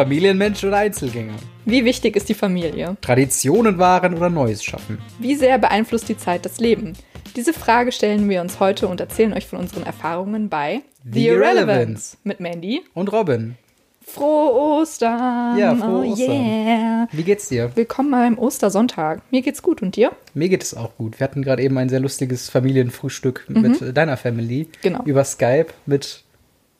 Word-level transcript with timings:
Familienmensch 0.00 0.64
oder 0.64 0.78
Einzelgänger? 0.78 1.34
Wie 1.66 1.84
wichtig 1.84 2.16
ist 2.16 2.30
die 2.30 2.34
Familie? 2.34 2.96
Traditionen 3.02 3.76
wahren 3.76 4.14
oder 4.14 4.30
Neues 4.30 4.64
schaffen? 4.64 4.96
Wie 5.18 5.34
sehr 5.34 5.58
beeinflusst 5.58 6.08
die 6.08 6.16
Zeit 6.16 6.46
das 6.46 6.58
Leben? 6.58 6.94
Diese 7.36 7.52
Frage 7.52 7.92
stellen 7.92 8.26
wir 8.30 8.40
uns 8.40 8.60
heute 8.60 8.88
und 8.88 8.98
erzählen 8.98 9.34
euch 9.34 9.46
von 9.46 9.58
unseren 9.58 9.82
Erfahrungen 9.82 10.48
bei 10.48 10.80
The 11.04 11.26
Irrelevance. 11.26 12.16
mit 12.24 12.40
Mandy. 12.40 12.80
Und 12.94 13.12
Robin, 13.12 13.58
Frohe 14.00 14.54
Ostern! 14.80 15.58
Ja, 15.58 15.74
frohe 15.74 16.06
oh, 16.06 16.12
Ostern. 16.12 16.46
Yeah. 16.46 17.08
wie 17.12 17.22
geht's 17.22 17.50
dir? 17.50 17.70
Willkommen 17.74 18.10
beim 18.10 18.38
Ostersonntag. 18.38 19.20
Mir 19.30 19.42
geht's 19.42 19.60
gut 19.60 19.82
und 19.82 19.96
dir? 19.96 20.12
Mir 20.32 20.48
geht 20.48 20.62
es 20.62 20.72
auch 20.72 20.96
gut. 20.96 21.20
Wir 21.20 21.24
hatten 21.24 21.42
gerade 21.42 21.62
eben 21.62 21.76
ein 21.76 21.90
sehr 21.90 22.00
lustiges 22.00 22.48
Familienfrühstück 22.48 23.44
mit 23.48 23.82
äh, 23.82 23.92
deiner 23.92 24.16
Family. 24.16 24.62
Mhm. 24.64 24.78
Genau. 24.80 25.04
Über 25.04 25.24
Skype 25.24 25.66
mit 25.84 26.24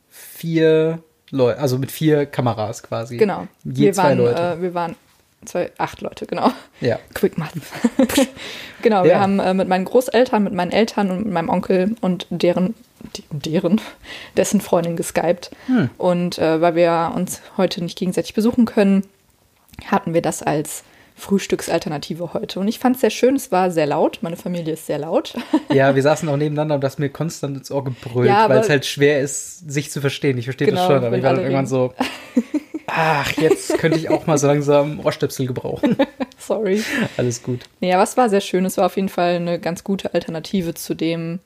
vier 0.08 1.02
Leuten, 1.30 1.60
also 1.60 1.78
mit 1.78 1.90
vier 1.90 2.26
Kameras 2.26 2.82
quasi. 2.82 3.16
Genau. 3.16 3.46
Je 3.64 3.86
wir 3.86 3.92
zwei 3.92 4.02
waren, 4.02 4.18
Leute. 4.18 4.42
Äh, 4.42 4.62
wir 4.62 4.74
waren 4.74 4.96
zwei, 5.44 5.70
acht 5.78 6.00
Leute, 6.00 6.26
genau. 6.26 6.50
ja. 6.80 6.98
Quick 7.14 7.38
Math. 7.38 7.52
genau, 8.82 9.04
wir 9.04 9.12
Ja. 9.12 9.20
haben 9.20 9.38
äh, 9.38 9.54
mit 9.54 9.68
meinen 9.68 9.84
Großeltern, 9.84 10.42
mit 10.44 10.52
meinen 10.52 10.72
Eltern 10.72 11.10
und 11.10 11.24
mit 11.24 11.32
meinem 11.32 11.48
Onkel 11.48 11.96
und 12.00 12.26
deren, 12.30 12.74
die, 13.16 13.24
deren, 13.30 13.80
dessen 14.36 14.60
Freundin 14.60 14.96
geskypt. 14.96 15.50
Hm. 15.66 15.90
Und 15.98 16.38
äh, 16.38 16.60
weil 16.60 16.74
wir 16.74 17.12
uns 17.14 17.40
heute 17.56 17.82
nicht 17.82 17.98
gegenseitig 17.98 18.34
besuchen 18.34 18.64
können, 18.66 19.04
hatten 19.86 20.12
wir 20.14 20.22
das 20.22 20.42
als 20.42 20.84
Frühstücksalternative 21.20 22.34
heute. 22.34 22.58
Und 22.60 22.68
ich 22.68 22.78
fand 22.78 22.96
es 22.96 23.00
sehr 23.02 23.10
schön, 23.10 23.36
es 23.36 23.52
war 23.52 23.70
sehr 23.70 23.86
laut. 23.86 24.18
Meine 24.22 24.36
Familie 24.36 24.74
ist 24.74 24.86
sehr 24.86 24.98
laut. 24.98 25.34
Ja, 25.72 25.94
wir 25.94 26.02
saßen 26.02 26.28
auch 26.28 26.36
nebeneinander 26.36 26.74
und 26.74 26.80
das 26.82 26.98
mir 26.98 27.10
konstant 27.10 27.56
ins 27.56 27.70
Ohr 27.70 27.84
gebrüllt, 27.84 28.28
Ja, 28.28 28.48
weil 28.48 28.58
es 28.58 28.68
halt 28.68 28.84
schwer 28.86 29.20
ist, 29.20 29.70
sich 29.70 29.92
zu 29.92 30.00
verstehen. 30.00 30.36
Ich 30.36 30.46
verstehe 30.46 30.66
Genau, 30.66 30.80
das 30.88 30.96
schon, 30.96 31.04
aber 31.04 31.16
ich 31.16 31.22
war 31.22 31.34
dann 31.34 31.42
irgendwann 31.42 31.66
so, 31.68 31.94
ach, 32.88 33.30
jetzt 33.34 33.78
könnte 33.78 33.96
ich 33.98 34.10
auch 34.10 34.26
mal 34.26 34.36
so 34.36 34.48
langsam 34.48 34.98
Ohrstöpsel 35.00 35.46
gebrauchen. 35.46 35.96
Sorry. 36.38 36.82
Alles 37.16 37.42
gut. 37.42 37.60
Aber 37.80 38.02
es 38.02 38.16
war 38.16 38.28
sehr 38.28 38.40
schön. 38.40 38.64
Es 38.64 38.76
war 38.78 38.86
auf 38.86 38.96
jeden 38.96 39.08
Fall 39.08 39.36
eine 39.36 39.60
ganz 39.60 39.84
gute 39.84 40.12
Alternative 40.12 40.74
zu 40.74 40.94
dem 40.94 41.38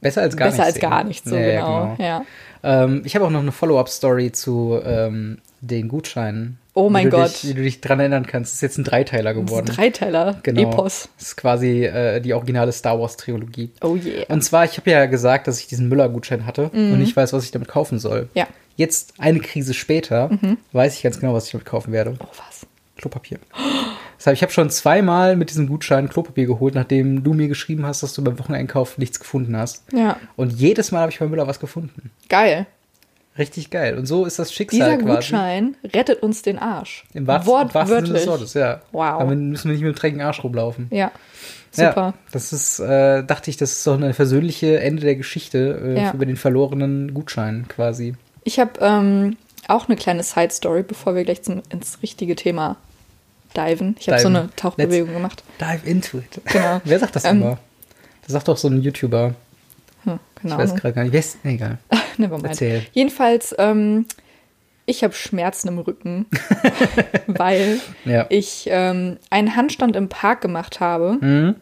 Besser 0.00 0.22
als 0.22 0.36
gar 0.36 0.48
besser 0.50 0.64
als 0.64 0.74
nichts. 0.74 0.90
gar 0.90 1.04
nicht 1.04 1.24
so 1.24 1.36
Ja, 1.36 1.40
ja, 1.42 1.60
genau. 1.60 1.96
Ja. 2.04 2.24
Ähm, 2.64 3.02
ich 3.04 3.14
habe 3.14 3.24
auch 3.24 3.30
noch 3.30 3.40
eine 3.40 3.52
Follow-up-Story 3.52 4.32
zu 4.32 4.80
ähm, 4.84 5.38
den 5.62 5.88
Gutscheinen. 5.88 6.58
Oh 6.74 6.90
mein 6.90 7.08
Gott. 7.08 7.30
Dich, 7.42 7.48
wie 7.48 7.54
du 7.54 7.62
dich 7.62 7.80
dran 7.80 8.00
erinnern 8.00 8.26
kannst. 8.26 8.50
Das 8.50 8.56
ist 8.56 8.60
jetzt 8.62 8.78
ein 8.78 8.84
Dreiteiler 8.84 9.32
Das 9.32 9.40
ist 9.42 9.46
geworden. 9.46 9.68
ein 9.70 9.74
Dreiteiler. 9.76 10.40
Genau. 10.42 10.60
Epos. 10.60 11.08
Das 11.18 11.28
ist 11.28 11.36
quasi 11.36 11.84
äh, 11.84 12.20
die 12.20 12.34
originale 12.34 12.72
Star 12.72 12.98
Wars-Trilogie. 12.98 13.70
Oh 13.80 13.96
yeah. 13.96 14.24
Und 14.28 14.42
zwar, 14.42 14.64
ich 14.64 14.76
habe 14.76 14.90
ja 14.90 15.06
gesagt, 15.06 15.46
dass 15.46 15.60
ich 15.60 15.66
diesen 15.68 15.88
Müller-Gutschein 15.88 16.44
hatte 16.46 16.70
und 16.70 16.98
nicht 16.98 17.16
weiß, 17.16 17.32
was 17.32 17.44
ich 17.44 17.50
damit 17.52 17.68
kaufen 17.68 17.98
soll. 17.98 18.22
Mhm. 18.22 18.28
Ja. 18.34 18.44
Mhm. 18.44 18.48
Jetzt, 18.76 19.14
eine 19.18 19.38
Krise 19.40 19.74
später, 19.74 20.30
weiß 20.72 20.96
ich 20.96 21.02
ganz 21.02 21.20
genau, 21.20 21.34
was 21.34 21.46
ich 21.46 21.52
damit 21.52 21.66
kaufen 21.66 21.92
werde. 21.92 22.16
Oh 22.18 22.26
was. 22.46 22.66
Klopapier. 22.96 23.38
Heißt, 24.24 24.34
ich 24.36 24.42
habe 24.42 24.52
schon 24.52 24.70
zweimal 24.70 25.34
mit 25.36 25.50
diesem 25.50 25.66
Gutschein 25.66 26.08
Klopapier 26.08 26.46
geholt, 26.46 26.76
nachdem 26.76 27.24
du 27.24 27.34
mir 27.34 27.48
geschrieben 27.48 27.84
hast, 27.84 28.04
dass 28.04 28.14
du 28.14 28.22
beim 28.22 28.38
Wocheneinkauf 28.38 28.96
nichts 28.96 29.18
gefunden 29.18 29.56
hast. 29.56 29.82
Ja. 29.92 30.16
Und 30.36 30.52
jedes 30.52 30.92
Mal 30.92 31.00
habe 31.00 31.10
ich 31.10 31.18
bei 31.18 31.26
Müller 31.26 31.48
was 31.48 31.58
gefunden. 31.58 32.10
Geil. 32.28 32.66
Richtig 33.38 33.70
geil. 33.70 33.96
Und 33.96 34.04
so 34.06 34.26
ist 34.26 34.38
das 34.38 34.52
Schicksal 34.52 34.78
Dieser 34.80 34.96
quasi. 34.98 35.14
Gutschein 35.32 35.76
rettet 35.94 36.22
uns 36.22 36.42
den 36.42 36.58
Arsch. 36.58 37.04
Im 37.14 37.26
wahrsten, 37.26 37.86
Sinne 37.86 38.02
des. 38.18 38.26
Wortes, 38.26 38.54
ja. 38.54 38.80
Wow. 38.92 39.20
Damit 39.20 39.38
müssen 39.38 39.64
wir 39.70 39.72
nicht 39.72 39.82
mit 39.82 39.94
dem 39.94 39.98
dreckigen 39.98 40.20
Arsch 40.22 40.44
rumlaufen. 40.44 40.88
Ja. 40.90 41.10
Super. 41.70 41.94
Ja, 41.96 42.14
das 42.32 42.52
ist, 42.52 42.80
äh, 42.80 43.24
dachte 43.24 43.48
ich, 43.48 43.56
das 43.56 43.72
ist 43.72 43.86
doch 43.86 43.94
eine 43.94 44.12
versöhnliche 44.12 44.78
Ende 44.80 45.02
der 45.02 45.16
Geschichte 45.16 45.94
äh, 45.96 46.02
Ja. 46.02 46.12
über 46.12 46.26
den 46.26 46.36
verlorenen 46.36 47.14
Gutschein 47.14 47.64
quasi. 47.68 48.14
Ich 48.44 48.58
habe 48.60 48.72
ähm, 48.80 49.38
auch 49.68 49.88
eine 49.88 49.96
kleine 49.96 50.22
Side-Story, 50.22 50.82
bevor 50.82 51.14
wir 51.14 51.24
gleich 51.24 51.42
zum, 51.42 51.62
ins 51.70 52.02
richtige 52.02 52.36
Thema 52.36 52.76
diven. 53.56 53.96
Ich 53.98 54.08
habe 54.10 54.20
so 54.20 54.28
eine 54.28 54.50
Tauchbewegung 54.56 55.14
gemacht. 55.14 55.42
Dive 55.58 55.88
into 55.88 56.18
it. 56.18 56.40
Genau. 56.52 56.82
Wer 56.84 56.98
sagt 56.98 57.16
das 57.16 57.24
Ähm, 57.24 57.40
immer? 57.40 57.58
Das 58.24 58.32
sagt 58.32 58.48
doch 58.48 58.58
so 58.58 58.68
ein 58.68 58.82
YouTuber. 58.82 59.34
Hm, 60.04 60.18
Ich 60.44 60.50
weiß 60.56 60.74
gerade 60.74 60.94
gar 60.94 61.04
nicht. 61.04 61.44
Nee, 61.44 61.54
egal. 61.54 61.78
Nevermind. 62.16 62.48
Erzähl. 62.50 62.86
Jedenfalls, 62.92 63.54
ähm, 63.58 64.06
ich 64.86 65.04
habe 65.04 65.14
Schmerzen 65.14 65.68
im 65.68 65.78
Rücken, 65.78 66.26
weil 67.26 67.80
Ja. 68.04 68.26
ich 68.28 68.64
ähm, 68.68 69.18
einen 69.30 69.54
Handstand 69.56 69.94
im 69.96 70.08
Park 70.08 70.40
gemacht 70.40 70.80
habe 70.80 71.18
Mhm. 71.20 71.56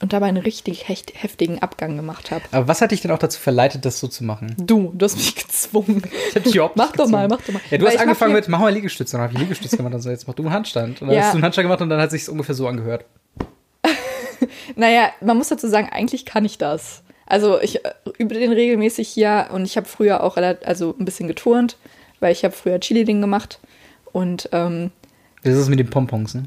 und 0.00 0.12
dabei 0.14 0.26
einen 0.26 0.38
richtig 0.42 0.88
hecht, 0.88 1.12
heftigen 1.22 1.60
Abgang 1.60 1.96
gemacht 1.96 2.30
habe. 2.30 2.42
Aber 2.50 2.66
was 2.68 2.80
hat 2.80 2.90
dich 2.92 3.02
denn 3.02 3.10
auch 3.10 3.18
dazu 3.18 3.38
verleitet, 3.38 3.84
das 3.84 4.00
so 4.00 4.08
zu 4.08 4.24
machen? 4.24 4.54
Du, 4.58 4.90
du 4.94 5.04
hast 5.04 5.16
mich 5.16 5.34
gezwungen. 5.46 6.02
Ich 6.30 6.34
hab 6.36 6.44
dich 6.44 6.54
überhaupt 6.54 6.76
Mach 6.76 6.86
nicht 6.86 6.98
doch 7.00 7.08
mal, 7.08 7.28
gezwungen. 7.28 7.40
mach 7.40 7.46
doch 7.46 7.52
mal. 7.52 7.60
Ja, 7.70 7.78
du 7.78 7.84
Weil 7.84 7.90
hast 7.90 7.96
mach 7.96 8.02
angefangen 8.04 8.32
mit, 8.32 8.48
mach 8.48 8.58
mal 8.60 8.72
Liegestütze. 8.72 9.12
Dann 9.12 9.20
habe 9.22 9.34
ich 9.34 9.38
Liegestütze 9.38 9.76
gemacht 9.76 9.94
und 9.94 10.00
so, 10.00 10.08
jetzt 10.10 10.26
mach 10.26 10.34
du 10.34 10.42
einen 10.44 10.52
Handstand. 10.52 11.02
Und 11.02 11.08
dann 11.08 11.16
Ja. 11.16 11.22
hast 11.24 11.32
du 11.32 11.36
einen 11.36 11.44
Handstand 11.44 11.66
gemacht 11.66 11.82
und 11.82 11.90
dann 11.90 12.00
hat 12.00 12.10
sich 12.10 12.26
ungefähr 12.28 12.54
so 12.54 12.66
angehört. 12.66 13.04
Naja, 14.74 15.10
man 15.20 15.36
muss 15.36 15.48
dazu 15.48 15.68
sagen, 15.68 15.88
eigentlich 15.92 16.24
kann 16.24 16.44
ich 16.44 16.58
das. 16.58 17.02
Also 17.32 17.58
ich 17.62 17.82
äh, 17.82 17.94
übe 18.18 18.34
den 18.34 18.52
regelmäßig 18.52 19.08
hier 19.08 19.48
und 19.54 19.64
ich 19.64 19.78
habe 19.78 19.88
früher 19.88 20.22
auch 20.22 20.36
also 20.36 20.94
ein 21.00 21.06
bisschen 21.06 21.28
geturnt, 21.28 21.78
weil 22.20 22.30
ich 22.30 22.44
habe 22.44 22.52
früher 22.52 22.78
Chili-Ding 22.78 23.22
gemacht. 23.22 23.58
Und 24.12 24.50
ähm, 24.52 24.90
Das 25.42 25.56
ist 25.56 25.70
mit 25.70 25.78
den 25.78 25.88
Pompons, 25.88 26.34
ne? 26.34 26.44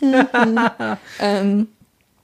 ähm, 1.20 1.66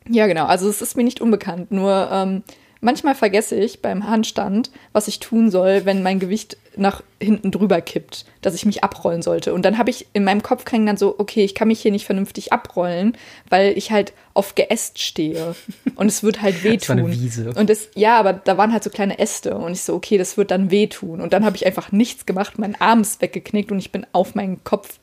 ja, 0.09 0.29
genau, 0.29 0.47
also 0.47 0.69
es 0.69 0.81
ist 0.81 0.97
mir 0.97 1.03
nicht 1.03 1.21
unbekannt. 1.21 1.73
Nur 1.73 2.09
ähm, 2.13 2.45
manchmal 2.83 3.15
vergesse 3.15 3.57
ich 3.57 3.81
beim 3.81 4.07
Handstand, 4.07 4.71
was 4.93 5.09
ich 5.09 5.21
tun 5.21 5.51
soll, 5.51 5.87
wenn 5.87 6.03
mein 6.03 6.19
Gewicht 6.19 6.59
nach 6.77 7.03
hinten 7.21 7.51
drüber 7.51 7.81
kippt, 7.81 8.27
dass 8.41 8.55
ich 8.55 8.67
mich 8.67 8.83
abrollen 8.83 9.23
sollte. 9.23 9.55
Und 9.55 9.65
dann 9.65 9.79
habe 9.79 9.91
ich 9.91 10.07
in 10.13 10.25
meinem 10.25 10.43
Kopf 10.43 10.65
klingt 10.65 10.89
dann 10.89 10.97
so, 10.97 11.15
okay, 11.19 11.45
ich 11.45 11.55
kann 11.55 11.69
mich 11.69 11.81
hier 11.81 11.93
nicht 11.93 12.05
vernünftig 12.07 12.53
abrollen, 12.53 13.17
weil 13.49 13.77
ich 13.79 13.91
halt 13.93 14.13
auf 14.35 14.55
Geäst 14.55 14.99
stehe. 14.99 15.55
Und 15.95 16.09
es 16.09 16.23
wird 16.23 16.43
halt 16.43 16.57
Das 16.65 16.65
war 16.65 16.97
wehtun. 16.97 16.99
eine 16.99 17.13
Wiese. 17.13 17.53
Und 17.55 17.71
das, 17.71 17.89
ja, 17.95 18.19
aber 18.19 18.33
da 18.33 18.59
waren 18.59 18.73
halt 18.73 18.85
so 18.85 18.91
kleine 18.91 19.19
Äste 19.19 19.57
und 19.57 19.73
ich 19.73 19.83
so, 19.83 19.95
okay, 19.95 20.19
das 20.19 20.37
wird 20.37 20.51
dann 20.51 20.71
wehtun. 20.71 21.21
Und 21.21 21.33
dann 21.33 21.45
habe 21.45 21.57
ich 21.57 21.65
einfach 21.67 21.93
nichts 21.93 22.27
gemacht, 22.27 22.59
mein 22.59 22.81
Arm 22.81 23.03
ist 23.03 23.23
weggeknickt 23.23 23.71
und 23.71 23.79
ich 23.79 23.93
bin 23.93 24.07
auf 24.13 24.35
meinen 24.35 24.65
Kopf 24.65 24.99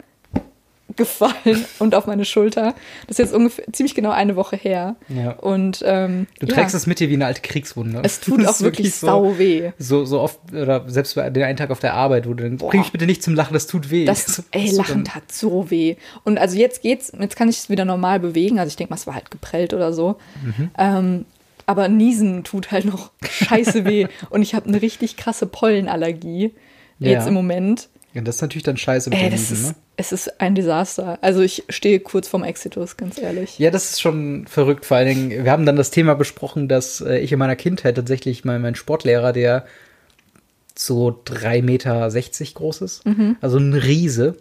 gefallen 0.95 1.65
und 1.79 1.95
auf 1.95 2.07
meine 2.07 2.25
Schulter. 2.25 2.73
Das 3.07 3.17
ist 3.19 3.25
jetzt 3.25 3.33
ungefähr 3.33 3.65
ziemlich 3.71 3.95
genau 3.95 4.11
eine 4.11 4.35
Woche 4.35 4.55
her. 4.55 4.95
Ja. 5.09 5.31
Und 5.33 5.83
ähm, 5.85 6.27
Du 6.39 6.47
ja, 6.47 6.53
trägst 6.55 6.73
es 6.75 6.87
mit 6.87 6.99
dir 6.99 7.09
wie 7.09 7.13
eine 7.13 7.25
alte 7.25 7.41
Kriegswunde. 7.41 8.01
es 8.03 8.19
tut 8.19 8.45
auch 8.47 8.59
wirklich 8.61 8.95
so, 8.95 9.07
sau 9.07 9.37
weh. 9.37 9.71
So, 9.77 10.05
so 10.05 10.19
oft, 10.19 10.39
oder 10.51 10.83
selbst 10.89 11.15
bei 11.15 11.29
den 11.29 11.43
einen 11.43 11.57
Tag 11.57 11.69
auf 11.71 11.79
der 11.79 11.93
Arbeit, 11.93 12.27
wo 12.27 12.33
du 12.33 12.43
denkst, 12.43 12.63
bring 12.65 12.79
mich 12.81 12.91
bitte 12.91 13.05
nicht 13.05 13.21
zum 13.23 13.35
Lachen, 13.35 13.53
das 13.53 13.67
tut 13.67 13.91
weh. 13.91 14.05
Das, 14.05 14.43
ey, 14.51 14.71
Lachen 14.71 15.03
dann- 15.03 15.05
tat 15.05 15.31
so 15.31 15.69
weh. 15.69 15.95
Und 16.23 16.37
also 16.39 16.57
jetzt 16.57 16.81
geht's, 16.81 17.11
jetzt 17.19 17.35
kann 17.35 17.49
ich 17.49 17.57
es 17.57 17.69
wieder 17.69 17.85
normal 17.85 18.19
bewegen. 18.19 18.59
Also 18.59 18.69
ich 18.69 18.75
denke 18.75 18.91
mal, 18.91 18.97
es 18.97 19.07
war 19.07 19.15
halt 19.15 19.31
geprellt 19.31 19.73
oder 19.73 19.93
so. 19.93 20.17
Mhm. 20.43 20.71
Ähm, 20.77 21.25
aber 21.65 21.87
Niesen 21.87 22.43
tut 22.43 22.71
halt 22.71 22.85
noch 22.85 23.11
scheiße 23.29 23.85
weh. 23.85 24.07
Und 24.31 24.41
ich 24.41 24.55
habe 24.55 24.67
eine 24.67 24.81
richtig 24.81 25.17
krasse 25.17 25.45
Pollenallergie 25.45 26.53
Ja. 26.97 27.11
jetzt 27.11 27.27
im 27.27 27.33
Moment. 27.35 27.89
Ja, 28.13 28.21
das 28.21 28.35
ist 28.37 28.41
natürlich 28.41 28.63
dann 28.63 28.77
scheiße 28.77 29.09
mit 29.11 29.19
Ey, 29.19 29.29
den 29.29 29.35
ist, 29.35 29.51
ne? 29.51 29.75
es 29.97 30.11
ist 30.11 30.41
ein 30.41 30.55
Desaster. 30.55 31.19
Also 31.21 31.41
ich 31.41 31.63
stehe 31.69 31.99
kurz 31.99 32.27
vorm 32.27 32.43
Exitus, 32.43 32.97
ganz 32.97 33.19
ehrlich. 33.19 33.59
Ja, 33.59 33.69
das 33.69 33.91
ist 33.91 34.01
schon 34.01 34.47
verrückt. 34.47 34.85
Vor 34.85 34.97
allen 34.97 35.07
Dingen, 35.07 35.43
wir 35.45 35.51
haben 35.51 35.65
dann 35.65 35.75
das 35.75 35.91
Thema 35.91 36.15
besprochen, 36.15 36.67
dass 36.67 37.01
äh, 37.01 37.19
ich 37.19 37.31
in 37.31 37.37
meiner 37.39 37.55
Kindheit 37.55 37.95
tatsächlich 37.95 38.43
mein, 38.45 38.61
mein 38.61 38.75
Sportlehrer, 38.75 39.31
der 39.31 39.65
so 40.75 41.09
3,60 41.25 41.61
Meter 41.61 42.09
groß 42.55 42.81
ist, 42.81 43.05
Mhm. 43.05 43.35
also 43.41 43.57
ein 43.57 43.73
Riese, 43.73 44.37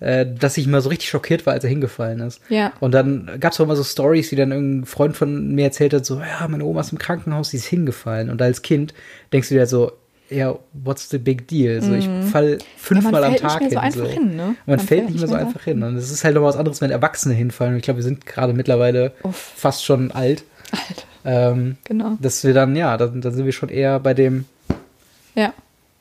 äh, 0.00 0.26
dass 0.26 0.56
ich 0.58 0.66
mal 0.66 0.80
so 0.82 0.88
richtig 0.88 1.08
schockiert 1.08 1.46
war, 1.46 1.54
als 1.54 1.64
er 1.64 1.70
hingefallen 1.70 2.20
ist. 2.20 2.40
Ja. 2.48 2.72
Und 2.80 2.92
dann 2.92 3.30
gab 3.40 3.52
es 3.52 3.60
auch 3.60 3.64
immer 3.64 3.76
so 3.76 3.84
Stories, 3.84 4.28
die 4.28 4.36
dann 4.36 4.52
irgendein 4.52 4.86
Freund 4.86 5.16
von 5.16 5.54
mir 5.54 5.64
erzählt 5.64 5.94
hat, 5.94 6.04
so, 6.04 6.18
ja, 6.20 6.46
meine 6.48 6.64
Oma 6.64 6.80
ist 6.80 6.92
im 6.92 6.98
Krankenhaus, 6.98 7.50
die 7.50 7.56
ist 7.56 7.66
hingefallen. 7.66 8.28
Und 8.28 8.42
als 8.42 8.62
Kind 8.62 8.92
denkst 9.32 9.48
du 9.48 9.54
dir 9.54 9.66
so, 9.66 9.92
ja, 10.28 10.56
what's 10.72 11.08
the 11.10 11.18
big 11.18 11.46
deal? 11.48 11.80
So, 11.82 11.94
ich 11.94 12.08
fall 12.30 12.58
fünfmal 12.76 13.24
am 13.24 13.32
Mhm. 13.32 13.36
fällt 13.38 13.42
nicht 13.42 13.52
Tag 13.52 13.60
mehr 13.60 13.70
so 13.70 13.76
hin. 13.76 13.78
einfach 13.84 14.00
so. 14.00 14.06
hin, 14.06 14.36
ne? 14.36 14.56
Man, 14.66 14.78
fällt 14.80 15.06
nicht 15.10 15.18
mehr 15.18 15.28
so 15.28 15.34
einfach 15.34 15.62
hin. 15.64 15.82
Und 15.82 15.96
es 15.96 16.10
ist 16.10 16.24
halt 16.24 16.34
noch 16.34 16.42
was 16.42 16.56
anderes, 16.56 16.80
wenn 16.80 16.90
Erwachsene 16.90 17.34
hinfallen. 17.34 17.74
Und 17.74 17.78
ich 17.78 17.84
glaube, 17.84 17.98
wir 17.98 18.04
sind 18.04 18.26
gerade 18.26 18.52
mittlerweile 18.52 19.12
Uff. 19.22 19.36
fast 19.56 19.84
schon 19.84 20.10
alt. 20.12 20.44
Alter, 20.72 21.02
Ähm, 21.54 21.76
genau. 21.84 22.16
dass 22.20 22.42
wir 22.44 22.54
dann, 22.54 22.74
ja, 22.76 22.96
dann, 22.96 23.20
dann 23.20 23.34
sind 23.34 23.44
wir 23.44 23.52
schon 23.52 23.68
eher 23.68 24.00
bei 24.00 24.14
dem 24.14 24.44
Ja, 25.34 25.52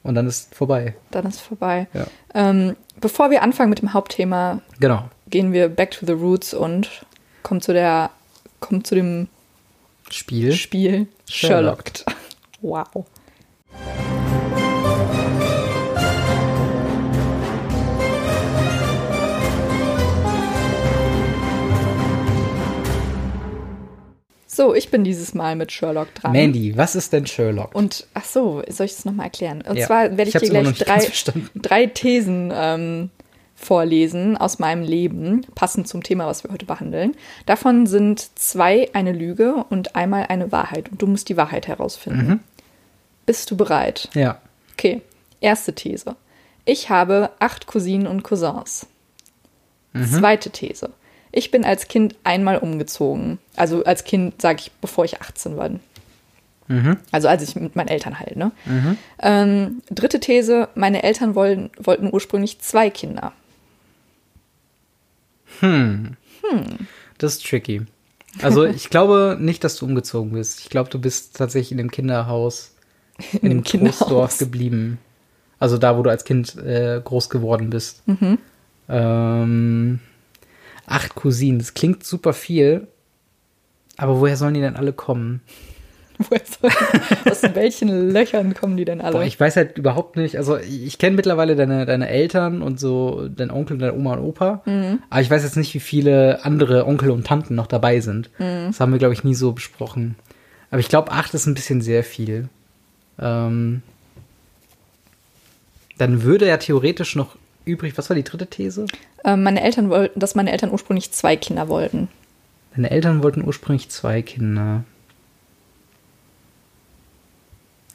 und 0.04 0.16
dann 0.16 0.28
ist 0.28 0.54
vorbei. 0.56 0.96
dann 1.12 1.26
ist 1.28 1.40
vorbei. 1.42 1.88
Ja. 1.94 2.06
Ähm, 2.34 2.76
bevor 3.02 3.30
wir 3.32 3.42
anfangen 3.44 3.70
mit 3.70 3.82
dem 3.82 3.94
Hauptthema, 3.94 4.62
Genau. 4.80 5.10
gehen 5.30 5.52
wir 5.54 5.70
back 5.70 5.92
to 5.92 6.06
the 6.06 6.14
roots 6.14 6.54
und 6.54 6.90
kommen 7.44 7.62
zu 7.62 7.74
der, 7.74 8.10
kommen 8.60 8.84
zu 8.84 8.96
dem 8.96 9.28
Spiel. 10.10 10.52
Spiel 10.54 11.08
Sherlock. 11.30 11.92
Sherlocked. 11.94 12.06
Wow. 12.62 13.06
So, 24.56 24.74
ich 24.74 24.90
bin 24.90 25.04
dieses 25.04 25.34
Mal 25.34 25.58
mit 25.58 25.74
Sherlock 25.74 26.16
dran. 26.16 26.32
Mandy, 26.32 26.78
was 26.78 26.96
ist 26.96 27.12
denn 27.12 27.28
Sherlock? 27.28 27.76
Und 27.76 28.08
ach 28.14 28.24
so, 28.24 28.64
soll 28.70 28.86
ich 28.86 28.94
es 28.94 29.04
nochmal 29.04 29.26
erklären? 29.26 29.62
Und 29.68 29.76
Ja. 29.76 29.86
zwar 29.86 30.16
werde 30.16 30.30
ich, 30.30 30.36
Ich 30.36 30.42
dir 30.44 30.50
gleich 30.50 30.78
drei, 30.78 31.42
drei 31.56 31.86
Thesen 31.88 32.54
ähm, 32.56 33.10
vorlesen 33.58 34.38
aus 34.38 34.58
meinem 34.58 34.82
Leben, 34.82 35.46
passend 35.56 35.90
zum 35.90 36.04
Thema, 36.04 36.26
was 36.28 36.46
wir 36.46 36.52
heute 36.52 36.66
behandeln. 36.66 37.18
Davon 37.46 37.86
sind 37.86 38.30
zwei 38.40 38.90
eine 38.94 39.12
Lüge 39.12 39.66
und 39.70 39.94
einmal 39.98 40.28
eine 40.30 40.54
Wahrheit. 40.54 40.90
Und 40.90 41.02
du 41.02 41.08
musst 41.08 41.28
die 41.28 41.36
Wahrheit 41.36 41.68
herausfinden. 41.68 42.28
Mhm. 42.28 42.40
Bist 43.26 43.52
du 43.52 43.58
bereit? 43.58 44.08
Ja. 44.14 44.40
Okay, 44.74 45.02
erste 45.42 45.74
These. 45.76 46.16
Ich 46.64 46.90
habe 46.90 47.32
acht 47.40 47.68
Cousinen 47.68 48.08
und 48.08 48.24
Cousins. 48.24 48.88
Zweite 50.18 50.50
These. 50.50 50.92
Ich 51.36 51.52
bin 51.52 51.66
als 51.66 51.88
Kind 51.88 52.16
einmal 52.24 52.58
umgezogen. 52.58 53.40
Also 53.56 53.84
als 53.84 54.06
Kind, 54.06 54.42
sage 54.42 54.60
ich, 54.62 54.72
bevor 54.80 55.04
ich 55.04 55.22
18 55.22 55.58
war. 55.58 55.70
Also 57.12 57.28
als 57.28 57.44
ich 57.44 57.56
mit 57.56 57.76
meinen 57.76 57.90
Eltern 57.90 58.20
halt, 58.20 58.38
ne? 58.38 58.52
Ähm, 59.22 59.82
dritte 59.92 60.20
These, 60.20 60.70
meine 60.74 61.04
Eltern 61.04 61.36
wollen, 61.36 61.70
wollten 61.78 62.10
ursprünglich 62.12 62.60
zwei 62.60 62.90
Kinder. 62.90 63.34
Das 67.18 67.34
ist 67.34 67.46
tricky. 67.46 67.82
Also 68.42 68.66
ich 68.66 68.90
glaube 68.90 69.38
nicht, 69.40 69.64
dass 69.64 69.76
du 69.76 69.86
umgezogen 69.86 70.32
bist. 70.32 70.62
Ich 70.62 70.70
glaube, 70.70 70.90
du 70.90 71.00
bist 71.00 71.36
tatsächlich 71.36 71.72
in 71.72 71.78
dem 71.78 71.92
Kinderhaus, 71.92 72.74
in, 73.34 73.40
dem 73.42 73.50
dem 73.50 73.64
Kinderhaus. 73.64 74.38
Geblieben. 74.38 75.00
Also 75.60 75.78
da, 75.78 75.98
wo 75.98 76.04
du 76.04 76.10
als 76.10 76.24
Kind 76.24 76.56
äh, 76.58 77.02
groß 77.04 77.30
geworden 77.30 77.70
bist. 77.70 78.08
Mhm. 78.08 78.38
Ähm, 78.90 80.00
acht 80.86 81.16
Cousinen, 81.16 81.60
das 81.60 81.74
klingt 81.74 82.04
super 82.04 82.34
viel. 82.34 82.88
Aber 83.98 84.20
woher 84.20 84.38
sollen 84.38 84.54
die 84.54 84.62
denn 84.62 84.76
alle 84.76 84.94
kommen? 84.94 85.42
Aus 87.30 87.44
welchen 87.54 88.12
Löchern 88.12 88.54
kommen 88.54 88.78
die 88.78 88.86
denn 88.86 89.02
alle? 89.02 89.14
Boah, 89.14 89.24
ich 89.24 89.40
weiß 89.40 89.58
halt 89.58 89.78
überhaupt 89.78 90.16
nicht. 90.16 90.38
Also 90.38 90.58
ich, 90.58 90.98
kenne 90.98 91.16
mittlerweile 91.16 91.56
deine, 91.56 91.86
deine 91.86 92.08
Eltern 92.08 92.62
und 92.62 92.80
so, 92.80 93.28
dein 93.28 93.52
Onkel, 93.52 93.78
deine 93.78 93.94
Oma 93.94 94.14
und 94.14 94.20
Opa. 94.20 94.62
Mhm. 94.66 95.00
Aber 95.10 95.22
ich 95.22 95.30
weiß 95.30 95.44
jetzt 95.44 95.58
nicht, 95.58 95.74
wie 95.74 95.80
viele 95.80 96.44
andere 96.46 96.86
Onkel 96.88 97.12
und 97.12 97.28
Tanten 97.28 97.56
noch 97.56 97.68
dabei 97.68 98.00
sind. 98.00 98.30
Mhm. 98.38 98.68
Das 98.68 98.80
haben 98.80 98.92
wir, 98.92 99.00
glaube 99.00 99.14
ich, 99.14 99.24
nie 99.24 99.36
so 99.36 99.52
besprochen. 99.52 100.16
Aber 100.72 100.80
ich 100.80 100.90
glaube, 100.90 101.12
acht 101.12 101.34
ist 101.34 101.48
ein 101.48 101.54
bisschen 101.54 101.82
sehr 101.82 102.04
viel. 102.04 102.50
Ähm, 103.20 103.82
dann 105.98 106.24
würde 106.24 106.48
ja 106.48 106.58
theoretisch 106.58 107.16
noch 107.16 107.36
übrig, 107.66 107.98
was 107.98 108.10
war 108.10 108.16
die 108.16 108.24
dritte 108.24 108.48
These? 108.48 108.86
Ähm, 109.24 109.44
meine 109.44 109.62
Eltern 109.64 109.90
wollten, 109.90 110.20
dass 110.20 110.36
meine 110.36 110.52
Eltern 110.52 110.72
ursprünglich 110.72 111.12
zwei 111.12 111.36
Kinder 111.36 111.68
wollten. 111.68 112.08
Deine 112.76 112.92
Eltern 112.92 113.24
wollten 113.24 113.44
ursprünglich 113.46 113.90
zwei 113.90 114.22
Kinder. 114.22 114.84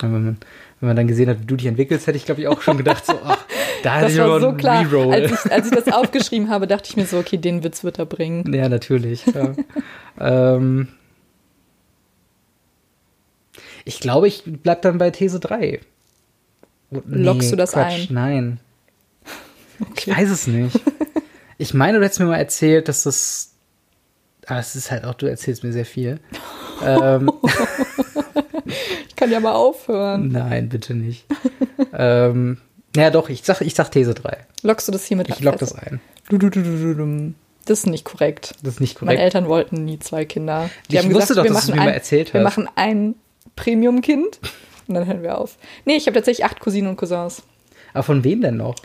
Und 0.03 0.13
Wenn 0.13 0.25
man, 0.25 0.37
wenn 0.81 0.87
man 0.89 0.97
dann 0.97 1.07
gesehen 1.07 1.29
hat, 1.29 1.41
wie 1.41 1.45
du 1.47 1.57
dich 1.57 1.67
entwickelst, 1.67 2.07
hätte 2.07 2.17
ich, 2.17 2.25
glaube 2.25 2.41
ich, 2.41 2.49
auch 2.49 2.63
schon 2.63 2.79
gedacht, 2.79 3.05
so, 3.05 3.13
ach, 3.25 3.45
da 3.83 3.97
hätte 3.97 4.05
Das 4.07 4.13
ich 4.15 4.19
war 4.19 4.41
so 4.41 4.53
klar. 4.55 4.81
Reroll. 4.91 5.13
Als 5.13 5.45
ich, 5.45 5.53
als 5.53 5.67
ich 5.67 5.73
das 5.73 5.89
aufgeschrieben 5.93 6.49
habe, 6.49 6.67
dachte 6.67 6.89
ich 6.89 6.97
mir 6.97 7.05
so, 7.07 7.19
okay, 7.19 7.37
den 7.37 7.63
Witz 7.63 7.85
wird 7.85 7.99
er 7.99 8.07
bringen. 8.07 8.53
Ja, 8.55 8.69
natürlich. 8.69 9.27
Ja. 9.27 9.53
ähm, 10.19 10.89
ich 13.85 14.01
glaube, 14.01 14.29
ich 14.29 14.43
bleib 14.47 14.83
dann 14.83 14.99
bei 14.99 15.11
These 15.11 15.41
3. 15.41 15.81
Oh, 16.93 17.03
Lockst 17.07 17.53
du 17.53 17.57
das 17.57 17.75
ein? 17.75 18.07
Nein. 18.11 18.61
Okay. 19.81 20.11
Ich 20.11 20.17
weiß 20.17 20.31
es 20.31 20.47
nicht. 20.47 20.79
Ich 21.59 21.75
meine, 21.75 21.99
du 21.99 22.05
hättest 22.05 22.21
mir 22.21 22.27
mal 22.27 22.37
erzählt, 22.37 22.89
dass 22.89 23.03
das. 23.05 23.55
Ah, 24.47 24.59
es 24.59 24.75
ist 24.77 24.91
halt 24.91 25.05
auch, 25.05 25.15
du 25.15 25.27
erzählst 25.27 25.63
mir 25.63 25.73
sehr 25.73 25.85
viel. 25.87 26.19
ähm, 26.85 27.31
Ich 29.09 29.17
kann 29.17 29.31
ja 29.31 29.41
mal 29.41 29.53
aufhören. 29.53 30.29
nein, 30.29 30.69
bitte 30.69 30.95
nicht. 30.95 31.27
ähm, 31.93 32.59
ja, 32.97 33.11
doch, 33.11 33.29
ich 33.29 33.43
sag, 33.43 33.61
ich 33.61 33.75
sag 33.75 33.91
These 33.91 34.15
3. 34.15 34.39
Lockst 34.63 34.89
du 34.89 34.93
das 34.93 35.11
Ich 35.11 35.41
lock 35.41 35.59
das 35.59 35.75
ein. 35.75 36.01
Du, 36.29 36.39
du, 36.39 36.49
du, 36.51 36.63
du, 36.63 36.95
du. 36.95 37.35
Das 37.67 37.81
ist 37.81 37.87
nicht 37.87 38.05
korrekt. 38.05 38.55
Das 38.63 38.75
ist 38.75 38.81
nicht 38.81 39.01
Meine 39.03 39.17
korrekt. 39.19 39.35
Eltern 39.35 39.49
wollten 39.49 39.85
nie 39.85 39.99
zwei 39.99 40.25
Kinder. 40.25 40.71
Die 40.91 40.97
Ich 40.97 41.13
wusste 41.15 41.35
doch, 41.35 41.47
dass 41.47 41.67
du 41.67 41.73
mir 41.73 41.79
mal 41.79 41.89
erzählt 41.91 42.33
Wir 42.33 42.41
hast. 42.41 42.45
machen 42.45 42.69
ein 42.77 43.15
Premium-Kind 43.57 44.41
und 44.89 44.95
dann 44.95 45.07
hören 45.07 45.23
wir 45.23 45.39
auf. 45.39 45.57
Nee, 45.85 45.97
ich 45.97 46.07
habe 46.07 46.15
tatsächlich 46.15 46.45
acht 46.47 46.59
Cousinen 46.61 46.89
und 46.91 46.97
Cousins. 46.97 47.43
Aber 47.93 48.03
von 48.03 48.25
wem 48.25 48.41
denn 48.41 48.57
noch? 48.57 48.77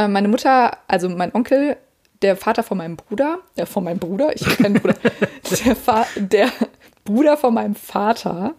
Äh, 0.00 0.08
meine 0.08 0.28
Mutter, 0.28 0.78
also 0.88 1.08
mein 1.08 1.34
Onkel, 1.34 1.76
der 2.22 2.36
Vater 2.36 2.62
von 2.62 2.78
meinem 2.78 2.96
Bruder, 2.96 3.38
äh, 3.56 3.66
von 3.66 3.84
meinem 3.84 3.98
Bruder, 3.98 4.30
ich 4.34 4.44
habe 4.46 4.56
keinen 4.56 4.74
Bruder, 4.74 4.94
der, 5.64 5.76
Fa 5.76 6.06
der 6.16 6.48
Bruder 7.04 7.36
von 7.36 7.52
meinem 7.54 7.74
Vater 7.74 8.54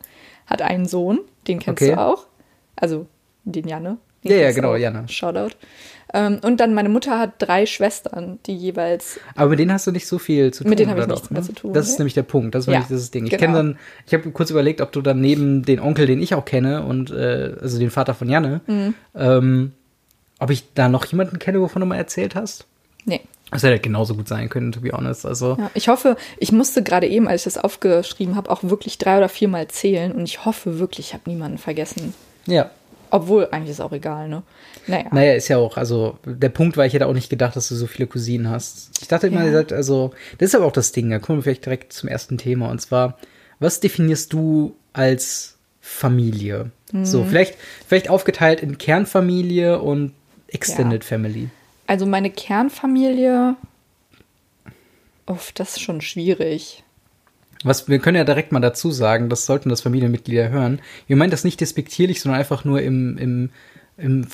hat 0.48 0.62
einen 0.62 0.86
Sohn, 0.86 1.20
den 1.48 1.60
kennst 1.60 1.82
Okay. 1.82 1.94
du 1.96 2.00
auch. 2.00 2.28
Also 2.76 3.08
den 3.44 3.68
Janne. 3.68 3.98
Den 4.24 4.32
Ja, 4.32 4.38
ja, 4.38 4.52
genau, 4.52 4.74
auch. 4.74 4.78
Janne. 4.78 5.08
Shoutout. 5.08 5.56
Ähm, 6.14 6.40
und 6.44 6.60
dann 6.60 6.74
meine 6.74 6.90
Mutter 6.90 7.18
hat 7.18 7.34
drei 7.40 7.66
Schwestern, 7.66 8.38
die 8.46 8.56
jeweils 8.56 9.20
Aber 9.36 9.52
mit 9.52 9.60
denen 9.60 9.72
hast 9.72 9.88
du 9.88 9.92
nicht 9.92 10.06
so 10.08 10.20
viel 10.20 10.52
zu 10.54 10.64
tun. 10.64 10.70
Mit 10.70 10.80
denen 10.80 10.92
habe 10.92 11.02
ich 11.02 11.08
nichts 11.08 11.32
mehr 11.32 11.40
ne? 11.42 11.48
zu 11.48 11.54
tun, 11.54 11.74
Das 11.74 11.88
ist 11.88 12.00
nämlich 12.00 12.14
der 12.14 12.24
Punkt. 12.24 12.54
Das 12.54 12.64
ist 12.64 12.68
Ja, 12.68 12.74
nämlich 12.80 12.90
das 12.90 13.12
Ding. 13.12 13.24
Ich 13.26 13.32
genau. 13.32 13.42
kenne 13.42 13.54
dann, 13.56 13.80
ich 14.06 14.14
habe 14.14 14.30
kurz 14.32 14.50
überlegt, 14.52 14.82
ob 14.82 14.92
du 14.92 15.02
dann 15.02 15.22
neben 15.22 15.64
den 15.64 15.80
Onkel, 15.80 16.06
den 16.08 16.22
ich 16.22 16.36
auch 16.36 16.44
kenne, 16.46 16.84
und 16.84 17.12
äh, 17.12 17.56
also 17.62 17.80
den 17.80 17.90
Vater 17.92 18.14
von 18.14 18.30
Janne, 18.30 18.60
Mhm. 18.68 18.94
ähm, 19.16 19.72
ob 20.42 20.50
ich 20.50 20.74
da 20.74 20.90
noch 20.90 21.06
jemanden 21.06 21.40
kenne, 21.40 21.62
wovon 21.62 21.80
du 21.80 21.86
mal 21.86 21.96
erzählt 21.98 22.36
hast. 22.36 22.66
Nee. 23.06 23.22
Das 23.52 23.64
hätte 23.64 23.80
genauso 23.80 24.16
gut 24.16 24.28
sein 24.28 24.48
können, 24.50 24.72
to 24.72 24.80
be 24.82 24.92
honest. 24.92 25.26
Also, 25.26 25.56
Ja, 25.60 25.70
ich 25.74 25.88
hoffe, 25.88 26.16
ich 26.38 26.52
musste 26.52 26.84
gerade 26.84 27.08
eben, 27.08 27.28
als 27.28 27.42
ich 27.46 27.54
das 27.54 27.64
aufgeschrieben 27.64 28.36
habe, 28.36 28.50
auch 28.50 28.64
wirklich 28.64 28.98
drei 28.98 29.18
oder 29.18 29.28
viermal 29.30 29.68
zählen 29.68 30.12
und 30.14 30.24
ich 30.24 30.46
hoffe 30.46 30.80
wirklich, 30.80 31.08
ich 31.08 31.14
habe 31.14 31.30
niemanden 31.30 31.58
vergessen. 31.58 32.14
ja. 32.46 32.70
Obwohl, 33.14 33.50
eigentlich 33.52 33.72
ist 33.72 33.80
es 33.80 33.82
auch 33.82 33.92
egal, 33.92 34.30
ne? 34.30 34.42
Naja. 34.88 35.08
Naja, 35.12 35.34
ist 35.34 35.50
ja 35.50 35.58
auch, 35.58 35.76
also 35.76 36.18
der 36.26 36.48
Punkt 36.48 36.78
war, 36.78 36.86
ich 36.86 36.94
hätte 36.94 37.08
auch 37.08 37.14
nicht 37.14 37.30
gedacht, 37.30 37.58
dass 37.58 37.68
du 37.68 37.76
so 37.76 37.86
viele 37.86 38.08
Cousinen 38.08 38.50
hast. 38.50 38.90
Ich 39.02 39.10
dachte 39.10 39.28
immer, 39.28 39.42
Ja. 39.42 39.48
ihr 39.48 39.52
seid, 39.52 39.74
also, 39.74 40.12
das 40.38 40.48
ist 40.52 40.56
aber 40.56 40.64
auch 40.64 40.72
das 40.72 40.94
Ding, 40.94 41.10
da 41.10 41.20
kommen 41.20 41.40
wir 41.40 41.44
vielleicht 41.44 41.66
direkt 41.66 41.92
zum 41.92 42.08
ersten 42.08 42.38
Thema. 42.38 42.70
Und 42.72 42.80
zwar, 42.80 43.18
was 43.60 43.82
definierst 43.82 44.32
du 44.32 44.78
als 44.94 45.58
Familie? 45.82 46.72
Mhm. 46.94 47.04
So, 47.04 47.26
vielleicht, 47.26 47.56
vielleicht 47.86 48.10
aufgeteilt 48.10 48.62
in 48.62 48.78
Kernfamilie 48.78 49.82
und 49.82 50.14
Extended 50.52 51.04
Family. 51.04 51.50
Also 51.88 52.06
meine 52.06 52.30
Kernfamilie, 52.30 53.56
uff, 55.28 55.52
das 55.54 55.72
ist 55.72 55.82
schon 55.82 56.02
schwierig. 56.02 56.84
Was, 57.64 57.88
wir 57.88 58.00
können 58.00 58.18
ja 58.18 58.24
direkt 58.24 58.52
mal 58.52 58.60
dazu 58.60 58.92
sagen, 58.92 59.30
das 59.30 59.46
sollten 59.46 59.70
das 59.70 59.82
Familienmitglieder 59.82 60.50
hören. 60.50 60.80
Wir 61.08 61.16
meinen 61.16 61.30
das 61.32 61.44
nicht 61.44 61.62
despektierlich, 61.62 62.20
sondern 62.22 62.40
einfach 62.40 62.66
nur 62.66 62.82
im, 62.82 63.18
im, 63.20 63.50
im, 63.98 64.28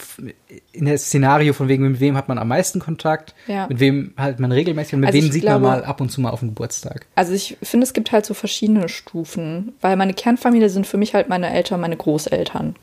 in 0.72 0.86
der 0.86 0.98
Szenario 0.98 1.52
von 1.52 1.68
wegen, 1.68 1.84
mit 1.92 2.00
wem 2.00 2.16
hat 2.16 2.30
man 2.30 2.38
am 2.38 2.48
meisten 2.48 2.80
Kontakt, 2.80 3.36
Ja. 3.48 3.68
mit 3.68 3.82
wem 3.82 4.14
halt 4.18 4.40
man 4.40 4.54
regelmäßig 4.54 4.94
und 4.94 5.00
mit 5.02 5.08
Also 5.08 5.22
wem 5.22 5.32
sieht 5.32 5.42
glaube- 5.42 5.60
man 5.66 5.80
mal 5.80 5.84
ab 5.86 6.00
und 6.00 6.10
zu 6.10 6.22
mal 6.22 6.30
auf 6.30 6.40
dem 6.40 6.50
Geburtstag. 6.50 7.06
Also 7.16 7.34
ich 7.34 7.58
finde, 7.62 7.84
es 7.86 7.92
gibt 7.94 8.14
halt 8.14 8.26
so 8.26 8.34
verschiedene 8.34 8.88
Stufen, 8.88 9.74
weil 9.82 9.98
meine 9.98 10.14
Kernfamilie 10.14 10.70
sind 10.70 10.88
für 10.88 10.98
mich 10.98 11.14
halt 11.14 11.28
meine 11.28 11.50
Eltern, 11.54 11.82
meine 11.82 11.98
Großeltern, 11.98 12.76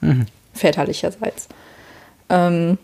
väterlicherseits. 0.53 1.49
Ähm, 2.29 2.77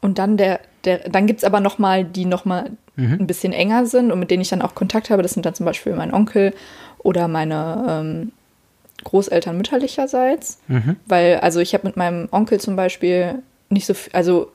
und 0.00 0.18
dann 0.18 0.36
der, 0.36 0.60
der, 0.84 1.08
dann 1.08 1.26
gibt 1.26 1.40
es 1.40 1.44
aber 1.44 1.60
noch 1.60 1.78
mal, 1.78 2.04
die 2.04 2.24
noch 2.24 2.44
mal 2.44 2.70
ein 2.96 3.26
bisschen 3.26 3.52
enger 3.52 3.86
sind 3.86 4.12
und 4.12 4.18
mit 4.18 4.30
denen 4.30 4.42
ich 4.42 4.50
dann 4.50 4.62
auch 4.62 4.74
Kontakt 4.74 5.10
habe. 5.10 5.22
Das 5.22 5.32
sind 5.32 5.46
dann 5.46 5.54
zum 5.54 5.64
Beispiel 5.66 5.94
mein 5.94 6.12
Onkel 6.12 6.52
oder 6.98 7.28
meine 7.28 7.86
ähm, 7.88 8.32
Großeltern 9.04 9.56
mütterlicherseits. 9.56 10.58
Weil, 11.06 11.38
also 11.40 11.60
ich 11.60 11.72
habe 11.72 11.86
mit 11.86 11.96
meinem 11.96 12.28
Onkel 12.30 12.60
zum 12.60 12.76
Beispiel 12.76 13.36
nicht 13.70 13.86
so 13.86 13.94
viel, 13.94 14.12
also 14.12 14.50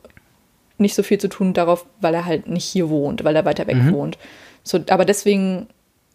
nicht 0.78 0.94
so 0.94 1.04
viel 1.04 1.18
zu 1.18 1.28
tun 1.28 1.54
darauf, 1.54 1.86
weil 2.02 2.14
er 2.14 2.26
halt 2.26 2.48
nicht 2.48 2.66
hier 2.66 2.90
wohnt, 2.90 3.24
weil 3.24 3.36
er 3.36 3.46
weiter 3.46 3.66
weg 3.66 3.78
wohnt. 3.92 4.18
So, 4.64 4.80
aber 4.90 5.06
deswegen, 5.06 5.68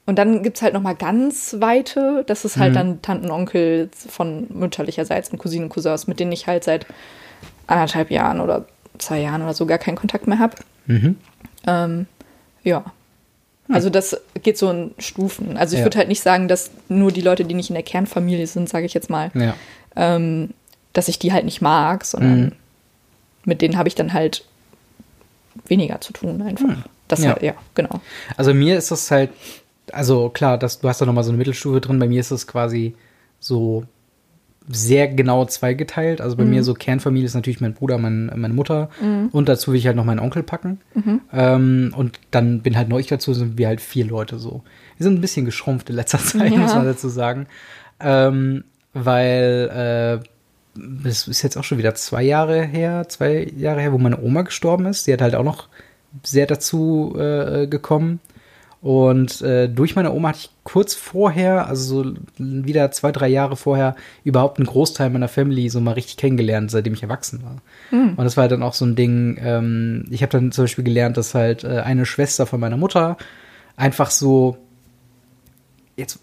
und 0.07 0.19
dann 0.19 0.43
gibt 0.43 0.57
es 0.57 0.63
halt 0.63 0.75
noch 0.75 0.83
mal 0.83 0.95
ganz 0.95 1.57
weite, 1.59 2.25
das 2.27 2.45
ist 2.45 2.59
halt 2.59 2.77
dann 2.77 3.01
Tanten, 3.03 3.31
Onkel 3.31 3.89
von 3.93 4.47
mütterlicherseits 4.51 5.31
und 5.31 5.39
Cousinen 5.39 5.65
und 5.65 5.71
Cousins, 5.71 6.07
mit 6.07 6.21
denen 6.21 6.33
ich 6.33 6.47
halt 6.47 6.65
seit 6.65 6.87
anderthalb 7.67 8.11
Jahren 8.11 8.41
oder 8.41 8.67
zwei 9.01 9.21
Jahren 9.21 9.43
oder 9.43 9.55
so 9.55 9.67
gar 9.67 9.79
keinen 9.79 9.97
Kontakt 9.97 10.27
mehr 10.27 10.39
habe. 10.39 10.57
Ähm, 11.67 12.07
ja. 12.63 12.85
Also 13.69 13.89
das 13.91 14.21
geht 14.43 14.59
so 14.59 14.71
in 14.71 14.91
Stufen. 14.99 15.57
Also 15.57 15.75
ich 15.75 15.81
Ja. 15.81 15.87
würde 15.87 15.99
halt 15.99 16.09
nicht 16.09 16.23
sagen, 16.23 16.49
dass 16.49 16.71
nur 16.89 17.13
die 17.13 17.21
Leute, 17.21 17.45
die 17.45 17.55
nicht 17.55 17.71
in 17.71 17.75
der 17.75 17.85
Kernfamilie 17.85 18.47
sind, 18.47 18.69
sage 18.69 18.87
ich 18.87 18.95
jetzt 18.95 19.11
mal, 19.11 19.31
Ja. 19.35 19.55
ähm, 19.95 20.51
dass 20.93 21.07
ich 21.09 21.19
die 21.21 21.33
halt 21.33 21.45
nicht 21.45 21.61
mag, 21.63 22.05
sondern 22.05 22.41
Mhm. 22.47 22.53
mit 23.45 23.63
denen 23.63 23.77
habe 23.77 23.89
ich 23.89 23.95
dann 23.95 24.13
halt 24.13 24.45
weniger 25.67 26.01
zu 26.01 26.13
tun 26.13 26.43
einfach. 26.43 26.77
Das 27.09 27.21
Mhm. 27.21 27.25
Ja. 27.27 27.37
ja. 27.37 27.43
ja, 27.43 27.55
genau. 27.77 28.01
Also 28.37 28.53
mir 28.55 28.77
ist 28.77 28.91
das 28.91 29.09
halt, 29.11 29.31
also 29.93 30.29
klar, 30.31 30.59
das, 30.59 30.81
du 30.81 30.89
hast 30.89 31.01
da 31.01 31.07
nochmal 31.07 31.25
so 31.25 31.31
eine 31.31 31.39
Mittelstufe 31.39 31.81
drin, 31.81 31.99
bei 32.01 32.09
mir 32.09 32.21
ist 32.21 32.31
es 32.33 32.47
quasi 32.49 32.95
so 33.39 33.85
sehr 34.69 35.09
genau 35.09 35.45
zweigeteilt. 35.47 36.21
Also 36.21 36.37
bei 36.37 36.45
Mhm. 36.45 36.51
mir 36.51 36.65
so 36.65 36.75
Kernfamilie 36.75 37.27
ist 37.27 37.35
natürlich 37.35 37.61
mein 37.61 37.75
Bruder, 37.75 37.99
mein, 37.99 38.31
meine 38.37 38.55
Mutter 38.55 38.89
und 39.33 39.49
dazu 39.49 39.73
will 39.73 39.79
ich 39.79 39.87
halt 39.87 39.97
noch 39.97 40.05
meinen 40.05 40.21
Onkel 40.21 40.43
packen. 40.43 40.81
Mhm. 40.95 41.21
Ähm, 41.33 41.95
und 41.97 42.21
dann 42.31 42.61
bin 42.61 42.77
halt 42.77 42.89
noch 42.89 42.99
ich 42.99 43.07
dazu, 43.09 43.33
sind 43.35 43.59
wir 43.59 43.67
halt 43.69 43.81
vier 43.81 44.05
Leute 44.05 44.39
so. 44.39 44.63
Wir 44.97 45.05
sind 45.05 45.15
ein 45.19 45.21
bisschen 45.21 45.45
geschrumpft 45.47 45.91
in 45.91 45.97
letzter 45.97 46.19
Zeit, 46.25 46.53
Ja. 46.53 46.59
muss 46.59 46.75
man 46.75 46.85
dazu 46.85 47.09
sagen. 47.09 47.47
Ähm, 48.01 48.65
weil, 48.93 50.21
äh, 50.23 50.27
das 51.05 51.27
ist 51.27 51.43
jetzt 51.43 51.57
auch 51.57 51.65
schon 51.65 51.79
wieder 51.79 51.95
zwei 51.95 52.23
Jahre 52.23 52.63
her, 52.63 53.07
zwei 53.09 53.51
Jahre 53.57 53.81
her, 53.81 53.93
wo 53.93 53.99
meine 53.99 54.23
Oma 54.23 54.43
gestorben 54.43 54.87
ist. 54.87 55.07
Die 55.07 55.13
hat 55.13 55.21
halt 55.23 55.35
auch 55.35 55.45
noch 55.45 55.69
sehr 56.23 56.47
dazu 56.47 57.17
äh, 57.19 57.67
gekommen. 57.67 58.21
Und 58.83 59.43
äh, 59.43 59.69
durch 59.69 59.95
meine 59.95 60.13
Oma 60.13 60.31
hatte 60.31 60.39
ich 60.41 60.51
kurz 60.65 60.95
vorher, 60.95 61.67
also 61.67 62.03
so 62.03 62.15
wieder 62.39 62.91
zwei, 62.93 63.13
drei 63.13 63.29
Jahre 63.29 63.57
vorher, 63.57 63.95
überhaupt 64.25 64.59
einen 64.59 64.67
Großteil 64.67 65.11
meiner 65.11 65.29
Family 65.29 65.69
so 65.69 65.81
mal 65.81 65.93
richtig 65.93 66.17
kennengelernt, 66.17 66.71
seitdem 66.71 66.95
ich 66.95 67.03
erwachsen 67.03 67.43
war. 67.43 67.57
Mhm. 67.91 68.15
Und 68.15 68.25
das 68.25 68.39
war 68.39 68.43
halt 68.43 68.53
dann 68.53 68.63
auch 68.63 68.73
so 68.73 68.87
ein 68.87 68.97
Ding, 68.97 69.39
ähm, 69.43 70.07
ich 70.11 70.23
habe 70.23 70.33
dann 70.33 70.51
zum 70.51 70.65
Beispiel 70.65 70.85
gelernt, 70.85 71.19
dass 71.19 71.35
halt 71.35 71.63
äh, 71.63 71.81
eine 71.81 72.07
Schwester 72.07 72.47
von 72.47 72.59
meiner 72.59 72.79
Mutter 72.79 73.19
einfach 73.77 74.11
so 74.11 74.57
jetzt 75.97 76.21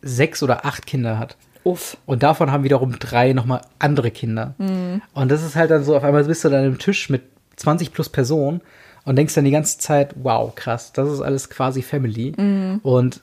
sechs 0.00 0.42
oder 0.42 0.64
acht 0.64 0.86
Kinder 0.86 1.18
hat. 1.18 1.36
Uff. 1.62 1.98
Und 2.06 2.22
davon 2.22 2.50
haben 2.50 2.64
wiederum 2.64 2.98
drei 2.98 3.34
nochmal 3.34 3.60
andere 3.78 4.10
Kinder. 4.10 4.54
Mhm. 4.56 5.02
Und 5.12 5.30
das 5.30 5.44
ist 5.44 5.56
halt 5.56 5.70
dann 5.70 5.84
so, 5.84 5.94
auf 5.94 6.04
einmal 6.04 6.24
bist 6.24 6.42
du 6.42 6.48
dann 6.48 6.64
im 6.64 6.78
Tisch 6.78 7.10
mit 7.10 7.22
20 7.56 7.92
plus 7.92 8.08
Personen 8.08 8.62
und 9.08 9.16
denkst 9.16 9.34
dann 9.34 9.46
die 9.46 9.50
ganze 9.50 9.78
Zeit, 9.78 10.14
wow, 10.22 10.54
krass, 10.54 10.92
das 10.92 11.10
ist 11.10 11.22
alles 11.22 11.48
quasi 11.48 11.80
Family. 11.80 12.34
Mhm. 12.36 12.80
Und 12.82 13.22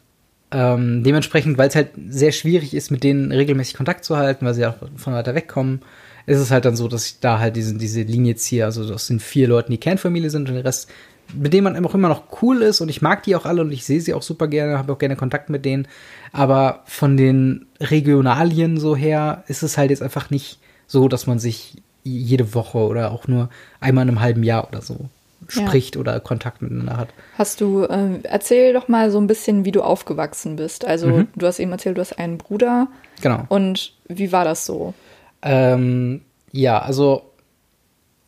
ähm, 0.50 1.04
dementsprechend, 1.04 1.60
weil 1.60 1.68
es 1.68 1.76
halt 1.76 1.90
sehr 2.10 2.32
schwierig 2.32 2.74
ist, 2.74 2.90
mit 2.90 3.04
denen 3.04 3.32
regelmäßig 3.32 3.76
Kontakt 3.76 4.04
zu 4.04 4.18
halten, 4.18 4.48
weil 4.48 4.56
sie 4.56 4.66
auch 4.66 4.74
von 4.96 5.14
weiter 5.14 5.36
wegkommen, 5.36 5.84
ist 6.26 6.40
es 6.40 6.50
halt 6.50 6.66
dann 6.66 6.76
so, 6.76 6.88
dass 6.88 7.06
ich 7.06 7.20
da 7.20 7.38
halt 7.38 7.56
diese, 7.56 7.76
diese 7.76 8.02
Linie 8.02 8.36
ziehe. 8.36 8.66
Also 8.66 8.88
das 8.90 9.06
sind 9.06 9.22
vier 9.22 9.48
Leute, 9.48 9.70
die 9.70 9.78
Kernfamilie 9.78 10.32
sind 10.32 10.50
und 10.50 10.56
der 10.56 10.66
Rest, 10.66 10.90
mit 11.36 11.54
denen 11.54 11.66
man 11.66 11.86
auch 11.86 11.94
immer 11.94 12.10
noch 12.10 12.42
cool 12.42 12.64
ist 12.64 12.82
und 12.82 12.90
ich 12.90 13.04
mag 13.04 13.22
die 13.22 13.36
auch 13.36 13.46
alle 13.46 13.62
und 13.62 13.72
ich 13.72 13.86
sehe 13.86 14.02
sie 14.02 14.16
auch 14.16 14.24
super 14.24 14.48
gerne, 14.48 14.80
habe 14.80 14.92
auch 14.92 14.98
gerne 14.98 15.16
Kontakt 15.16 15.52
mit 15.52 15.66
denen. 15.66 15.88
Aber 16.32 16.82
von 16.86 17.16
den 17.16 17.68
Regionalien 17.80 18.80
so 18.80 18.96
her 18.96 19.44
ist 19.48 19.62
es 19.62 19.78
halt 19.78 19.92
jetzt 19.92 20.02
einfach 20.02 20.32
nicht 20.32 20.58
so, 20.88 21.08
dass 21.08 21.28
man 21.28 21.38
sich 21.38 21.76
jede 22.02 22.56
Woche 22.56 22.80
oder 22.80 23.12
auch 23.12 23.28
nur 23.28 23.50
einmal 23.80 24.02
in 24.02 24.10
einem 24.10 24.22
halben 24.22 24.42
Jahr 24.42 24.68
oder 24.68 24.82
so 24.82 25.10
spricht 25.48 25.96
ja. 25.96 26.02
oder 26.02 26.20
Kontakt 26.20 26.62
miteinander 26.62 26.98
hat. 26.98 27.10
Hast 27.38 27.62
du, 27.62 27.84
äh, 27.84 28.20
erzähl 28.24 28.74
doch 28.74 28.88
mal 28.88 29.12
so 29.12 29.20
ein 29.20 29.28
bisschen, 29.28 29.66
wie 29.66 29.72
du 29.72 29.82
aufgewachsen 29.82 30.56
bist. 30.56 30.86
Also 30.86 31.08
mhm. 31.08 31.28
du 31.36 31.46
hast 31.46 31.60
eben 31.60 31.72
erzählt, 31.72 31.98
du 31.98 32.02
hast 32.02 32.18
einen 32.18 32.38
Bruder. 32.38 32.88
Genau. 33.22 33.44
Und 33.50 33.94
wie 34.08 34.32
war 34.32 34.46
das 34.46 34.66
so? 34.66 34.94
Ähm, 35.42 36.22
ja, 36.52 36.80
also 36.80 37.32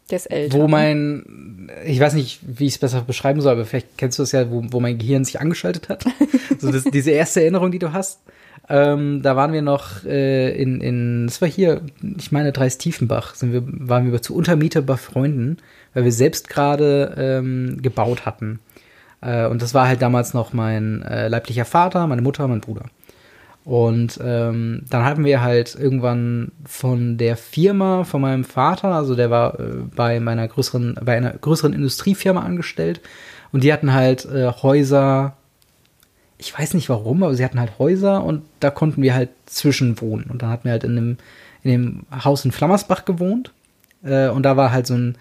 der 0.10 0.18
ist 0.18 0.28
älter. 0.28 0.58
Wo 0.58 0.68
mein, 0.68 1.70
ich 1.86 2.00
weiß 2.00 2.14
nicht, 2.14 2.40
wie 2.44 2.66
ich 2.66 2.74
es 2.74 2.78
besser 2.78 3.02
beschreiben 3.02 3.42
soll, 3.42 3.54
aber 3.54 3.66
vielleicht 3.66 3.98
kennst 3.98 4.20
du 4.20 4.24
es 4.24 4.32
ja, 4.32 4.50
wo, 4.50 4.64
wo 4.70 4.80
mein 4.80 4.98
Gehirn 4.98 5.26
sich 5.26 5.40
angeschaltet 5.40 5.90
hat. 5.90 6.06
so 6.60 6.72
das, 6.72 6.84
diese 6.86 7.12
erste 7.12 7.42
Erinnerung, 7.42 7.72
die 7.72 7.80
du 7.80 7.92
hast. 7.94 8.22
Ähm, 8.70 9.22
da 9.22 9.36
waren 9.36 9.54
wir 9.54 9.62
noch 9.62 10.04
äh, 10.04 10.52
in, 10.62 10.82
in, 10.82 11.28
das 11.28 11.42
war 11.42 11.48
hier, 11.48 11.82
ich 12.18 12.32
meine, 12.32 12.52
Dreis-Tiefenbach, 12.52 13.36
sind 13.36 13.54
wir, 13.54 13.64
waren 13.66 14.12
wir 14.12 14.22
zu 14.22 14.36
Untermieter 14.36 14.82
bei 14.82 14.98
Freunden 14.98 15.58
weil 15.98 16.04
wir 16.04 16.12
selbst 16.12 16.48
gerade 16.48 17.16
ähm, 17.18 17.82
gebaut 17.82 18.28
hatten. 18.28 18.60
Äh, 19.20 19.48
und 19.48 19.64
das 19.64 19.74
war 19.74 19.88
halt 19.88 20.00
damals 20.00 20.36
noch 20.36 20.54
mein 20.54 21.02
äh, 21.02 21.28
leiblicher 21.28 21.66
Vater, 21.66 22.06
meine 22.06 22.22
Mutter, 22.22 22.48
mein 22.48 22.62
Bruder. 22.62 22.84
Und 23.64 24.20
ähm, 24.24 24.84
dann 24.88 25.04
hatten 25.04 25.26
wir 25.26 25.42
halt 25.42 25.74
irgendwann 25.74 26.52
von 26.66 27.18
der 27.18 27.36
Firma 27.36 28.04
von 28.04 28.22
meinem 28.22 28.44
Vater, 28.44 28.90
also 28.90 29.16
der 29.16 29.32
war 29.32 29.60
äh, 29.60 29.64
bei 29.96 30.20
meiner 30.20 30.48
größeren, 30.48 31.00
bei 31.04 31.18
einer 31.18 31.32
größeren 31.32 31.74
Industriefirma 31.74 32.44
angestellt 32.44 33.02
und 33.52 33.64
die 33.64 33.74
hatten 33.74 33.92
halt 33.92 34.26
äh, 34.26 34.52
Häuser, 34.62 35.36
ich 36.38 36.56
weiß 36.56 36.76
nicht 36.76 36.90
warum, 36.90 37.24
aber 37.24 37.34
sie 37.34 37.44
hatten 37.44 37.60
halt 37.60 37.80
Häuser 37.80 38.24
und 38.24 38.44
da 38.60 38.70
konnten 38.70 39.02
wir 39.02 39.16
halt 39.16 39.30
zwischen 39.48 40.00
wohnen. 40.00 40.28
Und 40.30 40.44
dann 40.44 40.52
hatten 40.52 40.66
wir 40.66 40.74
halt 40.74 40.84
in 40.84 40.96
dem, 40.96 41.18
in 41.64 41.72
dem 41.72 42.06
Haus 42.24 42.46
in 42.46 42.52
Flammersbach 42.52 43.04
gewohnt. 43.04 43.52
Äh, 44.04 44.28
und 44.28 44.44
da 44.44 44.58
war 44.58 44.72
halt 44.72 44.86
so 44.86 44.94
ein, 44.94 45.18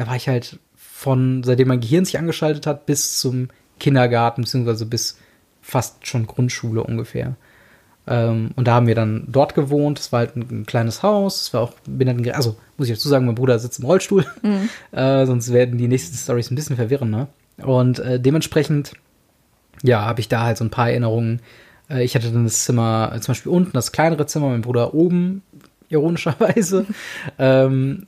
da 0.00 0.06
war 0.06 0.16
ich 0.16 0.28
halt 0.28 0.58
von, 0.76 1.42
seitdem 1.42 1.68
mein 1.68 1.80
Gehirn 1.80 2.06
sich 2.06 2.18
angeschaltet 2.18 2.66
hat, 2.66 2.86
bis 2.86 3.20
zum 3.20 3.48
Kindergarten, 3.78 4.40
beziehungsweise 4.40 4.86
bis 4.86 5.18
fast 5.60 6.06
schon 6.06 6.26
Grundschule 6.26 6.82
ungefähr. 6.82 7.36
Ähm, 8.06 8.52
und 8.56 8.66
da 8.66 8.76
haben 8.76 8.86
wir 8.86 8.94
dann 8.94 9.24
dort 9.28 9.54
gewohnt. 9.54 9.98
Es 9.98 10.10
war 10.10 10.20
halt 10.20 10.36
ein, 10.36 10.46
ein, 10.50 10.64
kleines 10.64 11.02
Haus. 11.02 11.42
Es 11.42 11.52
war 11.52 11.60
auch, 11.60 11.74
bin 11.86 12.06
dann, 12.06 12.26
also 12.30 12.56
muss 12.78 12.88
ich 12.88 12.94
dazu 12.94 13.10
sagen, 13.10 13.26
mein 13.26 13.34
Bruder 13.34 13.58
sitzt 13.58 13.78
im 13.80 13.84
Rollstuhl. 13.84 14.24
Mhm. 14.42 14.70
Äh, 14.92 15.26
sonst 15.26 15.52
werden 15.52 15.76
die 15.76 15.86
nächsten 15.86 16.16
Stories 16.16 16.50
ein 16.50 16.54
bisschen 16.54 16.76
verwirren, 16.76 17.10
ne? 17.10 17.26
Und 17.58 17.98
äh, 17.98 18.18
dementsprechend, 18.18 18.94
ja, 19.82 20.06
habe 20.06 20.20
ich 20.20 20.28
da 20.28 20.44
halt 20.44 20.56
so 20.56 20.64
ein 20.64 20.70
paar 20.70 20.88
Erinnerungen. 20.88 21.42
Äh, 21.90 22.04
ich 22.04 22.14
hatte 22.14 22.32
dann 22.32 22.44
das 22.44 22.64
Zimmer, 22.64 23.14
zum 23.20 23.32
Beispiel 23.32 23.52
unten 23.52 23.72
das 23.72 23.92
kleinere 23.92 24.24
Zimmer, 24.24 24.48
mein 24.48 24.62
Bruder 24.62 24.94
oben, 24.94 25.42
ironischerweise. 25.90 26.86
ähm, 27.38 28.06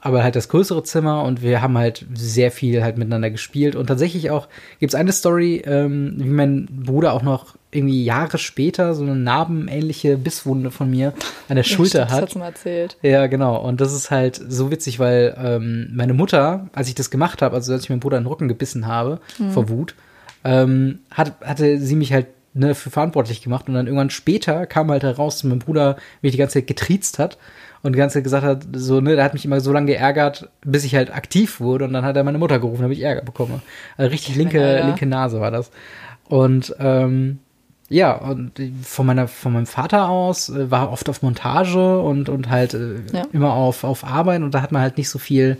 aber 0.00 0.22
halt 0.22 0.36
das 0.36 0.48
größere 0.48 0.82
Zimmer 0.82 1.24
und 1.24 1.42
wir 1.42 1.60
haben 1.60 1.76
halt 1.76 2.06
sehr 2.14 2.50
viel 2.50 2.82
halt 2.82 2.96
miteinander 2.96 3.30
gespielt. 3.30 3.76
Und 3.76 3.86
tatsächlich 3.86 4.30
auch 4.30 4.48
gibt 4.78 4.92
es 4.92 4.98
eine 4.98 5.12
Story, 5.12 5.62
ähm, 5.66 6.14
wie 6.16 6.28
mein 6.28 6.66
Bruder 6.66 7.12
auch 7.12 7.22
noch 7.22 7.54
irgendwie 7.70 8.02
Jahre 8.04 8.38
später 8.38 8.94
so 8.94 9.04
eine 9.04 9.14
narbenähnliche 9.14 10.16
Bisswunde 10.16 10.70
von 10.70 10.90
mir 10.90 11.12
an 11.48 11.56
der 11.56 11.62
Schulter 11.62 12.06
stimmt, 12.06 12.10
hat. 12.10 12.16
Das 12.16 12.22
hat's 12.22 12.34
mal 12.34 12.46
erzählt. 12.46 12.96
Ja, 13.02 13.26
genau. 13.26 13.60
Und 13.60 13.80
das 13.80 13.92
ist 13.92 14.10
halt 14.10 14.40
so 14.48 14.70
witzig, 14.70 14.98
weil 14.98 15.36
ähm, 15.38 15.90
meine 15.94 16.14
Mutter, 16.14 16.68
als 16.72 16.88
ich 16.88 16.94
das 16.94 17.10
gemacht 17.10 17.42
habe, 17.42 17.54
also 17.54 17.72
als 17.72 17.84
ich 17.84 17.90
meinem 17.90 18.00
Bruder 18.00 18.16
in 18.16 18.24
den 18.24 18.28
Rücken 18.28 18.48
gebissen 18.48 18.86
habe, 18.86 19.20
mhm. 19.38 19.50
vor 19.50 19.68
Wut, 19.68 19.94
ähm, 20.44 21.00
hat, 21.10 21.34
hatte 21.44 21.78
sie 21.78 21.94
mich 21.94 22.12
halt 22.12 22.26
ne, 22.54 22.74
für 22.74 22.90
verantwortlich 22.90 23.42
gemacht. 23.42 23.68
Und 23.68 23.74
dann 23.74 23.86
irgendwann 23.86 24.10
später 24.10 24.66
kam 24.66 24.90
halt 24.90 25.02
heraus, 25.02 25.36
dass 25.36 25.44
mein 25.44 25.58
Bruder 25.58 25.96
mich 26.22 26.32
die 26.32 26.38
ganze 26.38 26.54
Zeit 26.54 26.66
getriezt 26.66 27.18
hat 27.18 27.38
und 27.82 27.92
die 27.92 27.98
ganze 27.98 28.14
Zeit 28.14 28.24
gesagt 28.24 28.44
hat, 28.44 28.66
so, 28.72 29.00
ne, 29.00 29.16
der 29.16 29.24
hat 29.24 29.34
mich 29.34 29.44
immer 29.44 29.60
so 29.60 29.72
lange 29.72 29.86
geärgert, 29.86 30.48
bis 30.62 30.84
ich 30.84 30.94
halt 30.94 31.14
aktiv 31.14 31.60
wurde 31.60 31.86
und 31.86 31.92
dann 31.92 32.04
hat 32.04 32.16
er 32.16 32.24
meine 32.24 32.38
Mutter 32.38 32.58
gerufen, 32.58 32.82
damit 32.82 32.98
ich 32.98 33.04
Ärger 33.04 33.22
bekomme. 33.22 33.62
Also 33.96 34.10
richtig 34.10 34.36
linke, 34.36 34.82
linke 34.84 35.06
Nase 35.06 35.40
war 35.40 35.50
das. 35.50 35.70
Und 36.28 36.74
ähm, 36.78 37.38
ja, 37.88 38.12
und 38.14 38.52
von 38.84 39.04
meiner, 39.04 39.26
von 39.26 39.52
meinem 39.52 39.66
Vater 39.66 40.08
aus 40.08 40.48
äh, 40.48 40.70
war 40.70 40.92
oft 40.92 41.08
auf 41.08 41.22
Montage 41.22 42.00
und, 42.00 42.28
und 42.28 42.48
halt 42.48 42.74
äh, 42.74 42.96
ja. 43.12 43.26
immer 43.32 43.52
auf, 43.52 43.82
auf 43.82 44.04
Arbeit 44.04 44.42
und 44.42 44.54
da 44.54 44.62
hat 44.62 44.70
man 44.70 44.82
halt 44.82 44.96
nicht 44.96 45.08
so 45.08 45.18
viel 45.18 45.56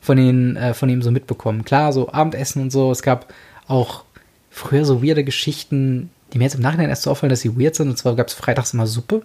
von, 0.00 0.18
ihn, 0.18 0.56
äh, 0.56 0.74
von 0.74 0.88
ihm 0.88 1.02
so 1.02 1.10
mitbekommen. 1.10 1.64
Klar, 1.64 1.92
so 1.92 2.10
Abendessen 2.10 2.62
und 2.62 2.70
so. 2.70 2.90
Es 2.90 3.02
gab 3.02 3.32
auch 3.68 4.04
früher 4.50 4.84
so 4.84 5.02
weirde 5.04 5.22
Geschichten, 5.22 6.10
die 6.32 6.38
mir 6.38 6.44
jetzt 6.44 6.54
im 6.54 6.62
Nachhinein 6.62 6.90
erst 6.90 7.02
so 7.02 7.10
auffallen, 7.10 7.30
dass 7.30 7.40
sie 7.40 7.58
weird 7.58 7.74
sind. 7.74 7.88
Und 7.88 7.96
zwar 7.96 8.16
gab 8.16 8.28
es 8.28 8.34
freitags 8.34 8.74
immer 8.74 8.86
Suppe. 8.86 9.22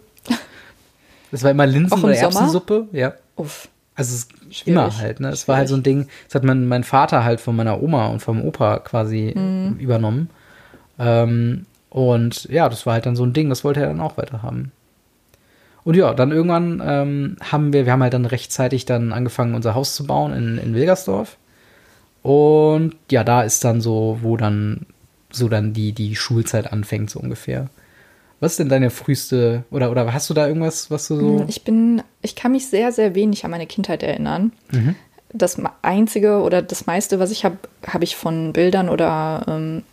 Das 1.33 1.41
war 1.41 1.49
immer 1.49 1.65
Linsen- 1.65 2.03
oder 2.03 2.15
Erbsensuppe, 2.15 2.89
ja. 2.91 3.13
Uff. 3.35 3.67
Also 3.95 4.13
es 4.13 4.27
ist 4.51 4.67
immer 4.67 4.95
halt, 4.99 5.19
ne? 5.19 5.29
Es 5.29 5.47
war 5.47 5.57
halt 5.57 5.67
so 5.67 5.75
ein 5.75 5.81
Ding, 5.81 6.07
das 6.27 6.35
hat 6.35 6.43
mein, 6.43 6.67
mein 6.67 6.83
Vater 6.83 7.23
halt 7.23 7.41
von 7.41 7.55
meiner 7.55 7.81
Oma 7.81 8.05
und 8.05 8.19
vom 8.19 8.45
Opa 8.45 8.77
quasi 8.77 9.33
mhm. 9.35 9.77
übernommen. 9.79 10.29
Ähm, 10.99 11.65
und 11.89 12.43
ja, 12.51 12.69
das 12.69 12.85
war 12.85 12.93
halt 12.93 13.07
dann 13.07 13.15
so 13.15 13.25
ein 13.25 13.33
Ding, 13.33 13.49
das 13.49 13.63
wollte 13.63 13.79
er 13.81 13.87
dann 13.87 13.99
auch 13.99 14.15
weiter 14.15 14.43
haben. 14.43 14.71
Und 15.83 15.95
ja, 15.95 16.13
dann 16.13 16.31
irgendwann 16.31 16.83
ähm, 16.85 17.37
haben 17.41 17.73
wir, 17.73 17.87
wir 17.87 17.93
haben 17.93 18.03
halt 18.03 18.13
dann 18.13 18.25
rechtzeitig 18.25 18.85
dann 18.85 19.11
angefangen, 19.11 19.55
unser 19.55 19.73
Haus 19.73 19.95
zu 19.95 20.05
bauen 20.05 20.33
in, 20.33 20.59
in 20.59 20.75
Wilgersdorf. 20.75 21.37
Und 22.21 22.95
ja, 23.09 23.23
da 23.23 23.41
ist 23.41 23.63
dann 23.65 23.81
so, 23.81 24.19
wo 24.21 24.37
dann 24.37 24.85
so 25.31 25.49
dann 25.49 25.73
die, 25.73 25.93
die 25.93 26.15
Schulzeit 26.15 26.71
anfängt, 26.71 27.09
so 27.09 27.19
ungefähr. 27.19 27.69
Was 28.43 28.53
ist 28.53 28.59
denn 28.59 28.67
deine 28.67 28.89
früheste 28.89 29.63
oder 29.71 29.89
oder 29.89 30.13
hast 30.13 30.29
du 30.29 30.33
da 30.33 30.47
irgendwas, 30.47 30.91
was 30.91 31.07
du 31.07 31.15
so? 31.15 31.39
Hm, 31.39 31.45
ich 31.47 31.63
bin, 31.63 32.03
ich 32.21 32.35
kann 32.35 32.51
mich 32.51 32.67
sehr 32.67 32.91
sehr 32.91 33.15
wenig 33.15 33.45
an 33.45 33.51
meine 33.51 33.67
Kindheit 33.67 34.03
erinnern. 34.03 34.51
Mhm. 34.69 34.95
Das 35.31 35.57
einzige 35.81 36.41
oder 36.41 36.61
das 36.61 36.85
meiste, 36.85 37.19
was 37.19 37.31
ich 37.31 37.45
habe, 37.45 37.57
habe 37.87 38.03
ich 38.03 38.17
von 38.17 38.51
Bildern 38.51 38.89
oder 38.89 39.45
ähm, 39.47 39.83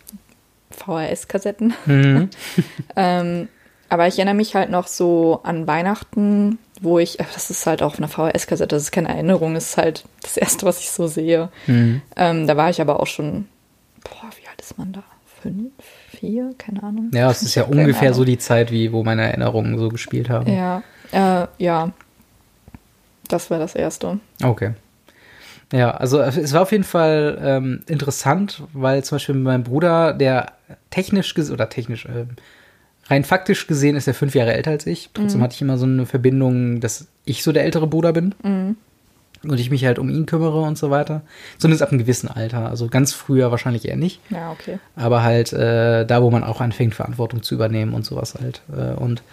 VHS-Kassetten. 0.71 1.73
Mhm. 1.85 2.29
ähm, 2.97 3.47
aber 3.87 4.07
ich 4.07 4.17
erinnere 4.17 4.35
mich 4.35 4.53
halt 4.53 4.69
noch 4.69 4.87
so 4.87 5.39
an 5.43 5.65
Weihnachten, 5.65 6.59
wo 6.81 6.99
ich, 6.99 7.17
das 7.17 7.51
ist 7.51 7.65
halt 7.65 7.81
auch 7.81 7.99
eine 7.99 8.09
VHS-Kassette, 8.09 8.75
das 8.75 8.83
ist 8.83 8.91
keine 8.91 9.07
Erinnerung, 9.07 9.53
das 9.53 9.69
ist 9.69 9.77
halt 9.77 10.03
das 10.23 10.35
erste, 10.35 10.65
was 10.65 10.81
ich 10.81 10.91
so 10.91 11.07
sehe. 11.07 11.47
Mhm. 11.67 12.01
Ähm, 12.17 12.47
da 12.47 12.57
war 12.57 12.69
ich 12.69 12.81
aber 12.81 12.99
auch 12.99 13.07
schon, 13.07 13.47
boah, 14.03 14.29
wie 14.41 14.47
alt 14.49 14.59
ist 14.59 14.77
man 14.77 14.91
da? 14.91 15.03
Fünf? 15.41 15.71
Vier, 16.21 16.53
keine 16.57 16.81
Ahnung. 16.83 17.11
Ja, 17.13 17.29
es 17.29 17.41
ist 17.41 17.55
ja 17.55 17.63
ungefähr 17.67 18.09
Ahnung. 18.09 18.13
so 18.13 18.23
die 18.23 18.37
Zeit, 18.37 18.71
wie 18.71 18.93
wo 18.93 19.03
meine 19.03 19.23
Erinnerungen 19.23 19.77
so 19.77 19.89
gespielt 19.89 20.29
haben. 20.29 20.49
Ja, 20.49 20.83
äh, 21.11 21.47
ja. 21.57 21.91
Das 23.27 23.49
war 23.49 23.59
das 23.59 23.75
erste. 23.75 24.19
Okay. 24.43 24.73
Ja, 25.73 25.91
also 25.91 26.19
es 26.19 26.53
war 26.53 26.63
auf 26.63 26.71
jeden 26.71 26.83
Fall 26.83 27.39
ähm, 27.41 27.83
interessant, 27.87 28.63
weil 28.73 29.03
zum 29.03 29.15
Beispiel 29.15 29.35
mein 29.35 29.63
Bruder, 29.63 30.13
der 30.13 30.53
technisch 30.89 31.33
gesehen, 31.33 31.53
oder 31.53 31.69
technisch, 31.69 32.05
äh, 32.05 32.25
rein 33.07 33.23
faktisch 33.23 33.67
gesehen 33.67 33.95
ist 33.95 34.05
er 34.05 34.13
fünf 34.13 34.35
Jahre 34.35 34.53
älter 34.53 34.71
als 34.71 34.85
ich. 34.85 35.11
Trotzdem 35.13 35.39
mhm. 35.39 35.43
hatte 35.45 35.55
ich 35.55 35.61
immer 35.61 35.77
so 35.77 35.85
eine 35.85 36.05
Verbindung, 36.05 36.81
dass 36.81 37.07
ich 37.23 37.41
so 37.41 37.53
der 37.53 37.63
ältere 37.63 37.87
Bruder 37.87 38.13
bin. 38.13 38.35
Mhm 38.43 38.75
und 39.43 39.59
ich 39.59 39.69
mich 39.71 39.85
halt 39.85 39.97
um 39.99 40.09
ihn 40.09 40.25
kümmere 40.25 40.61
und 40.61 40.77
so 40.77 40.89
weiter. 40.91 41.21
Zumindest 41.57 41.81
ab 41.81 41.89
einem 41.89 41.99
gewissen 41.99 42.27
Alter. 42.29 42.69
Also 42.69 42.87
ganz 42.87 43.13
früher 43.13 43.49
wahrscheinlich 43.51 43.87
eher 43.87 43.95
nicht. 43.95 44.19
Ja, 44.29 44.51
okay. 44.51 44.79
Aber 44.95 45.23
halt 45.23 45.51
äh, 45.53 46.05
da, 46.05 46.21
wo 46.21 46.29
man 46.29 46.43
auch 46.43 46.61
anfängt, 46.61 46.93
Verantwortung 46.95 47.41
zu 47.43 47.55
übernehmen 47.55 47.93
und 47.93 48.05
sowas 48.05 48.35
halt. 48.39 48.61
Äh, 48.75 48.93
und 48.99 49.23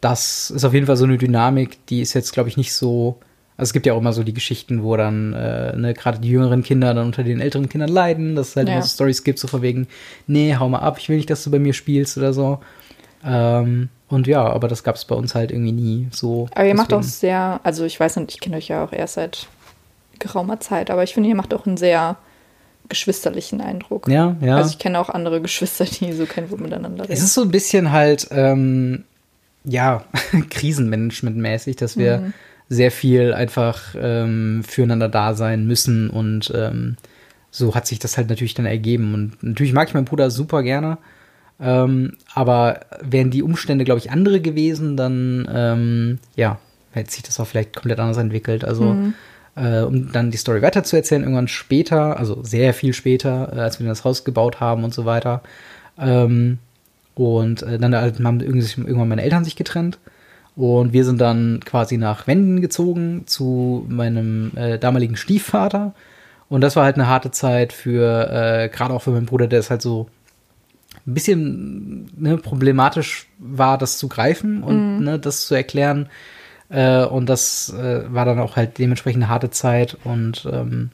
das 0.00 0.50
ist 0.50 0.64
auf 0.64 0.74
jeden 0.74 0.86
Fall 0.86 0.96
so 0.96 1.04
eine 1.04 1.18
Dynamik, 1.18 1.86
die 1.86 2.00
ist 2.00 2.14
jetzt, 2.14 2.32
glaube 2.32 2.48
ich, 2.48 2.56
nicht 2.56 2.72
so. 2.74 3.18
Also 3.56 3.68
es 3.70 3.72
gibt 3.72 3.86
ja 3.86 3.94
auch 3.94 3.98
immer 4.00 4.12
so 4.12 4.24
die 4.24 4.34
Geschichten, 4.34 4.82
wo 4.82 4.96
dann 4.96 5.32
äh, 5.32 5.76
ne, 5.76 5.94
gerade 5.94 6.18
die 6.18 6.28
jüngeren 6.28 6.62
Kinder 6.64 6.92
dann 6.92 7.06
unter 7.06 7.22
den 7.22 7.40
älteren 7.40 7.68
Kindern 7.68 7.88
leiden, 7.88 8.34
dass 8.34 8.48
es 8.50 8.56
halt 8.56 8.68
Ja. 8.68 8.74
immer 8.74 8.82
so 8.82 8.88
Stories 8.88 9.22
gibt, 9.24 9.38
so 9.38 9.46
von 9.48 9.62
wegen, 9.62 9.86
nee, 10.26 10.56
hau 10.56 10.68
mal 10.68 10.80
ab, 10.80 10.96
ich 10.98 11.08
will 11.08 11.16
nicht, 11.16 11.30
dass 11.30 11.44
du 11.44 11.50
bei 11.52 11.58
mir 11.60 11.72
spielst 11.72 12.18
oder 12.18 12.32
so. 12.32 12.58
Ähm, 13.24 13.88
und 14.08 14.26
ja, 14.26 14.44
aber 14.44 14.68
das 14.68 14.84
gab 14.84 14.96
es 14.96 15.04
bei 15.04 15.14
uns 15.14 15.34
halt 15.34 15.50
irgendwie 15.50 15.72
nie 15.72 16.08
so. 16.12 16.46
Aber 16.54 16.66
ihr 16.66 16.74
macht 16.74 16.92
auch 16.92 16.98
Deswegen- 17.00 17.20
sehr, 17.20 17.60
also 17.62 17.84
ich 17.84 17.98
weiß 17.98 18.16
nicht, 18.16 18.32
ich 18.34 18.40
kenne 18.40 18.56
euch 18.56 18.68
ja 18.68 18.84
auch 18.84 18.92
erst 18.92 19.14
seit 19.14 19.48
geraumer 20.18 20.60
Zeit, 20.60 20.90
aber 20.90 21.02
ich 21.02 21.14
finde, 21.14 21.28
ihr 21.30 21.34
macht 21.34 21.52
auch 21.54 21.66
einen 21.66 21.76
sehr 21.76 22.16
geschwisterlichen 22.88 23.60
Eindruck. 23.60 24.08
Ja, 24.08 24.36
ja. 24.42 24.56
Also 24.56 24.70
ich 24.70 24.78
kenne 24.78 24.98
auch 24.98 25.08
andere 25.08 25.40
Geschwister, 25.40 25.84
die 25.86 26.12
so 26.12 26.26
kein 26.26 26.50
Wort 26.50 26.60
miteinander 26.60 27.04
Es 27.04 27.10
reden. 27.10 27.20
ist 27.22 27.34
so 27.34 27.42
ein 27.42 27.50
bisschen 27.50 27.92
halt, 27.92 28.28
ähm, 28.30 29.04
ja, 29.64 30.04
Krisenmanagement-mäßig, 30.50 31.76
dass 31.76 31.96
wir 31.96 32.18
Mhm. 32.18 32.32
sehr 32.68 32.90
viel 32.90 33.32
einfach 33.32 33.94
ähm, 33.98 34.62
füreinander 34.66 35.08
da 35.08 35.34
sein 35.34 35.66
müssen 35.66 36.10
und 36.10 36.52
ähm, 36.54 36.96
so 37.50 37.74
hat 37.74 37.86
sich 37.86 37.98
das 38.00 38.16
halt 38.16 38.28
natürlich 38.28 38.54
dann 38.54 38.66
ergeben. 38.66 39.14
Und 39.14 39.42
natürlich 39.42 39.72
mag 39.72 39.88
ich 39.88 39.94
meinen 39.94 40.04
Bruder 40.06 40.30
super 40.30 40.62
gerne, 40.62 40.98
ähm, 41.60 42.16
aber 42.34 42.80
wären 43.00 43.30
die 43.30 43.42
Umstände, 43.42 43.84
glaube 43.84 43.98
ich, 44.00 44.10
andere 44.10 44.40
gewesen, 44.40 44.96
dann, 44.96 45.48
ähm, 45.52 46.18
ja, 46.36 46.58
hätte 46.92 47.10
sich 47.10 47.22
das 47.22 47.38
auch 47.40 47.46
vielleicht 47.46 47.74
komplett 47.74 47.98
anders 48.00 48.18
entwickelt. 48.18 48.64
Also, 48.64 48.94
Mhm. 48.94 49.14
äh, 49.56 49.80
um 49.80 50.12
dann 50.12 50.30
die 50.30 50.36
Story 50.36 50.62
weiterzuerzählen, 50.62 51.22
irgendwann 51.22 51.48
später, 51.48 52.18
also 52.18 52.42
sehr 52.42 52.74
viel 52.74 52.92
später, 52.92 53.52
äh, 53.54 53.60
als 53.60 53.80
wir 53.80 53.86
das 53.86 54.04
Haus 54.04 54.24
gebaut 54.24 54.60
haben 54.60 54.84
und 54.84 54.92
so 54.94 55.04
weiter, 55.04 55.42
ähm, 55.98 56.58
und 57.14 57.62
äh, 57.62 57.78
dann 57.78 57.94
halt 57.94 58.18
haben 58.24 58.40
irgendwann 58.40 59.08
meine 59.08 59.22
Eltern 59.22 59.44
sich 59.44 59.54
getrennt. 59.56 59.98
Und 60.56 60.92
wir 60.92 61.04
sind 61.04 61.20
dann 61.20 61.60
quasi 61.64 61.96
nach 61.96 62.26
Wenden 62.26 62.60
gezogen 62.60 63.22
zu 63.26 63.84
meinem 63.88 64.52
äh, 64.56 64.78
damaligen 64.78 65.16
Stiefvater. 65.16 65.94
Und 66.48 66.60
das 66.60 66.76
war 66.76 66.84
halt 66.84 66.94
eine 66.96 67.08
harte 67.08 67.30
Zeit 67.32 67.72
für, 67.72 68.30
äh, 68.30 68.68
gerade 68.68 68.94
auch 68.94 69.02
für 69.02 69.10
meinen 69.10 69.26
Bruder, 69.26 69.46
der 69.48 69.60
ist 69.60 69.70
halt 69.70 69.82
so 69.82 70.08
ein 71.06 71.14
bisschen 71.14 72.10
ne, 72.16 72.38
problematisch 72.38 73.26
war, 73.38 73.78
das 73.78 73.98
zu 73.98 74.08
greifen 74.08 74.62
und 74.62 75.00
ne, 75.00 75.18
das 75.18 75.46
zu 75.46 75.54
erklären. 75.54 76.08
Äh, 76.70 77.04
und 77.04 77.28
das 77.28 77.72
äh, 77.72 78.02
war 78.12 78.24
dann 78.24 78.38
auch 78.38 78.56
halt 78.56 78.78
dementsprechend 78.78 79.22
eine 79.22 79.30
harte 79.30 79.50
Zeit. 79.50 79.96
Und 80.04 80.48
ähm, 80.50 80.90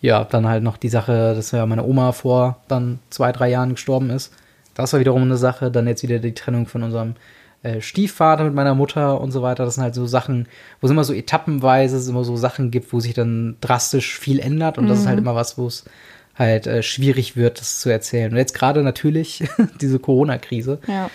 ja, 0.00 0.24
dann 0.24 0.48
halt 0.48 0.62
noch 0.62 0.76
die 0.76 0.88
Sache, 0.88 1.34
dass 1.34 1.50
ja 1.50 1.66
meine 1.66 1.84
Oma 1.84 2.12
vor 2.12 2.60
dann 2.68 3.00
zwei, 3.10 3.32
drei 3.32 3.50
Jahren 3.50 3.70
gestorben 3.70 4.10
ist. 4.10 4.32
Das 4.74 4.92
war 4.92 5.00
wiederum 5.00 5.22
eine 5.22 5.36
Sache. 5.36 5.70
Dann 5.70 5.86
jetzt 5.86 6.02
wieder 6.02 6.18
die 6.20 6.34
Trennung 6.34 6.66
von 6.66 6.82
unserem 6.82 7.14
äh, 7.62 7.82
Stiefvater 7.82 8.44
mit 8.44 8.54
meiner 8.54 8.74
Mutter 8.74 9.20
und 9.20 9.30
so 9.30 9.42
weiter. 9.42 9.66
Das 9.66 9.74
sind 9.74 9.84
halt 9.84 9.94
so 9.94 10.06
Sachen, 10.06 10.48
wo 10.80 10.86
es 10.86 10.90
immer 10.90 11.04
so 11.04 11.12
etappenweise 11.12 11.98
es 11.98 12.08
immer 12.08 12.24
so 12.24 12.36
Sachen 12.36 12.70
gibt, 12.70 12.92
wo 12.94 13.00
sich 13.00 13.12
dann 13.12 13.56
drastisch 13.60 14.18
viel 14.18 14.40
ändert. 14.40 14.78
Und 14.78 14.88
das 14.88 15.00
ist 15.00 15.06
halt 15.06 15.18
immer 15.18 15.34
was, 15.34 15.58
wo 15.58 15.66
es 15.66 15.84
halt 16.36 16.66
äh, 16.66 16.82
schwierig 16.82 17.36
wird, 17.36 17.60
das 17.60 17.80
zu 17.80 17.90
erzählen. 17.90 18.32
Und 18.32 18.38
jetzt 18.38 18.54
gerade 18.54 18.82
natürlich 18.82 19.44
diese 19.80 19.98
Corona-Krise. 19.98 20.78
Ja. 20.86 21.10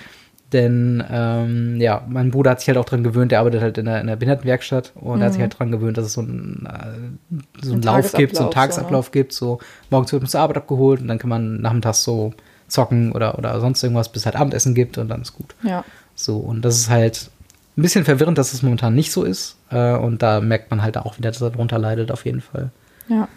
Denn 0.54 1.04
ähm, 1.10 1.82
ja, 1.82 2.04
mein 2.08 2.32
Bruder 2.32 2.52
hat 2.52 2.60
sich 2.60 2.68
halt 2.68 2.78
auch 2.78 2.86
dran 2.86 3.04
gewöhnt, 3.04 3.32
der 3.32 3.40
arbeitet 3.40 3.62
halt 3.62 3.78
in 3.78 3.86
der, 3.86 4.00
in 4.00 4.08
der 4.08 4.16
Behindertenwerkstatt 4.16 4.94
und 4.96 5.20
er 5.20 5.26
hat 5.26 5.34
sich 5.34 5.42
halt 5.42 5.58
dran 5.58 5.72
gewöhnt, 5.72 5.98
dass 5.98 6.06
es 6.06 6.14
so 6.14 6.22
einen, 6.22 6.68
äh, 6.68 7.36
so 7.62 7.74
einen 7.74 7.82
Ein 7.82 7.82
Lauf 7.82 8.14
gibt, 8.14 8.36
so 8.36 8.44
einen 8.44 8.52
Tagesablauf, 8.52 8.54
Tagesablauf 8.54 9.12
gibt, 9.12 9.34
so 9.34 9.60
morgens 9.90 10.12
wird 10.12 10.22
man 10.22 10.30
zur 10.30 10.42
Arbeit 10.42 10.58
abgeholt 10.58 11.02
und 11.02 11.08
dann 11.08 11.18
kann 11.18 11.30
man 11.30 11.62
nachmittags 11.62 12.04
so 12.04 12.34
zocken 12.68 13.12
oder, 13.12 13.38
oder 13.38 13.60
sonst 13.60 13.84
irgendwas, 13.84 14.10
bis 14.10 14.22
es 14.22 14.26
halt 14.28 14.36
Abendessen 14.36 14.76
gibt 14.76 14.98
und 14.98 15.10
dann 15.10 15.24
ist 15.24 15.34
gut. 15.34 15.56
Ja. 15.64 15.84
So, 16.14 16.38
und 16.38 16.64
das 16.64 16.78
ist 16.78 16.90
halt 16.90 17.32
ein 17.78 17.82
bisschen 17.82 18.06
verwirrend, 18.06 18.38
dass 18.38 18.54
es 18.54 18.64
momentan 18.64 18.96
nicht 18.96 19.12
so 19.12 19.24
ist. 19.24 19.58
Äh, 19.70 19.96
und 19.96 20.22
da 20.22 20.40
merkt 20.42 20.72
man 20.72 20.82
halt 20.82 20.98
auch 20.98 21.18
wieder, 21.18 21.32
dass 21.32 21.42
er 21.42 21.50
darunter 21.50 21.78
leidet, 21.78 22.12
auf 22.12 22.26
jeden 22.26 22.42
Fall. 22.42 22.70
Ja. 23.10 23.28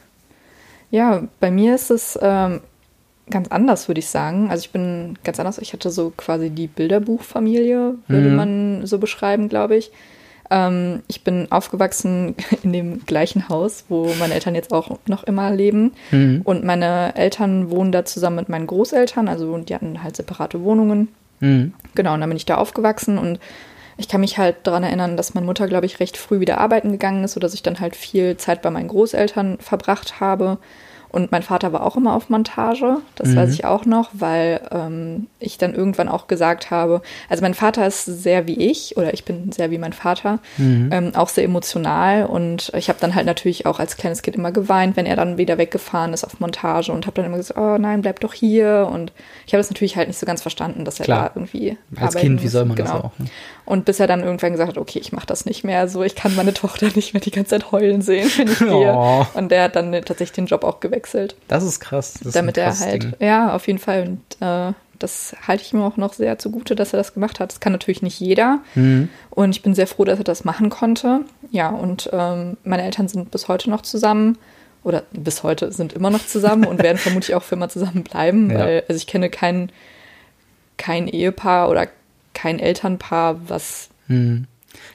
Ja, 0.90 1.22
bei 1.40 1.50
mir 1.50 1.74
ist 1.74 1.90
es 1.90 2.18
ähm, 2.20 2.60
ganz 3.30 3.48
anders, 3.48 3.88
würde 3.88 3.98
ich 3.98 4.06
sagen. 4.08 4.50
Also 4.50 4.62
ich 4.64 4.70
bin 4.70 5.18
ganz 5.24 5.38
anders. 5.38 5.58
Ich 5.58 5.72
hatte 5.72 5.90
so 5.90 6.12
quasi 6.16 6.50
die 6.50 6.66
Bilderbuchfamilie, 6.66 7.94
würde 8.06 8.28
Mhm. 8.30 8.36
man 8.36 8.86
so 8.86 8.98
beschreiben, 8.98 9.48
glaube 9.48 9.76
ich. 9.76 9.90
Ähm, 10.50 11.02
ich 11.08 11.24
bin 11.24 11.46
aufgewachsen 11.52 12.34
in 12.62 12.72
dem 12.72 13.04
gleichen 13.04 13.50
Haus, 13.50 13.84
wo 13.90 14.10
meine 14.18 14.32
Eltern 14.32 14.54
jetzt 14.54 14.72
auch 14.72 14.98
noch 15.06 15.24
immer 15.24 15.50
leben. 15.50 15.92
Mhm. 16.10 16.40
Und 16.44 16.64
meine 16.64 17.14
Eltern 17.16 17.70
wohnen 17.70 17.92
da 17.92 18.06
zusammen 18.06 18.36
mit 18.36 18.48
meinen 18.48 18.66
Großeltern. 18.66 19.28
Also 19.28 19.58
die 19.58 19.74
hatten 19.74 20.02
halt 20.02 20.16
separate 20.16 20.62
Wohnungen. 20.62 21.08
Mhm. 21.40 21.74
Genau, 21.94 22.14
und 22.14 22.20
dann 22.20 22.30
bin 22.30 22.36
ich 22.38 22.46
da 22.46 22.56
aufgewachsen 22.56 23.18
und 23.18 23.38
ich 23.98 24.08
kann 24.08 24.20
mich 24.22 24.38
halt 24.38 24.56
daran 24.62 24.84
erinnern, 24.84 25.16
dass 25.16 25.34
meine 25.34 25.46
Mutter, 25.46 25.66
glaube 25.66 25.84
ich, 25.86 26.00
recht 26.00 26.16
früh 26.16 26.40
wieder 26.40 26.58
arbeiten 26.58 26.92
gegangen 26.92 27.24
ist, 27.24 27.32
sodass 27.32 27.52
ich 27.52 27.62
dann 27.62 27.80
halt 27.80 27.94
viel 27.96 28.36
Zeit 28.38 28.62
bei 28.62 28.70
meinen 28.70 28.88
Großeltern 28.88 29.58
verbracht 29.60 30.20
habe. 30.20 30.58
Und 31.10 31.32
mein 31.32 31.42
Vater 31.42 31.72
war 31.72 31.86
auch 31.86 31.96
immer 31.96 32.12
auf 32.14 32.28
Montage, 32.28 32.98
das 33.14 33.34
weiß 33.34 33.50
ich 33.54 33.64
auch 33.64 33.86
noch, 33.86 34.10
weil 34.12 34.60
ähm, 34.70 35.26
ich 35.40 35.56
dann 35.56 35.72
irgendwann 35.74 36.06
auch 36.06 36.26
gesagt 36.26 36.70
habe, 36.70 37.00
also 37.30 37.40
mein 37.42 37.54
Vater 37.54 37.86
ist 37.86 38.04
sehr 38.04 38.46
wie 38.46 38.58
ich 38.70 38.94
oder 38.98 39.14
ich 39.14 39.24
bin 39.24 39.50
sehr 39.50 39.70
wie 39.70 39.78
mein 39.78 39.94
Vater, 39.94 40.38
ähm, 40.58 41.12
auch 41.14 41.30
sehr 41.30 41.44
emotional 41.44 42.26
und 42.26 42.70
ich 42.76 42.90
habe 42.90 42.98
dann 43.00 43.14
halt 43.14 43.24
natürlich 43.24 43.64
auch 43.64 43.80
als 43.80 43.96
kleines 43.96 44.20
Kind 44.20 44.36
immer 44.36 44.52
geweint, 44.52 44.98
wenn 44.98 45.06
er 45.06 45.16
dann 45.16 45.38
wieder 45.38 45.56
weggefahren 45.56 46.12
ist 46.12 46.24
auf 46.24 46.40
Montage 46.40 46.92
und 46.92 47.06
habe 47.06 47.14
dann 47.16 47.24
immer 47.24 47.38
gesagt, 47.38 47.58
oh 47.58 47.78
nein, 47.78 48.02
bleib 48.02 48.20
doch 48.20 48.34
hier 48.34 48.86
und 48.92 49.10
ich 49.46 49.54
habe 49.54 49.62
es 49.62 49.70
natürlich 49.70 49.96
halt 49.96 50.08
nicht 50.08 50.18
so 50.20 50.26
ganz 50.26 50.42
verstanden, 50.42 50.84
dass 50.84 51.00
er 51.00 51.06
Klar. 51.06 51.30
da 51.30 51.40
irgendwie 51.40 51.78
Als 51.96 52.16
Kind, 52.16 52.40
wie 52.40 52.44
muss. 52.44 52.52
soll 52.52 52.66
man 52.66 52.76
das 52.76 52.86
Genau. 52.86 53.04
auch? 53.04 53.18
Ne? 53.18 53.26
Und 53.68 53.84
bis 53.84 54.00
er 54.00 54.06
dann 54.06 54.20
irgendwann 54.20 54.52
gesagt 54.52 54.70
hat, 54.70 54.78
okay, 54.78 54.98
ich 54.98 55.12
mache 55.12 55.26
das 55.26 55.44
nicht 55.44 55.62
mehr. 55.62 55.88
So, 55.88 56.02
ich 56.02 56.14
kann 56.14 56.34
meine 56.34 56.54
Tochter 56.54 56.86
nicht 56.94 57.12
mehr 57.12 57.20
die 57.20 57.30
ganze 57.30 57.50
Zeit 57.50 57.70
heulen 57.70 58.00
sehen, 58.00 58.30
wenn 58.38 58.48
ich 58.48 58.58
gehe. 58.60 58.94
Oh. 58.94 59.26
Und 59.34 59.50
der 59.50 59.64
hat 59.64 59.76
dann 59.76 59.92
tatsächlich 59.92 60.32
den 60.32 60.46
Job 60.46 60.64
auch 60.64 60.80
gewechselt, 60.80 61.36
Das 61.48 61.62
ist 61.62 61.78
krass. 61.78 62.14
Das 62.14 62.28
ist 62.28 62.36
damit 62.36 62.56
ein 62.56 62.62
er 62.62 62.68
krasses 62.68 62.86
halt, 62.86 63.02
Ding. 63.02 63.12
ja, 63.20 63.54
auf 63.54 63.66
jeden 63.66 63.78
Fall. 63.78 64.08
Und 64.08 64.20
äh, 64.40 64.72
das 64.98 65.36
halte 65.46 65.62
ich 65.64 65.74
mir 65.74 65.84
auch 65.84 65.98
noch 65.98 66.14
sehr 66.14 66.38
zugute, 66.38 66.76
dass 66.76 66.94
er 66.94 66.96
das 66.96 67.12
gemacht 67.12 67.40
hat. 67.40 67.52
Das 67.52 67.60
kann 67.60 67.72
natürlich 67.72 68.00
nicht 68.00 68.18
jeder. 68.18 68.60
Mhm. 68.74 69.10
Und 69.28 69.50
ich 69.50 69.60
bin 69.60 69.74
sehr 69.74 69.86
froh, 69.86 70.04
dass 70.04 70.18
er 70.18 70.24
das 70.24 70.46
machen 70.46 70.70
konnte. 70.70 71.20
Ja, 71.50 71.68
und 71.68 72.08
ähm, 72.10 72.56
meine 72.64 72.84
Eltern 72.84 73.06
sind 73.06 73.30
bis 73.30 73.48
heute 73.48 73.68
noch 73.68 73.82
zusammen. 73.82 74.38
Oder 74.82 75.02
bis 75.12 75.42
heute 75.42 75.72
sind 75.72 75.92
immer 75.92 76.08
noch 76.08 76.24
zusammen 76.24 76.64
und 76.64 76.82
werden 76.82 76.96
vermutlich 76.96 77.34
auch 77.34 77.42
für 77.42 77.56
immer 77.56 77.68
zusammen 77.68 78.02
bleiben. 78.02 78.50
Ja. 78.50 78.60
Weil, 78.60 78.84
also 78.88 78.96
ich 78.96 79.06
kenne 79.06 79.28
kein, 79.28 79.70
kein 80.78 81.06
Ehepaar 81.06 81.68
oder 81.68 81.86
kein 82.38 82.58
Elternpaar, 82.58 83.36
was 83.48 83.88
Hm. 84.06 84.46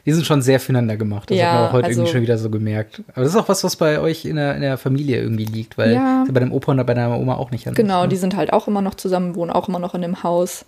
Die 0.06 0.14
sind 0.14 0.26
schon 0.26 0.42
sehr 0.42 0.60
füreinander 0.60 0.98
gemacht. 0.98 1.30
Das 1.30 1.38
Ja, 1.38 1.46
hat 1.52 1.54
man 1.60 1.70
auch 1.70 1.74
heute 1.74 1.86
also- 1.88 2.00
irgendwie 2.02 2.12
schon 2.14 2.22
wieder 2.22 2.38
so 2.38 2.50
gemerkt. 2.50 3.02
Aber 3.14 3.24
das 3.24 3.34
ist 3.34 3.36
auch 3.36 3.50
was, 3.50 3.64
was 3.64 3.76
bei 3.76 4.00
euch 4.00 4.24
in 4.26 4.38
der, 4.38 4.56
in 4.56 4.62
der 4.62 4.78
Familie 4.78 5.20
irgendwie 5.22 5.46
liegt, 5.46 5.78
weil 5.78 5.94
Ja. 5.94 6.24
bei 6.32 6.40
deinem 6.40 6.52
Opa 6.54 6.72
und 6.72 6.86
bei 6.86 6.94
deiner 6.94 7.18
Oma 7.20 7.36
auch 7.36 7.52
nicht 7.52 7.68
anders. 7.68 7.78
Genau, 7.82 8.04
ne? 8.04 8.08
die 8.10 8.16
sind 8.16 8.36
halt 8.36 8.54
auch 8.54 8.68
immer 8.68 8.82
noch 8.82 8.96
zusammen, 8.96 9.36
wohnen 9.36 9.52
auch 9.52 9.68
immer 9.68 9.80
noch 9.80 9.94
in 9.94 10.02
dem 10.02 10.24
Haus, 10.24 10.66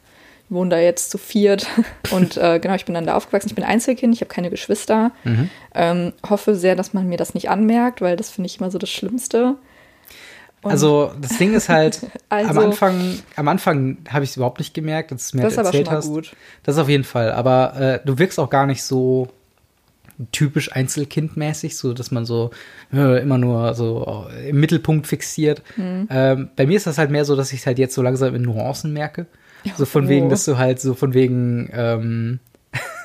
wohnen 0.49 0.69
da 0.69 0.77
jetzt 0.79 1.11
zu 1.11 1.17
viert. 1.17 1.65
Und 2.11 2.37
äh, 2.37 2.59
genau, 2.59 2.75
ich 2.75 2.85
bin 2.85 2.93
dann 2.93 3.05
da 3.05 3.15
aufgewachsen. 3.15 3.47
Ich 3.49 3.55
bin 3.55 3.63
Einzelkind, 3.63 4.13
ich 4.13 4.21
habe 4.21 4.29
keine 4.33 4.49
Geschwister. 4.49 5.11
Mhm. 5.23 5.49
Ähm, 5.73 6.13
hoffe 6.29 6.55
sehr, 6.55 6.75
dass 6.75 6.93
man 6.93 7.07
mir 7.07 7.17
das 7.17 7.33
nicht 7.33 7.49
anmerkt, 7.49 8.01
weil 8.01 8.15
das 8.17 8.29
finde 8.31 8.47
ich 8.47 8.59
immer 8.59 8.69
so 8.69 8.77
das 8.77 8.89
Schlimmste. 8.89 9.55
Und 10.65 10.71
Also 10.71 11.11
das 11.21 11.37
Ding 11.37 11.53
ist 11.53 11.69
halt, 11.69 12.01
am 12.29 12.47
Also- 12.47 12.61
Anfang, 12.61 13.19
am 13.35 13.47
Anfang 13.47 13.97
habe 14.09 14.23
ich 14.23 14.31
es 14.31 14.35
überhaupt 14.35 14.57
nicht 14.57 14.73
gemerkt, 14.73 15.11
dass 15.11 15.29
du 15.29 15.37
mir 15.37 15.43
das 15.43 15.53
ist 15.53 15.59
aber 15.59 15.67
schon 15.67 15.81
erzählt 15.81 15.95
hast. 15.95 16.07
gut. 16.07 16.35
Das 16.63 16.79
auf 16.79 16.89
jeden 16.89 17.03
Fall. 17.03 17.31
Aber 17.31 17.79
äh, 17.79 17.99
du 18.03 18.17
wirkst 18.17 18.39
auch 18.39 18.49
gar 18.49 18.65
nicht 18.65 18.81
so 18.81 19.27
typisch 20.31 20.71
Einzelkindmäßig, 20.71 21.77
so 21.77 21.93
dass 21.93 22.09
man 22.09 22.25
so 22.25 22.49
äh, 22.91 23.21
immer 23.21 23.37
nur 23.37 23.75
so 23.75 24.25
im 24.47 24.59
Mittelpunkt 24.59 25.05
fixiert. 25.05 25.61
Mhm. 25.77 26.07
Ähm, 26.09 26.49
bei 26.55 26.65
mir 26.65 26.77
ist 26.77 26.87
das 26.87 26.97
halt 26.97 27.11
mehr 27.11 27.25
so, 27.25 27.35
dass 27.35 27.53
ich 27.53 27.59
es 27.59 27.67
halt 27.67 27.77
jetzt 27.77 27.93
so 27.93 28.01
langsam 28.01 28.33
in 28.33 28.41
Nuancen 28.41 28.91
merke. 28.91 29.27
So 29.77 29.85
von 29.85 30.05
oh. 30.05 30.09
wegen, 30.09 30.29
dass 30.29 30.45
du 30.45 30.57
halt 30.57 30.79
so 30.79 30.95
von 30.95 31.13
wegen 31.13 31.69
ähm, 31.73 32.39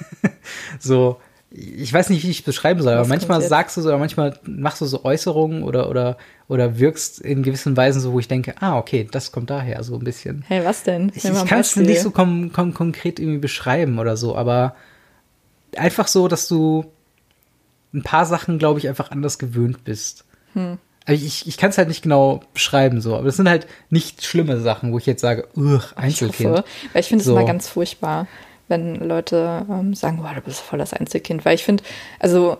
so 0.78 1.20
ich 1.52 1.92
weiß 1.92 2.10
nicht, 2.10 2.22
wie 2.24 2.30
ich 2.30 2.38
es 2.40 2.44
beschreiben 2.44 2.80
soll, 2.80 2.94
aber 2.94 3.08
manchmal 3.08 3.42
sagst 3.42 3.76
du 3.76 3.80
so, 3.82 3.88
oder 3.88 3.98
manchmal 3.98 4.38
machst 4.44 4.80
du 4.80 4.86
so 4.86 5.04
Äußerungen 5.04 5.64
oder, 5.64 5.90
oder, 5.90 6.16
oder 6.46 6.78
wirkst 6.78 7.20
in 7.20 7.42
gewissen 7.42 7.76
Weisen 7.76 8.00
so, 8.00 8.12
wo 8.12 8.20
ich 8.20 8.28
denke, 8.28 8.54
ah, 8.60 8.78
okay, 8.78 9.08
das 9.10 9.32
kommt 9.32 9.50
daher, 9.50 9.82
so 9.82 9.94
ein 9.96 10.04
bisschen. 10.04 10.44
Hey, 10.46 10.64
was 10.64 10.84
denn? 10.84 11.10
Ich, 11.14 11.24
ich 11.24 11.44
kann 11.46 11.60
es 11.60 11.74
nicht 11.74 12.02
so 12.02 12.12
kon 12.12 12.52
kon 12.52 12.72
konkret 12.72 13.18
irgendwie 13.18 13.38
beschreiben 13.38 13.98
oder 13.98 14.16
so, 14.16 14.36
aber 14.36 14.76
einfach 15.76 16.06
so, 16.06 16.28
dass 16.28 16.46
du 16.46 16.84
ein 17.92 18.02
paar 18.04 18.26
Sachen, 18.26 18.58
glaube 18.60 18.78
ich, 18.78 18.88
einfach 18.88 19.10
anders 19.10 19.38
gewöhnt 19.40 19.82
bist. 19.82 20.24
Hm. 20.52 20.78
Also 21.04 21.24
ich, 21.24 21.48
ich 21.48 21.56
kann 21.56 21.70
es 21.70 21.78
halt 21.78 21.88
nicht 21.88 22.02
genau 22.02 22.42
beschreiben, 22.54 23.00
so, 23.00 23.16
aber 23.16 23.24
das 23.24 23.36
sind 23.36 23.48
halt 23.48 23.66
nicht 23.88 24.24
schlimme 24.24 24.60
Sachen, 24.60 24.92
wo 24.92 24.98
ich 24.98 25.06
jetzt 25.06 25.22
sage, 25.22 25.48
ugh, 25.56 25.82
Ich 25.92 25.96
Einzelkind. 25.98 26.50
hoffe, 26.50 26.64
weil 26.92 27.00
ich 27.00 27.08
finde 27.08 27.22
es 27.22 27.26
So. 27.26 27.36
immer 27.36 27.44
ganz 27.46 27.66
furchtbar, 27.68 28.28
wenn 28.70 28.94
Leute 28.96 29.66
ähm, 29.68 29.94
sagen, 29.94 30.20
wow, 30.22 30.32
du 30.34 30.40
bist 30.40 30.60
voll 30.60 30.78
das 30.78 30.94
Einzelkind. 30.94 31.44
Weil 31.44 31.54
ich 31.56 31.64
finde, 31.64 31.82
also, 32.18 32.56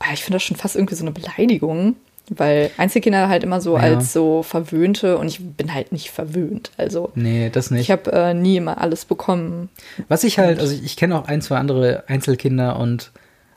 ah, 0.00 0.12
ich 0.12 0.22
finde 0.22 0.36
das 0.36 0.42
schon 0.42 0.56
fast 0.56 0.76
irgendwie 0.76 0.94
so 0.96 1.04
eine 1.04 1.12
Beleidigung. 1.12 1.96
Weil 2.28 2.70
Einzelkinder 2.78 3.28
halt 3.28 3.42
immer 3.42 3.60
so 3.60 3.76
Ja. 3.76 3.82
als 3.82 4.12
so 4.12 4.42
verwöhnte 4.44 5.18
und 5.18 5.26
ich 5.26 5.40
bin 5.56 5.74
halt 5.74 5.90
nicht 5.90 6.10
verwöhnt. 6.10 6.70
Also 6.76 7.10
Nee, 7.16 7.50
das 7.50 7.70
nicht. 7.72 7.80
ich 7.82 7.90
habe 7.90 8.12
äh, 8.12 8.32
nie 8.32 8.56
immer 8.58 8.80
alles 8.80 9.04
bekommen. 9.04 9.68
Was 10.08 10.22
ich 10.22 10.38
halt, 10.38 10.60
also 10.60 10.72
ich, 10.72 10.84
ich 10.84 10.96
kenne 10.96 11.18
auch 11.18 11.26
ein, 11.26 11.42
zwei 11.42 11.56
andere 11.58 12.04
Einzelkinder 12.06 12.78
und 12.78 13.10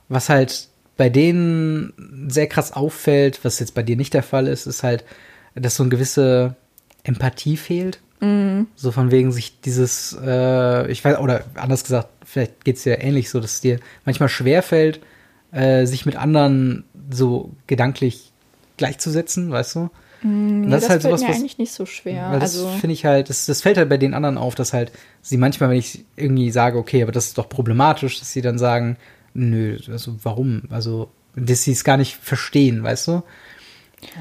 was 0.09 0.29
halt 0.29 0.67
bei 0.97 1.09
denen 1.09 1.93
sehr 2.27 2.47
krass 2.47 2.71
auffällt, 2.73 3.45
was 3.45 3.59
jetzt 3.59 3.75
bei 3.75 3.83
dir 3.83 3.95
nicht 3.97 4.13
der 4.15 4.23
Fall 4.23 4.47
ist, 4.47 4.65
ist 4.65 4.81
halt, 4.81 5.03
dass 5.53 5.75
so 5.75 5.83
eine 5.83 5.89
gewisse 5.91 6.55
Empathie 7.03 7.57
fehlt. 7.57 7.99
So 8.75 8.91
von 8.91 9.11
wegen 9.11 9.31
sich 9.31 9.59
dieses, 9.61 10.17
äh, 10.23 10.91
ich 10.91 11.03
weiß, 11.03 11.19
oder 11.19 11.43
anders 11.55 11.83
gesagt, 11.83 12.09
vielleicht 12.25 12.63
geht 12.65 12.77
es 12.77 12.83
dir 12.83 12.99
ähnlich 13.01 13.29
so, 13.29 13.39
dass 13.39 13.53
es 13.55 13.61
dir 13.61 13.79
manchmal 14.05 14.29
schwer 14.29 14.61
fällt, 14.63 14.99
äh, 15.51 15.85
sich 15.85 16.05
mit 16.05 16.15
anderen 16.15 16.83
so 17.09 17.51
gedanklich 17.67 18.31
gleichzusetzen, 18.77 19.51
weißt 19.51 19.75
du? 19.75 19.89
Und 20.23 20.61
Nee, 20.61 20.71
das 20.71 20.83
ist 20.83 20.89
halt 20.89 21.01
fällt 21.03 21.11
sowas, 21.11 21.21
mir 21.21 21.27
was- 21.29 21.35
eigentlich 21.37 21.57
nicht 21.57 21.71
so 21.71 21.85
schwer. 21.85 22.27
Weil 22.31 22.39
das 22.39 22.55
also 22.57 22.67
finde 22.79 22.93
ich 22.93 23.05
halt, 23.05 23.29
das, 23.29 23.45
das 23.45 23.61
fällt 23.61 23.77
halt 23.77 23.89
bei 23.89 23.97
den 23.97 24.13
anderen 24.13 24.37
auf, 24.37 24.55
dass 24.55 24.73
halt 24.73 24.91
sie 25.21 25.37
manchmal, 25.37 25.69
wenn 25.69 25.77
ich 25.77 26.03
irgendwie 26.15 26.49
sage, 26.51 26.77
okay, 26.77 27.03
aber 27.03 27.11
das 27.11 27.27
ist 27.27 27.37
doch 27.37 27.47
problematisch, 27.47 28.19
dass 28.19 28.31
sie 28.31 28.41
dann 28.41 28.57
sagen, 28.57 28.97
nö, 29.33 29.77
also 29.91 30.15
warum? 30.23 30.63
Also, 30.69 31.09
dass 31.35 31.63
sie 31.63 31.73
es 31.73 31.83
gar 31.83 31.97
nicht 31.97 32.15
verstehen, 32.15 32.81
weißt 32.83 33.07
du? 33.07 33.23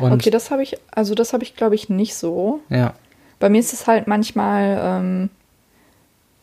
Und 0.01 0.12
okay, 0.12 0.31
das 0.31 0.51
habe 0.51 0.62
ich, 0.62 0.77
also 0.90 1.14
das 1.14 1.33
habe 1.33 1.45
ich 1.45 1.57
glaube 1.57 1.75
ich 1.75 1.88
nicht 1.88 2.14
so. 2.14 2.61
ja, 2.69 2.95
Bei 3.45 3.51
mir 3.51 3.61
ist 3.61 3.75
es 3.75 3.87
halt 3.87 4.07
manchmal, 4.07 4.79
ähm, 4.83 5.29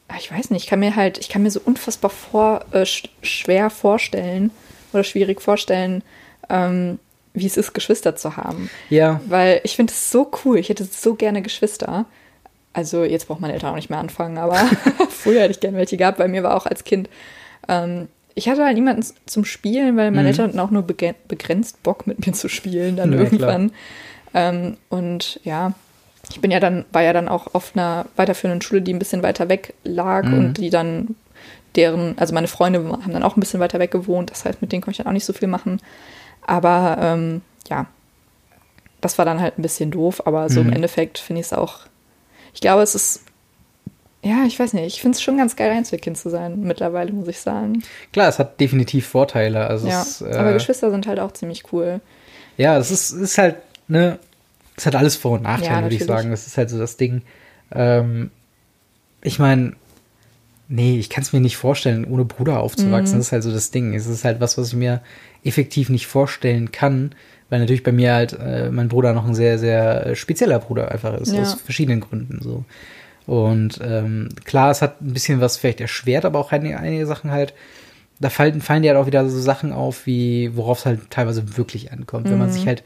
ah, 0.08 0.14
ich 0.20 0.32
weiß 0.32 0.52
nicht, 0.52 0.66
ich 0.66 0.70
kann 0.70 0.78
mir 0.82 0.96
halt, 0.96 1.18
ich 1.18 1.30
kann 1.30 1.42
mir 1.42 1.50
so 1.50 1.60
unfassbar 1.66 2.12
vor, 2.12 2.64
äh, 2.74 2.86
sch 2.86 3.10
schwer 3.24 3.72
vorstellen 3.72 4.52
oder 4.94 5.04
schwierig 5.04 5.42
vorstellen, 5.42 6.04
ähm, 6.48 7.00
wie 7.34 7.48
es 7.48 7.58
ist, 7.58 7.74
Geschwister 7.74 8.16
zu 8.16 8.38
haben. 8.38 8.70
ja, 8.92 9.20
Weil 9.28 9.62
ich 9.64 9.76
finde 9.76 9.92
es 9.94 10.12
so 10.12 10.30
cool. 10.46 10.60
Ich 10.60 10.70
hätte 10.70 10.84
so 10.86 11.16
gerne 11.16 11.42
Geschwister. 11.42 12.06
Also 12.72 13.04
jetzt 13.04 13.28
braucht 13.28 13.40
meine 13.42 13.54
Eltern 13.54 13.72
auch 13.72 13.76
nicht 13.78 13.90
mehr 13.90 13.98
anfangen, 13.98 14.38
aber 14.38 14.58
früher 15.10 15.42
hätte 15.42 15.54
ich 15.54 15.60
gerne 15.60 15.78
welche 15.78 15.98
gehabt. 15.98 16.20
Bei 16.20 16.28
mir 16.28 16.44
war 16.44 16.56
auch 16.56 16.68
als 16.68 16.84
Kind. 16.84 17.10
Ähm, 17.68 18.10
ich 18.36 18.48
hatte 18.48 18.64
halt 18.64 18.76
niemanden 18.76 19.04
zum 19.26 19.44
Spielen, 19.44 19.98
weil 19.98 20.12
meine 20.12 20.22
Mhm. 20.22 20.28
Eltern 20.28 20.48
hatten 20.50 20.60
auch 20.60 20.70
nur 20.70 20.84
begrenzt 20.84 21.82
Bock 21.82 22.06
mit 22.06 22.28
mir 22.28 22.34
zu 22.34 22.48
spielen 22.48 22.96
dann 22.96 23.12
Ja, 23.12 23.20
irgendwann. 23.22 23.72
Ähm, 24.36 24.78
und 24.90 25.40
ja, 25.44 25.74
ich 26.30 26.40
bin 26.42 26.52
ja 26.52 26.60
dann, 26.60 26.86
war 26.92 27.02
ja 27.02 27.14
dann 27.14 27.28
auch 27.28 27.54
auf 27.54 27.72
einer 27.76 28.06
weiterführenden 28.16 28.62
Schule, 28.62 28.82
die 28.82 28.94
ein 28.94 29.00
bisschen 29.00 29.24
weiter 29.24 29.50
weg 29.50 29.74
lag 29.84 30.24
Mhm. 30.26 30.34
und 30.38 30.54
die 30.58 30.70
dann 30.70 31.16
deren, 31.76 32.18
also 32.18 32.34
meine 32.34 32.48
Freunde 32.48 32.80
haben 32.80 33.14
dann 33.14 33.24
auch 33.24 33.38
ein 33.38 33.40
bisschen 33.40 33.60
weiter 33.60 33.80
weg 33.80 33.92
gewohnt, 33.92 34.30
das 34.32 34.46
heißt, 34.46 34.62
mit 34.62 34.72
denen 34.72 34.82
konnte 34.82 34.92
ich 34.92 34.98
dann 34.98 35.08
auch 35.08 35.12
nicht 35.14 35.26
so 35.26 35.34
viel 35.34 35.48
machen. 35.48 35.82
Aber 36.46 36.98
ähm, 37.00 37.42
ja, 37.70 37.86
das 39.00 39.18
war 39.18 39.26
dann 39.26 39.40
halt 39.42 39.58
ein 39.58 39.62
bisschen 39.62 39.90
doof, 39.92 40.26
aber 40.28 40.50
so 40.50 40.62
Mhm. 40.62 40.68
im 40.68 40.74
Endeffekt 40.74 41.18
finde 41.18 41.40
ich 41.42 41.48
es 41.48 41.54
auch, 41.54 41.80
ich 42.54 42.62
glaube, 42.62 42.82
es 42.84 42.94
ist, 42.94 43.22
ja, 44.24 44.44
ich 44.46 44.60
weiß 44.60 44.74
nicht, 44.74 44.86
ich 44.86 45.02
finde 45.02 45.16
es 45.16 45.22
schon 45.22 45.38
ganz 45.38 45.56
geil, 45.56 45.72
Einzelkind 45.72 46.18
zu 46.18 46.30
sein, 46.30 46.60
mittlerweile, 46.62 47.12
muss 47.12 47.28
ich 47.28 47.40
sagen. 47.40 47.82
klar, 48.14 48.28
es 48.28 48.38
hat 48.38 48.60
definitiv 48.60 49.08
Vorteile. 49.08 49.66
Also 49.68 49.88
ja, 49.88 50.02
es, 50.02 50.22
äh, 50.22 50.36
aber 50.36 50.54
Geschwister 50.54 50.92
sind 50.92 51.08
halt 51.08 51.20
auch 51.20 51.32
ziemlich 51.32 51.72
cool. 51.74 52.02
Ja, 52.58 52.78
das 52.78 52.92
ist, 52.92 53.12
ist 53.12 53.38
halt, 53.40 53.56
ne, 53.88 54.20
es 54.82 54.86
hat 54.88 54.96
alles 54.96 55.16
Vor- 55.16 55.34
und 55.34 55.44
Nachteile, 55.44 55.76
Ja, 55.78 55.82
würde 55.84 55.96
ich 55.96 56.04
sagen. 56.06 56.32
Das 56.32 56.48
ist 56.48 56.58
halt 56.58 56.70
so 56.72 56.80
das 56.80 56.98
Ding. 56.98 57.22
Ähm, 57.72 58.32
ich 59.22 59.38
meine, 59.38 59.74
nee, 60.68 60.98
ich 60.98 61.10
kann 61.12 61.22
es 61.22 61.34
mir 61.34 61.40
nicht 61.40 61.56
vorstellen, 61.58 62.06
ohne 62.06 62.26
Bruder 62.26 62.60
aufzuwachsen. 62.62 63.16
Mhm. 63.16 63.20
Das 63.20 63.28
ist 63.28 63.32
halt 63.32 63.44
so 63.44 63.52
das 63.52 63.70
Ding. 63.72 63.94
Es 63.94 64.08
ist 64.08 64.26
halt 64.26 64.40
was, 64.40 64.58
was 64.58 64.70
ich 64.70 64.74
mir 64.74 65.02
effektiv 65.44 65.90
nicht 65.90 66.08
vorstellen 66.08 66.72
kann, 66.72 67.14
weil 67.50 67.60
natürlich 67.60 67.84
bei 67.84 67.92
mir 67.92 68.14
halt 68.14 68.34
äh, 68.34 68.72
mein 68.72 68.88
Bruder 68.88 69.14
noch 69.14 69.28
ein 69.28 69.36
sehr, 69.36 69.60
sehr 69.60 70.08
äh, 70.08 70.16
spezieller 70.16 70.58
Bruder 70.60 70.92
einfach 70.92 71.14
ist, 71.20 71.32
Ja. 71.34 71.42
aus 71.44 71.54
verschiedenen 71.54 72.00
Gründen 72.00 72.40
so. 72.42 72.66
Und 73.28 73.80
ähm, 73.84 74.30
klar, 74.46 74.72
es 74.72 74.82
hat 74.82 75.00
ein 75.02 75.14
bisschen 75.14 75.42
was 75.42 75.58
vielleicht 75.58 75.80
erschwert, 75.80 76.26
aber 76.26 76.40
auch 76.40 76.52
einige, 76.52 76.80
einige 76.80 77.06
Sachen 77.06 77.30
halt, 77.30 77.54
da 78.20 78.30
fallen, 78.32 78.62
fallen 78.62 78.82
dir 78.82 78.90
halt 78.92 79.00
auch 79.02 79.06
wieder 79.08 79.30
so 79.30 79.40
Sachen 79.40 79.72
auf, 79.74 80.08
wie 80.08 80.56
worauf 80.56 80.80
es 80.80 80.86
halt 80.88 81.12
teilweise 81.12 81.56
wirklich 81.58 81.92
ankommt. 81.92 82.30
Wenn 82.30 82.40
man 82.40 82.50
Mhm. 82.50 82.54
sich 82.54 82.66
halt 82.66 82.84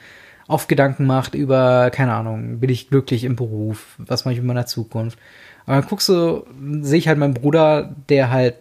oft 0.47 0.67
Gedanken 0.67 1.05
macht 1.05 1.33
über, 1.35 1.89
keine 1.91 2.13
Ahnung, 2.13 2.59
bin 2.59 2.69
ich 2.69 2.89
glücklich 2.89 3.23
im 3.23 3.35
Beruf, 3.35 3.95
was 3.97 4.25
mache 4.25 4.33
ich 4.33 4.39
mit 4.39 4.47
meiner 4.47 4.65
Zukunft. 4.65 5.17
Aber 5.65 5.77
dann 5.81 5.89
guckst 5.89 6.07
du, 6.09 6.45
sehe 6.81 6.99
ich 6.99 7.07
halt 7.07 7.17
meinen 7.17 7.33
Bruder, 7.33 7.95
der 8.09 8.29
halt 8.31 8.55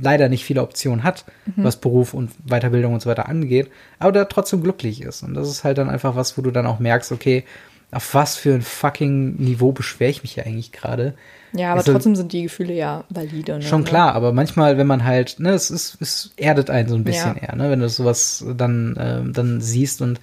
leider 0.00 0.28
nicht 0.28 0.44
viele 0.44 0.62
Optionen 0.62 1.02
hat, 1.04 1.24
Mhm. 1.56 1.64
was 1.64 1.76
Beruf 1.80 2.12
und 2.12 2.30
Weiterbildung 2.46 2.92
und 2.92 3.00
so 3.00 3.08
weiter 3.08 3.28
angeht, 3.28 3.70
aber 3.98 4.12
der 4.12 4.28
trotzdem 4.28 4.62
glücklich 4.62 5.00
ist. 5.00 5.22
Und 5.22 5.32
das 5.34 5.48
ist 5.48 5.64
halt 5.64 5.78
dann 5.78 5.88
einfach 5.88 6.16
was, 6.16 6.36
wo 6.36 6.42
du 6.42 6.50
dann 6.50 6.66
auch 6.66 6.78
merkst, 6.78 7.12
okay, 7.12 7.44
auf 7.92 8.14
was 8.14 8.36
für 8.36 8.52
ein 8.54 8.62
fucking 8.62 9.36
Niveau 9.36 9.72
beschwere 9.72 10.10
ich 10.10 10.22
mich 10.22 10.34
hier 10.34 10.44
eigentlich 10.46 10.70
gerade. 10.70 11.14
Ja, 11.54 11.70
aber 11.70 11.78
Also- 11.78 11.92
trotzdem 11.92 12.14
sind 12.14 12.32
die 12.32 12.42
Gefühle 12.42 12.74
ja 12.74 13.04
valide. 13.08 13.54
Ne? 13.54 13.62
Schon 13.62 13.82
klar, 13.84 14.14
aber 14.14 14.32
manchmal, 14.32 14.76
wenn 14.78 14.86
man 14.86 15.04
halt, 15.04 15.40
ne, 15.40 15.50
es 15.52 15.70
ist, 15.70 15.96
es 16.00 16.30
erdet 16.36 16.68
einen 16.70 16.88
so 16.90 16.94
ein 16.94 17.02
bisschen 17.04 17.36
Ja. 17.36 17.48
eher, 17.48 17.56
ne, 17.56 17.70
wenn 17.70 17.80
du 17.80 17.88
sowas 17.88 18.44
dann, 18.56 18.96
ähm, 19.00 19.32
dann 19.32 19.60
siehst 19.62 20.02
und 20.02 20.20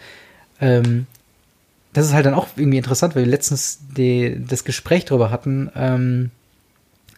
ähm, 0.62 1.06
das 1.94 2.06
ist 2.08 2.14
halt 2.14 2.26
dann 2.26 2.34
auch 2.36 2.48
irgendwie 2.56 2.78
interessant, 2.78 3.16
weil 3.16 3.24
wir 3.26 3.32
letztens 3.32 3.80
die, 3.96 4.38
das 4.48 4.64
Gespräch 4.64 5.06
darüber 5.06 5.32
hatten, 5.32 5.72
ähm, 5.76 6.32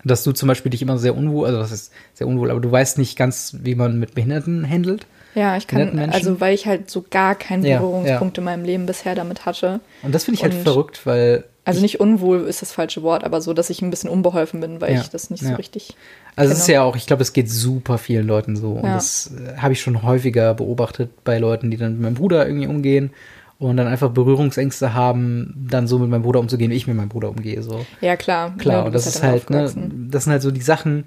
dass 0.06 0.24
du 0.24 0.32
zum 0.32 0.48
Beispiel 0.48 0.70
dich 0.70 0.82
immer 0.82 0.98
sehr 0.98 1.16
unwohl, 1.18 1.48
also 1.48 1.60
das 1.60 1.72
ist 1.72 1.92
sehr 2.14 2.28
unwohl, 2.28 2.52
aber 2.52 2.62
du 2.62 2.72
weißt 2.72 2.98
nicht 2.98 3.18
ganz, 3.18 3.58
wie 3.62 3.76
man 3.76 4.00
mit 4.00 4.16
Behinderten 4.16 4.68
handelt. 4.70 5.06
Ja, 5.36 5.58
ich 5.58 5.68
kann, 5.68 6.00
also 6.12 6.40
weil 6.40 6.56
ich 6.56 6.66
halt 6.66 6.90
so 6.90 7.06
gar 7.10 7.36
keinen 7.36 7.64
Ja, 7.66 7.80
Berührungspunkt 7.80 8.38
in 8.38 8.44
meinem 8.46 8.64
Leben 8.64 8.86
bisher 8.86 9.14
damit 9.16 9.46
hatte. 9.46 9.80
Und 10.02 10.16
das 10.16 10.24
finde 10.24 10.38
ich 10.38 10.44
halt 10.44 10.54
Und- 10.54 10.62
verrückt, 10.64 11.06
weil 11.06 11.44
Also 11.66 11.82
nicht 11.82 12.00
unwohl 12.00 12.42
ist 12.42 12.62
das 12.62 12.72
falsche 12.72 13.04
Wort, 13.04 13.24
aber 13.24 13.42
so, 13.42 13.54
dass 13.54 13.70
ich 13.70 13.82
ein 13.82 13.90
bisschen 13.90 14.10
unbeholfen 14.10 14.60
bin, 14.60 14.82
weil 14.82 14.94
Ja, 14.96 15.02
ich 15.02 15.10
das 15.10 15.30
nicht 15.30 15.44
ja. 15.44 15.50
so 15.50 15.56
richtig. 15.56 15.96
Also 16.36 16.54
es 16.54 16.60
ist 16.60 16.68
ja 16.68 16.82
auch, 16.84 16.96
ich 16.96 17.06
glaube, 17.06 17.22
es 17.22 17.34
geht 17.34 17.50
super 17.50 17.98
vielen 17.98 18.26
Leuten 18.26 18.56
so. 18.56 18.72
Und 18.72 18.86
Ja. 18.86 18.94
das 18.96 19.32
äh, 19.36 19.58
habe 19.58 19.74
ich 19.74 19.82
schon 19.82 20.02
häufiger 20.04 20.54
beobachtet 20.54 21.10
bei 21.24 21.38
Leuten, 21.38 21.70
die 21.70 21.78
dann 21.78 21.94
mit 21.94 22.02
meinem 22.02 22.14
Bruder 22.16 22.48
irgendwie 22.48 22.68
umgehen 22.68 23.12
und 23.60 23.78
dann 23.78 23.88
einfach 23.88 24.10
Berührungsängste 24.10 24.94
haben, 24.94 25.68
dann 25.70 25.86
so 25.88 26.00
mit 26.00 26.10
meinem 26.10 26.24
Bruder 26.24 26.40
umzugehen, 26.40 26.72
wie 26.72 26.76
ich 26.76 26.88
mit 26.88 26.96
meinem 26.96 27.10
Bruder 27.10 27.30
umgehe. 27.30 27.62
So. 27.62 27.86
Ja, 28.02 28.16
klar. 28.16 28.56
Klar, 28.58 28.86
und 28.86 28.96
das 28.96 29.06
ist 29.06 29.22
damit 29.22 29.50
halt, 29.50 29.76
ne, 29.76 29.92
das 30.10 30.24
sind 30.24 30.32
halt 30.32 30.42
so 30.42 30.52
die 30.52 30.62
Sachen, 30.62 31.04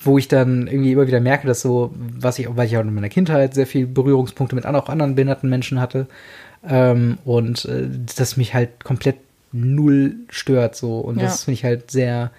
wo 0.00 0.16
ich 0.16 0.28
dann 0.28 0.66
irgendwie 0.66 0.92
immer 0.92 1.06
wieder 1.08 1.20
merke, 1.20 1.46
dass 1.46 1.60
so, 1.60 1.92
was 2.18 2.38
ich, 2.38 2.46
weil 2.56 2.66
ich 2.66 2.76
auch 2.76 2.82
in 2.82 2.94
meiner 2.94 3.08
Kindheit 3.08 3.54
sehr 3.54 3.66
viel 3.66 3.86
Berührungspunkte 3.86 4.54
mit 4.54 4.64
auch 4.66 4.88
anderen 4.88 5.14
behinderten 5.14 5.50
Menschen 5.50 5.80
hatte, 5.80 6.06
ähm, 6.66 7.18
und 7.24 7.64
äh, 7.66 7.88
das 8.16 8.36
mich 8.36 8.54
halt 8.54 8.84
komplett 8.84 9.16
null 9.54 10.16
stört, 10.28 10.76
so. 10.76 10.98
Und 10.98 11.16
Ja. 11.18 11.24
das 11.24 11.44
finde 11.44 11.54
ich 11.54 11.64
halt 11.64 11.90
sehr 11.90 12.30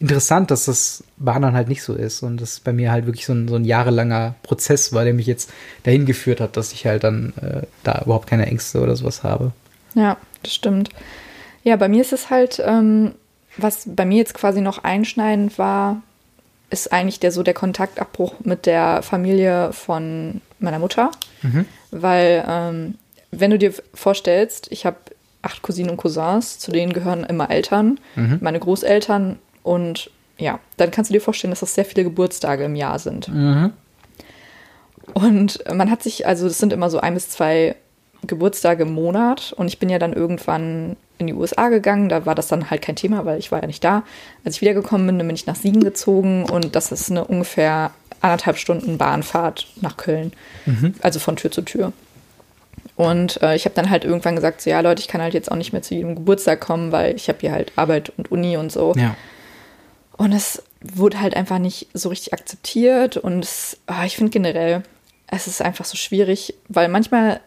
interessant, 0.00 0.50
dass 0.50 0.64
das 0.64 1.04
bei 1.16 1.32
anderen 1.32 1.54
halt 1.54 1.68
nicht 1.68 1.82
so 1.82 1.94
ist 1.94 2.22
und 2.22 2.40
das 2.40 2.60
bei 2.60 2.72
mir 2.72 2.90
halt 2.90 3.06
wirklich 3.06 3.26
so 3.26 3.32
ein, 3.32 3.48
so 3.48 3.54
ein 3.54 3.64
jahrelanger 3.64 4.34
Prozess 4.42 4.92
war, 4.92 5.04
der 5.04 5.14
mich 5.14 5.26
jetzt 5.26 5.50
dahin 5.84 6.04
geführt 6.04 6.40
hat, 6.40 6.56
dass 6.56 6.72
ich 6.72 6.86
halt 6.86 7.04
dann 7.04 7.32
äh, 7.40 7.62
da 7.84 8.02
überhaupt 8.04 8.26
keine 8.26 8.46
Ängste 8.46 8.80
oder 8.80 8.96
sowas 8.96 9.22
habe. 9.22 9.52
Ja, 9.94 10.16
das 10.42 10.52
stimmt. 10.54 10.90
Ja, 11.62 11.76
bei 11.76 11.88
mir 11.88 12.00
ist 12.02 12.12
es 12.12 12.28
halt, 12.28 12.60
ähm, 12.64 13.12
was 13.56 13.84
bei 13.86 14.04
mir 14.04 14.18
jetzt 14.18 14.34
quasi 14.34 14.60
noch 14.60 14.82
einschneidend 14.82 15.58
war, 15.58 16.02
ist 16.70 16.92
eigentlich 16.92 17.20
der 17.20 17.30
so 17.30 17.42
der 17.42 17.54
Kontaktabbruch 17.54 18.34
mit 18.42 18.66
der 18.66 19.02
Familie 19.02 19.72
von 19.72 20.40
meiner 20.58 20.80
Mutter. 20.80 21.12
Mhm. 21.42 21.66
Weil, 21.92 22.44
ähm, 22.48 22.94
wenn 23.30 23.50
du 23.52 23.58
dir 23.58 23.72
vorstellst, 23.94 24.66
ich 24.70 24.84
habe 24.86 24.96
acht 25.44 25.62
Cousinen 25.62 25.90
und 25.90 25.96
Cousins, 25.96 26.58
zu 26.58 26.72
denen 26.72 26.92
gehören 26.92 27.24
immer 27.24 27.50
Eltern, 27.50 28.00
Mhm. 28.16 28.38
meine 28.40 28.58
Großeltern 28.60 29.38
und 29.62 30.10
ja, 30.38 30.58
dann 30.76 30.90
kannst 30.90 31.10
du 31.10 31.12
dir 31.12 31.20
vorstellen, 31.20 31.52
dass 31.52 31.60
das 31.60 31.74
sehr 31.74 31.84
viele 31.84 32.02
Geburtstage 32.04 32.64
im 32.64 32.74
Jahr 32.74 32.98
sind. 32.98 33.28
Mhm. 33.28 33.72
Und 35.12 35.62
man 35.72 35.90
hat 35.90 36.02
sich, 36.02 36.26
also 36.26 36.48
das 36.48 36.58
sind 36.58 36.72
immer 36.72 36.90
so 36.90 36.98
ein 36.98 37.14
bis 37.14 37.28
zwei 37.28 37.76
Geburtstage 38.26 38.84
im 38.84 38.92
Monat 38.94 39.52
und 39.56 39.68
ich 39.68 39.78
bin 39.78 39.90
ja 39.90 39.98
dann 39.98 40.12
irgendwann 40.14 40.96
in 41.18 41.26
die 41.26 41.34
USA 41.34 41.68
gegangen, 41.68 42.08
da 42.08 42.26
war 42.26 42.34
das 42.34 42.48
dann 42.48 42.70
halt 42.70 42.82
kein 42.82 42.96
Thema, 42.96 43.24
weil 43.24 43.38
ich 43.38 43.52
war 43.52 43.60
ja 43.60 43.66
nicht 43.66 43.84
da. 43.84 44.02
Als 44.44 44.56
ich 44.56 44.60
wiedergekommen 44.62 45.06
bin, 45.06 45.18
bin 45.18 45.36
ich 45.36 45.46
nach 45.46 45.54
Siegen 45.56 45.84
gezogen 45.84 46.44
und 46.50 46.74
das 46.74 46.90
ist 46.90 47.10
eine 47.10 47.24
ungefähr 47.24 47.92
anderthalb 48.20 48.56
Stunden 48.56 48.96
Bahnfahrt 48.98 49.66
nach 49.82 49.96
Köln, 49.98 50.32
also 51.02 51.20
von 51.20 51.36
Tür 51.36 51.50
zu 51.50 51.62
Tür. 51.62 51.92
Und 52.96 53.42
äh, 53.42 53.56
ich 53.56 53.64
habe 53.64 53.74
dann 53.74 53.90
halt 53.90 54.04
irgendwann 54.04 54.36
gesagt, 54.36 54.60
so 54.60 54.70
ja 54.70 54.80
Leute, 54.80 55.00
ich 55.00 55.08
kann 55.08 55.20
halt 55.20 55.34
jetzt 55.34 55.50
auch 55.50 55.56
nicht 55.56 55.72
mehr 55.72 55.82
zu 55.82 55.94
jedem 55.94 56.14
Geburtstag 56.14 56.60
kommen, 56.60 56.92
weil 56.92 57.16
ich 57.16 57.28
habe 57.28 57.38
hier 57.40 57.52
halt 57.52 57.72
Arbeit 57.76 58.12
und 58.16 58.30
Uni 58.30 58.56
und 58.56 58.70
so. 58.70 58.92
Ja. 58.96 59.16
Und 60.16 60.32
es 60.32 60.62
wurde 60.80 61.20
halt 61.20 61.36
einfach 61.36 61.58
nicht 61.58 61.88
so 61.92 62.08
richtig 62.08 62.32
akzeptiert. 62.32 63.16
Und 63.16 63.44
es, 63.44 63.78
ah, 63.86 64.04
ich 64.04 64.16
finde 64.16 64.30
generell, 64.30 64.82
es 65.26 65.46
ist 65.48 65.60
einfach 65.60 65.84
so 65.84 65.96
schwierig, 65.96 66.54
weil 66.68 66.88
manchmal 66.88 67.40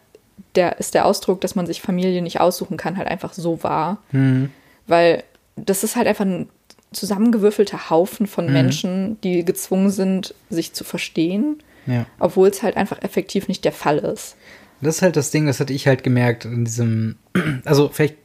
der, 0.55 0.79
ist 0.79 0.93
der 0.93 1.05
Ausdruck, 1.05 1.39
dass 1.41 1.55
man 1.55 1.65
sich 1.65 1.81
Familie 1.81 2.21
nicht 2.21 2.41
aussuchen 2.41 2.75
kann, 2.75 2.97
halt 2.97 3.07
einfach 3.07 3.33
so 3.33 3.63
wahr. 3.63 3.99
Mhm. 4.11 4.51
Weil 4.85 5.23
das 5.55 5.83
ist 5.83 5.95
halt 5.95 6.07
einfach 6.07 6.25
ein 6.25 6.49
zusammengewürfelter 6.91 7.89
Haufen 7.89 8.27
von 8.27 8.51
Menschen, 8.51 9.19
die 9.21 9.43
gezwungen 9.43 9.89
sind, 9.91 10.33
sich 10.49 10.73
zu 10.73 10.83
verstehen, 10.83 11.61
Ja. 11.85 12.05
obwohl 12.19 12.47
es 12.49 12.63
halt 12.63 12.77
einfach 12.77 13.01
effektiv 13.01 13.47
nicht 13.47 13.65
der 13.65 13.71
Fall 13.73 13.97
ist. 13.97 14.35
Das 14.81 14.97
ist 14.97 15.01
halt 15.01 15.15
das 15.15 15.31
Ding, 15.31 15.47
das 15.47 15.59
hatte 15.59 15.73
ich 15.73 15.87
halt 15.87 16.03
gemerkt 16.03 16.45
in 16.45 16.65
diesem, 16.65 17.15
also 17.65 17.89
vielleicht, 17.89 18.15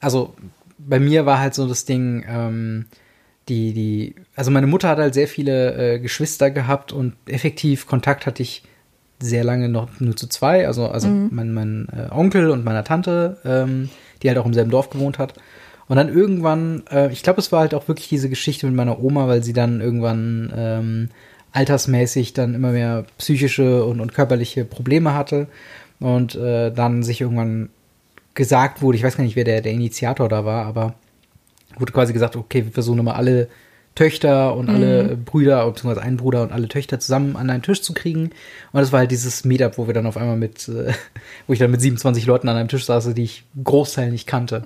also 0.00 0.34
bei 0.78 0.98
mir 0.98 1.26
war 1.26 1.38
halt 1.38 1.54
so 1.54 1.68
das 1.68 1.84
Ding, 1.84 2.24
ähm, 2.28 2.86
die, 3.48 3.72
die, 3.72 4.14
also 4.36 4.50
meine 4.50 4.66
Mutter 4.66 4.88
hat 4.88 4.98
halt 4.98 5.14
sehr 5.14 5.28
viele 5.28 5.94
äh, 5.94 5.98
Geschwister 5.98 6.50
gehabt 6.50 6.92
und 6.92 7.14
effektiv 7.26 7.86
Kontakt 7.86 8.26
hatte 8.26 8.42
ich 8.42 8.62
sehr 9.20 9.44
lange 9.44 9.68
noch 9.68 10.00
nur 10.00 10.16
zu 10.16 10.28
zwei, 10.28 10.66
also, 10.66 10.88
also 10.88 11.08
Mhm. 11.08 11.28
mein, 11.30 11.54
mein 11.54 11.86
äh, 11.92 12.12
Onkel 12.12 12.50
und 12.50 12.64
meine 12.64 12.82
Tante, 12.82 13.38
ähm, 13.44 13.88
die 14.22 14.28
halt 14.28 14.38
auch 14.38 14.46
im 14.46 14.54
selben 14.54 14.70
Dorf 14.70 14.90
gewohnt 14.90 15.18
hat. 15.18 15.34
Und 15.88 15.96
dann 15.96 16.08
irgendwann, 16.08 16.82
äh, 16.90 17.12
ich 17.12 17.22
glaube, 17.22 17.40
es 17.40 17.52
war 17.52 17.60
halt 17.60 17.74
auch 17.74 17.86
wirklich 17.86 18.08
diese 18.08 18.28
Geschichte 18.28 18.66
mit 18.66 18.74
meiner 18.74 19.00
Oma, 19.02 19.28
weil 19.28 19.42
sie 19.44 19.52
dann 19.52 19.80
irgendwann 19.80 20.52
ähm, 20.56 21.08
altersmäßig 21.52 22.32
dann 22.32 22.54
immer 22.54 22.72
mehr 22.72 23.04
psychische 23.18 23.84
und, 23.84 24.00
und 24.00 24.14
körperliche 24.14 24.64
Probleme 24.64 25.14
hatte 25.14 25.46
und 26.00 26.34
äh, 26.34 26.72
dann 26.72 27.02
sich 27.02 27.20
irgendwann 27.20 27.68
gesagt 28.34 28.82
wurde, 28.82 28.96
ich 28.96 29.04
weiß 29.04 29.16
gar 29.16 29.24
nicht, 29.24 29.36
wer 29.36 29.44
der, 29.44 29.60
der 29.60 29.72
Initiator 29.72 30.28
da 30.28 30.44
war, 30.44 30.64
aber 30.64 30.94
wurde 31.78 31.92
quasi 31.92 32.12
gesagt, 32.12 32.36
okay, 32.36 32.64
wir 32.64 32.72
versuchen 32.72 32.98
immer 32.98 33.16
alle 33.16 33.48
Töchter 33.94 34.56
und 34.56 34.70
alle 34.70 35.18
Brüder, 35.18 35.66
beziehungsweise 35.66 36.00
einen 36.00 36.16
Bruder 36.16 36.42
und 36.42 36.50
alle 36.50 36.66
Töchter 36.66 36.98
zusammen 36.98 37.36
an 37.36 37.50
einen 37.50 37.62
Tisch 37.62 37.82
zu 37.82 37.92
kriegen. 37.92 38.30
Und 38.72 38.80
das 38.80 38.90
war 38.90 39.00
halt 39.00 39.10
dieses 39.10 39.44
Meetup, 39.44 39.76
wo 39.76 39.86
wir 39.86 39.92
dann 39.92 40.06
auf 40.06 40.16
einmal 40.16 40.38
mit, 40.38 40.66
äh, 40.68 40.92
wo 41.46 41.52
ich 41.52 41.58
dann 41.58 41.70
mit 41.70 41.82
27 41.82 42.24
Leuten 42.24 42.48
an 42.48 42.56
einem 42.56 42.68
Tisch 42.68 42.86
saß, 42.86 43.12
die 43.12 43.22
ich 43.22 43.44
Großteil 43.62 44.10
nicht 44.10 44.26
kannte. 44.26 44.64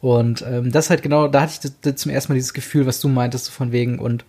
Und 0.00 0.44
ähm, 0.48 0.70
das 0.70 0.90
halt 0.90 1.02
genau, 1.02 1.26
da 1.26 1.42
hatte 1.42 1.52
ich 1.54 1.60
das, 1.60 1.72
das 1.80 1.96
zum 1.96 2.12
ersten 2.12 2.32
Mal 2.32 2.36
dieses 2.36 2.54
Gefühl, 2.54 2.86
was 2.86 3.00
du 3.00 3.08
meintest, 3.08 3.50
von 3.50 3.72
wegen, 3.72 3.98
und 3.98 4.24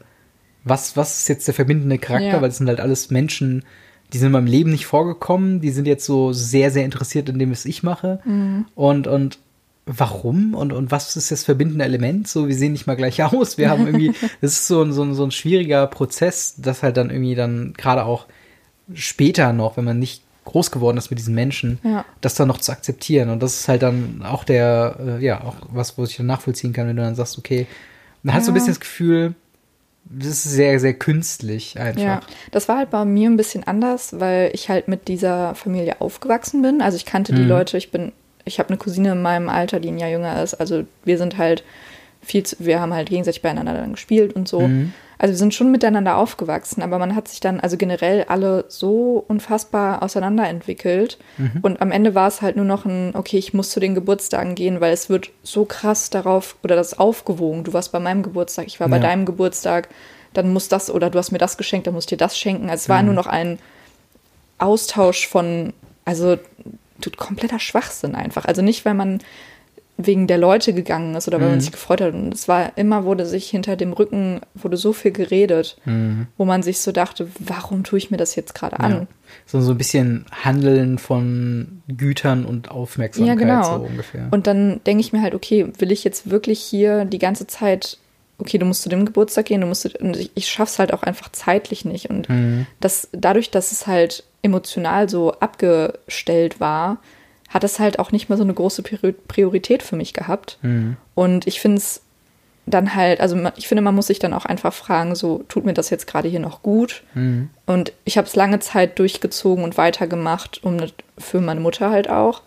was, 0.63 0.95
was 0.97 1.19
ist 1.19 1.28
jetzt 1.30 1.47
der 1.47 1.54
verbindende 1.54 1.97
Charakter? 1.97 2.28
Ja. 2.28 2.41
Weil 2.41 2.49
es 2.49 2.58
sind 2.58 2.67
halt 2.67 2.80
alles 2.80 3.10
Menschen, 3.12 3.63
die 4.13 4.17
sind 4.17 4.28
in 4.28 4.32
meinem 4.34 4.47
Leben 4.47 4.71
nicht 4.71 4.86
vorgekommen, 4.86 5.60
die 5.62 5.71
sind 5.71 5.88
jetzt 5.88 6.06
so 6.06 6.34
sehr, 6.34 6.71
sehr 6.71 6.86
interessiert 6.86 7.30
in 7.30 7.39
dem, 7.39 7.52
was 7.52 7.65
ich 7.65 7.84
mache. 7.84 8.19
Und, 8.76 9.08
und 9.08 9.39
warum 9.86 10.54
und, 10.54 10.71
und 10.71 10.91
was 10.91 11.15
ist 11.17 11.32
das 11.32 11.43
verbindende 11.43 11.84
Element? 11.84 12.28
So, 12.28 12.47
wir 12.47 12.56
sehen 12.56 12.71
nicht 12.73 12.88
mal 12.88 12.95
gleich 12.95 13.21
aus. 13.23 13.58
Wir 13.58 13.69
haben 13.69 13.86
irgendwie, 13.86 14.13
das 14.41 14.54
ist 14.54 14.67
so 14.67 14.82
ein, 14.82 14.93
so 14.93 15.04
ein, 15.04 15.13
so 15.15 15.23
ein 15.26 15.32
schwieriger 15.32 15.88
Prozess, 15.88 16.56
das 16.58 16.84
halt 16.84 16.95
dann 16.97 17.10
irgendwie 17.10 17.36
dann 17.36 17.73
gerade 17.76 18.06
auch 18.06 18.28
später 18.93 19.54
noch, 19.54 19.78
wenn 19.78 19.86
man 19.86 19.99
nicht 19.99 20.23
groß 20.45 20.71
geworden 20.71 20.97
ist 20.97 21.10
mit 21.10 21.19
diesen 21.19 21.34
Menschen, 21.36 21.80
Ja. 21.84 22.04
das 22.21 22.36
dann 22.36 22.49
noch 22.49 22.58
zu 22.60 22.71
akzeptieren. 22.71 23.30
Und 23.30 23.41
das 23.41 23.62
ist 23.62 23.67
halt 23.67 23.82
dann 23.82 24.21
auch 24.23 24.43
der, 24.43 24.97
äh, 25.19 25.23
ja, 25.26 25.41
auch 25.41 25.56
was, 25.71 25.97
wo 25.97 26.04
ich 26.04 26.17
dann 26.17 26.26
nachvollziehen 26.26 26.73
kann, 26.73 26.88
wenn 26.88 26.97
du 26.97 27.02
dann 27.02 27.15
sagst, 27.15 27.38
okay, 27.38 27.65
man 28.23 28.36
hat 28.36 28.43
so 28.43 28.52
ein 28.52 28.56
Ja. 28.56 28.60
bisschen 28.60 28.73
das 28.73 28.80
Gefühl, 28.82 29.36
das 30.06 30.28
ist 30.28 30.44
sehr, 30.44 30.80
sehr 30.80 30.94
künstlich 30.94 31.80
einfach. 31.80 32.02
Ja, 32.02 32.22
das 32.52 32.68
war 32.68 32.78
halt 32.78 32.89
bei 32.92 33.04
mir 33.06 33.30
ein 33.30 33.38
bisschen 33.38 33.63
anders, 33.63 34.20
weil 34.20 34.52
ich 34.54 34.70
halt 34.70 34.88
mit 34.88 35.08
dieser 35.08 35.56
Familie 35.56 36.02
aufgewachsen 36.02 36.62
bin. 36.62 36.82
Also 36.82 36.98
ich 36.98 37.06
kannte 37.06 37.34
die 37.34 37.42
Mhm. 37.42 37.50
Leute, 37.50 37.78
ich 37.78 37.89
bin, 37.92 38.12
ich 38.46 38.60
habe 38.60 38.70
eine 38.70 38.78
Cousine 38.78 39.13
in 39.13 39.22
meinem 39.22 39.50
Alter, 39.50 39.80
die 39.80 39.89
ein 39.89 39.98
Jahr 39.98 40.10
jünger 40.10 40.42
ist. 40.44 40.56
Also 40.56 40.84
wir 41.04 41.18
sind 41.18 41.38
halt 41.38 41.63
viel, 42.22 42.44
zu, 42.44 42.58
wir 42.60 42.80
haben 42.80 42.94
halt 42.94 43.10
gegenseitig 43.10 43.42
beieinander 43.42 43.74
dann 43.74 43.94
gespielt 43.94 44.34
und 44.34 44.48
so. 44.48 44.68
Mhm. 44.68 44.94
Also 45.17 45.34
wir 45.34 45.38
sind 45.38 45.54
schon 45.54 45.71
miteinander 45.71 46.17
aufgewachsen, 46.17 46.82
aber 46.82 46.99
man 46.99 47.15
hat 47.15 47.28
sich 47.28 47.39
dann 47.39 47.60
also 47.60 47.78
generell 47.78 48.26
alle 48.28 48.65
so 48.67 49.23
unfassbar 49.28 50.02
auseinanderentwickelt. 50.04 51.17
Und 51.62 51.82
am 51.82 51.91
Ende 51.91 52.15
war 52.15 52.28
es 52.28 52.41
halt 52.41 52.56
nur 52.56 52.65
noch 52.65 52.86
ein, 52.86 53.12
okay, 53.15 53.38
ich 53.38 53.54
muss 53.54 53.69
zu 53.69 53.80
den 53.80 53.95
Geburtstagen 53.95 54.56
gehen, 54.56 54.82
weil 54.82 54.91
es 54.93 55.10
wird 55.10 55.30
so 55.43 55.65
krass 55.65 56.10
darauf 56.10 56.56
oder 56.63 56.76
das 56.76 56.97
aufgewogen. 56.99 57.63
Du 57.63 57.73
warst 57.73 57.91
bei 57.91 57.99
meinem 57.99 58.23
Geburtstag, 58.23 58.65
ich 58.67 58.80
war 58.80 58.89
bei 58.89 58.97
Ja. 58.97 59.04
deinem 59.04 59.26
Geburtstag, 59.26 59.89
dann 60.34 60.52
muss 60.52 60.67
das 60.67 60.89
oder 60.89 61.10
du 61.10 61.19
hast 61.19 61.32
mir 61.32 61.38
das 61.38 61.58
geschenkt, 61.58 61.86
dann 61.88 61.93
muss 61.93 62.04
ich 62.06 62.10
dir 62.10 62.17
das 62.17 62.38
schenken. 62.38 62.69
Also 62.69 62.84
es 62.84 62.89
war 62.89 63.04
nur 63.04 63.13
noch 63.13 63.28
ein 63.28 63.60
Austausch 64.58 65.28
von, 65.28 65.73
also 66.06 66.38
kompletter 67.17 67.60
Schwachsinn 67.60 68.15
einfach. 68.15 68.45
Also 68.45 68.62
nicht, 68.62 68.86
weil 68.86 68.93
man 68.93 69.19
wegen 69.97 70.25
der 70.25 70.39
Leute 70.39 70.73
gegangen 70.73 71.13
ist 71.13 71.27
oder 71.27 71.39
weil 71.39 71.49
man 71.51 71.62
sich 71.62 71.71
gefreut 71.71 72.01
hat. 72.01 72.13
Und 72.15 72.34
es 72.34 72.47
war 72.47 72.75
immer, 72.77 73.06
wurde 73.06 73.27
sich 73.27 73.47
hinter 73.49 73.75
dem 73.75 73.93
Rücken, 73.93 74.41
wurde 74.56 74.75
so 74.75 74.91
viel 74.91 75.12
geredet, 75.12 75.77
wo 76.38 76.45
man 76.45 76.63
sich 76.63 76.79
so 76.79 76.91
dachte, 76.91 77.27
warum 77.39 77.84
tue 77.84 77.99
ich 77.99 78.10
mir 78.10 78.17
das 78.17 78.36
jetzt 78.36 78.56
gerade 78.56 78.79
an? 78.79 78.91
Ja. 78.91 79.08
So, 79.45 79.62
so 79.62 79.71
ein 79.71 79.77
bisschen 79.77 80.25
Handeln 80.43 80.97
von 80.97 81.84
Gütern 81.88 82.45
und 82.45 82.71
Aufmerksamkeit, 82.71 83.27
Ja, 83.27 83.36
genau. 83.39 83.79
so 83.79 83.86
ungefähr. 83.86 84.27
Und 84.32 84.47
dann 84.47 84.82
denke 84.86 85.01
ich 85.01 85.13
mir 85.13 85.21
halt, 85.21 85.36
okay, 85.36 85.67
will 85.77 85.91
ich 85.91 86.03
jetzt 86.03 86.29
wirklich 86.29 86.60
hier 86.60 87.06
die 87.06 87.19
ganze 87.19 87.45
Zeit, 87.45 87.97
okay, 88.39 88.58
du 88.58 88.65
musst 88.65 88.82
zu 88.82 88.89
dem 88.89 89.06
Geburtstag 89.06 89.45
gehen, 89.45 89.62
du 89.62 89.67
musst, 89.67 89.86
und 89.99 90.17
ich, 90.17 90.32
ich 90.34 90.47
schaff's 90.47 90.79
halt 90.79 90.91
auch 90.91 91.03
einfach 91.03 91.32
zeitlich 91.32 91.86
nicht. 91.86 92.10
Und 92.10 92.29
Mhm. 92.29 92.65
das, 92.79 93.10
dadurch, 93.12 93.51
dass 93.51 93.71
es 93.71 93.86
halt 93.86 94.23
emotional 94.41 95.08
so 95.08 95.34
abgestellt 95.34 96.60
war, 96.60 96.97
hat 97.54 97.63
es 97.63 97.80
halt 97.80 98.00
auch 98.00 98.12
nicht 98.12 98.30
mehr 98.30 98.38
so 98.38 98.44
eine 98.44 98.54
große 98.54 98.82
Priori- 98.82 99.13
Priorität 99.28 99.84
für 99.84 99.96
mich 99.96 100.13
gehabt. 100.13 100.58
Mhm. 100.62 100.98
Und 101.16 101.46
ich 101.48 101.60
finde 101.62 101.78
es 101.78 102.02
dann 102.66 102.96
halt, 102.96 103.20
also 103.20 103.38
ich 103.58 103.68
finde, 103.68 103.82
man 103.84 103.94
muss 103.94 104.08
sich 104.08 104.20
dann 104.20 104.34
auch 104.34 104.46
einfach 104.46 104.74
fragen, 104.74 105.16
so, 105.16 105.44
tut 105.50 105.66
mir 105.66 105.74
das 105.74 105.89
jetzt 105.89 106.08
gerade 106.08 106.30
hier 106.30 106.39
noch 106.39 106.63
gut? 106.63 107.04
Mhm. 107.13 107.50
Und 107.66 107.92
ich 108.06 108.18
habe 108.18 108.28
es 108.28 108.36
lange 108.36 108.60
Zeit 108.60 108.98
durchgezogen 109.00 109.63
und 109.63 109.78
weitergemacht, 109.78 110.63
um 110.63 110.78
für 111.18 111.42
meine 111.42 111.60
Mutter 111.60 111.89
halt 111.92 112.10
auch, 112.10 112.42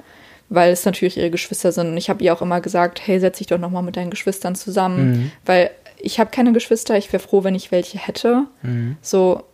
weil 0.49 0.73
es 0.73 0.85
natürlich 0.87 1.19
ihre 1.19 1.31
Geschwister 1.31 1.71
sind. 1.71 1.89
Und 1.89 1.97
ich 1.99 2.09
habe 2.09 2.25
ihr 2.25 2.33
auch 2.33 2.41
immer 2.43 2.61
gesagt, 2.63 3.07
hey, 3.07 3.21
setz 3.21 3.39
dich 3.39 3.47
doch 3.49 3.59
noch 3.59 3.71
mal 3.71 3.83
mit 3.83 3.97
deinen 3.97 4.11
Geschwistern 4.11 4.55
zusammen, 4.55 5.11
Mhm. 5.11 5.33
weil 5.45 5.71
ich 5.99 6.19
habe 6.19 6.31
keine 6.31 6.53
Geschwister. 6.53 6.97
Ich 6.97 7.13
wäre 7.13 7.23
froh, 7.23 7.45
wenn 7.45 7.55
ich 7.55 7.71
welche 7.71 7.99
hätte. 7.99 8.45
Mhm. 8.63 8.97
So 9.03 9.45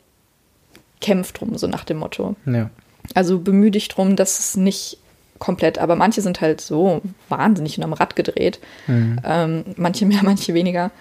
kämpf 1.01 1.33
drum, 1.33 1.57
so 1.59 1.67
nach 1.67 1.85
dem 1.85 1.99
Motto. 1.99 2.37
Ja. 2.47 2.71
Also 3.15 3.41
bemühe 3.41 3.71
dich 3.73 3.89
drum, 3.89 4.15
dass 4.17 4.39
es 4.39 4.57
nicht 4.57 4.99
komplett, 5.43 5.79
aber 5.79 5.97
manche 5.97 6.23
sind 6.23 6.41
halt 6.41 6.61
so 6.61 7.03
wahnsinnig 7.29 7.77
und 7.77 7.83
am 7.83 7.95
Rad 7.95 8.15
gedreht. 8.15 8.61
Mhm. 8.87 9.19
Ähm, 9.25 9.65
manche 9.77 10.07
mehr, 10.07 10.21
manche 10.23 10.55
weniger. 10.55 10.93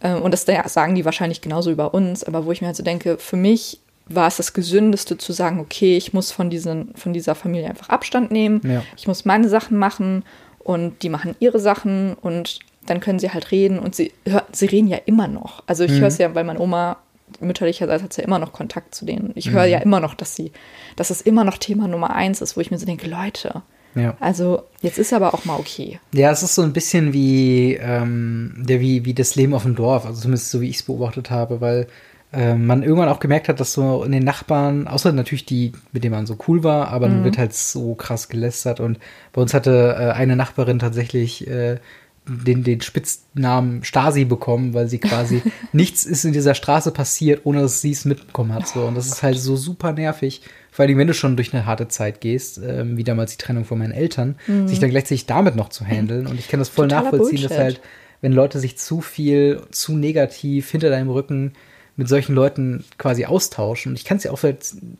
Ähm, 0.00 0.22
und 0.22 0.30
das 0.30 0.46
sagen 0.72 0.94
die 0.94 1.04
wahrscheinlich 1.04 1.40
genauso 1.40 1.72
über 1.72 1.92
uns, 1.92 2.22
aber 2.22 2.46
wo 2.46 2.52
ich 2.52 2.60
mir 2.60 2.68
halt 2.68 2.76
so 2.76 2.84
denke, 2.84 3.18
für 3.18 3.36
mich 3.36 3.80
war 4.06 4.28
es 4.28 4.36
das 4.36 4.52
Gesündeste 4.52 5.18
zu 5.18 5.32
sagen, 5.32 5.58
okay, 5.58 5.96
ich 5.96 6.12
muss 6.12 6.30
von, 6.30 6.50
diesen, 6.50 6.94
von 6.94 7.12
dieser 7.12 7.34
Familie 7.34 7.68
einfach 7.68 7.88
Abstand 7.88 8.30
nehmen. 8.30 8.60
Ja. 8.62 8.84
Ich 8.96 9.08
muss 9.08 9.24
meine 9.24 9.48
Sachen 9.48 9.76
machen 9.76 10.24
und 10.60 11.02
die 11.02 11.08
machen 11.08 11.34
ihre 11.40 11.58
Sachen 11.58 12.14
und 12.14 12.60
dann 12.86 13.00
können 13.00 13.18
sie 13.18 13.30
halt 13.30 13.50
reden 13.50 13.80
und 13.80 13.96
sie, 13.96 14.12
sie 14.52 14.66
reden 14.66 14.86
ja 14.86 14.98
immer 15.04 15.26
noch. 15.26 15.64
Also 15.66 15.82
ich 15.82 15.92
höre 15.92 16.08
es 16.08 16.18
ja, 16.18 16.34
weil 16.34 16.44
meine 16.44 16.60
Oma 16.60 16.96
mütterlicherseits 17.40 18.02
hat 18.02 18.12
sie 18.12 18.20
ja 18.20 18.26
immer 18.26 18.38
noch 18.38 18.52
Kontakt 18.52 18.94
zu 18.94 19.04
denen. 19.04 19.32
Ich 19.34 19.50
höre 19.50 19.64
ja 19.64 19.78
immer 19.78 20.00
noch, 20.00 20.14
dass 20.14 20.36
sie, 20.36 20.52
dass 20.96 21.10
es 21.10 21.20
immer 21.20 21.44
noch 21.44 21.58
Thema 21.58 21.88
Nummer 21.88 22.10
eins 22.10 22.40
ist, 22.40 22.56
wo 22.56 22.60
ich 22.60 22.70
mir 22.70 22.78
so 22.78 22.86
denke, 22.86 23.08
Leute, 23.08 23.62
Ja. 23.94 24.16
also 24.20 24.62
jetzt 24.82 24.98
ist 24.98 25.12
aber 25.12 25.34
auch 25.34 25.44
mal 25.44 25.58
okay. 25.58 25.98
Ja, 26.12 26.30
es 26.30 26.42
ist 26.42 26.54
so 26.54 26.62
ein 26.62 26.72
bisschen 26.72 27.12
wie, 27.12 27.74
ähm, 27.74 28.54
der, 28.56 28.80
wie, 28.80 29.04
wie 29.04 29.14
das 29.14 29.34
Leben 29.34 29.54
auf 29.54 29.64
dem 29.64 29.74
Dorf, 29.74 30.06
also 30.06 30.20
zumindest 30.20 30.50
so 30.50 30.60
wie 30.60 30.68
ich 30.68 30.76
es 30.76 30.82
beobachtet 30.84 31.30
habe, 31.30 31.60
weil 31.60 31.86
ähm, 32.32 32.66
man 32.66 32.84
irgendwann 32.84 33.08
auch 33.08 33.18
gemerkt 33.18 33.48
hat, 33.48 33.58
dass 33.58 33.72
so 33.72 34.04
in 34.04 34.12
den 34.12 34.22
Nachbarn, 34.22 34.86
außer 34.86 35.10
natürlich 35.12 35.46
die, 35.46 35.72
mit 35.92 36.04
denen 36.04 36.14
man 36.14 36.26
so 36.26 36.36
cool 36.46 36.62
war, 36.62 36.88
aber 36.88 37.08
dann 37.08 37.24
wird 37.24 37.38
halt 37.38 37.52
so 37.52 37.96
krass 37.96 38.28
gelästert 38.28 38.78
und 38.78 39.00
bei 39.32 39.42
uns 39.42 39.52
hatte 39.52 39.96
äh, 39.98 40.12
eine 40.12 40.36
Nachbarin 40.36 40.78
tatsächlich 40.78 41.48
äh, 41.48 41.78
den, 42.26 42.62
den 42.62 42.80
Spitznamen 42.80 43.82
Stasi 43.82 44.24
bekommen, 44.24 44.74
weil 44.74 44.88
sie 44.88 44.98
quasi 44.98 45.42
nichts 45.72 46.04
ist 46.04 46.24
in 46.24 46.32
dieser 46.32 46.54
Straße 46.54 46.92
passiert, 46.92 47.40
ohne 47.44 47.62
dass 47.62 47.80
sie 47.80 47.90
es 47.90 48.04
mitbekommen 48.04 48.52
hat. 48.52 48.68
So. 48.68 48.84
Und 48.84 48.94
das 48.94 49.06
ist 49.06 49.22
halt 49.22 49.38
so 49.38 49.56
super 49.56 49.92
nervig. 49.92 50.42
Vor 50.80 50.86
allem, 50.86 50.96
wenn 50.96 51.08
du 51.08 51.12
schon 51.12 51.36
durch 51.36 51.52
eine 51.52 51.66
harte 51.66 51.88
Zeit 51.88 52.22
gehst, 52.22 52.58
ähm, 52.66 52.96
wie 52.96 53.04
damals 53.04 53.32
die 53.32 53.36
Trennung 53.36 53.66
von 53.66 53.78
meinen 53.78 53.92
Eltern, 53.92 54.36
sich 54.64 54.78
dann 54.80 54.88
gleichzeitig 54.88 55.26
damit 55.26 55.54
noch 55.54 55.68
zu 55.68 55.84
handeln. 55.84 56.26
Und 56.26 56.38
ich 56.38 56.48
kann 56.48 56.58
das 56.58 56.70
voll 56.70 56.88
Totaler 56.88 57.04
nachvollziehen, 57.10 57.42
dass 57.42 57.48
Bullshit. 57.50 57.58
halt, 57.64 57.80
wenn 58.22 58.32
Leute 58.32 58.58
sich 58.58 58.78
zu 58.78 59.02
viel, 59.02 59.60
zu 59.72 59.94
negativ 59.94 60.70
hinter 60.70 60.88
deinem 60.88 61.10
Rücken 61.10 61.52
mit 61.96 62.08
solchen 62.08 62.34
Leuten 62.34 62.84
quasi 62.96 63.26
austauschen. 63.26 63.92
Und 63.92 63.96
ich 63.98 64.06
kann 64.06 64.16
es 64.16 64.24
ja 64.24 64.30
auch 64.30 64.38
ver 64.38 64.54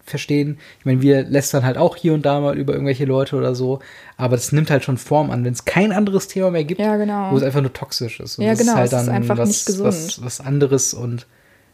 verstehen. 0.04 0.58
Ich 0.80 0.84
meine, 0.84 1.00
wir 1.00 1.22
lästern 1.22 1.64
halt 1.64 1.78
auch 1.78 1.96
hier 1.96 2.12
und 2.12 2.26
da 2.26 2.40
mal 2.40 2.58
über 2.58 2.74
irgendwelche 2.74 3.06
Leute 3.06 3.36
oder 3.36 3.54
so, 3.54 3.78
aber 4.18 4.36
das 4.36 4.52
nimmt 4.52 4.70
halt 4.70 4.84
schon 4.84 4.98
Form 4.98 5.30
an, 5.30 5.46
wenn 5.46 5.54
es 5.54 5.64
kein 5.64 5.92
anderes 5.92 6.28
Thema 6.28 6.50
mehr 6.50 6.64
gibt, 6.64 6.78
Ja, 6.78 6.98
genau. 6.98 7.32
wo 7.32 7.38
es 7.38 7.42
einfach 7.42 7.62
nur 7.62 7.72
toxisch 7.72 8.20
ist. 8.20 8.38
Und 8.38 8.44
Ja, 8.44 8.50
das 8.50 8.58
genau, 8.58 8.72
ist 8.72 8.76
halt 8.78 8.92
es 8.92 8.98
ist 9.00 9.06
dann 9.06 9.14
einfach 9.14 9.38
was, 9.38 9.48
nicht 9.48 9.64
gesund. 9.64 9.86
Was, 9.88 10.22
was 10.22 10.40
anderes 10.42 10.92
und 10.92 11.26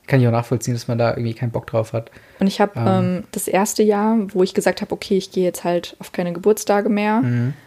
kann 0.06 0.20
ich 0.20 0.26
auch 0.28 0.32
nachvollziehen, 0.32 0.74
dass 0.74 0.88
man 0.88 0.98
da 0.98 1.10
irgendwie 1.10 1.34
keinen 1.34 1.50
Bock 1.50 1.66
drauf 1.66 1.92
hat. 1.92 2.10
Und 2.38 2.46
ich 2.46 2.60
habe 2.60 2.76
Ah. 2.78 3.00
ähm, 3.00 3.24
das 3.32 3.48
erste 3.48 3.82
Jahr, 3.82 4.16
wo 4.32 4.42
ich 4.42 4.54
gesagt 4.54 4.80
habe, 4.82 4.92
okay, 4.92 5.16
ich 5.16 5.30
gehe 5.32 5.44
jetzt 5.44 5.64
halt 5.64 5.96
auf 5.98 6.12
keine 6.12 6.32
Geburtstage 6.32 6.88
mehr. 6.88 7.22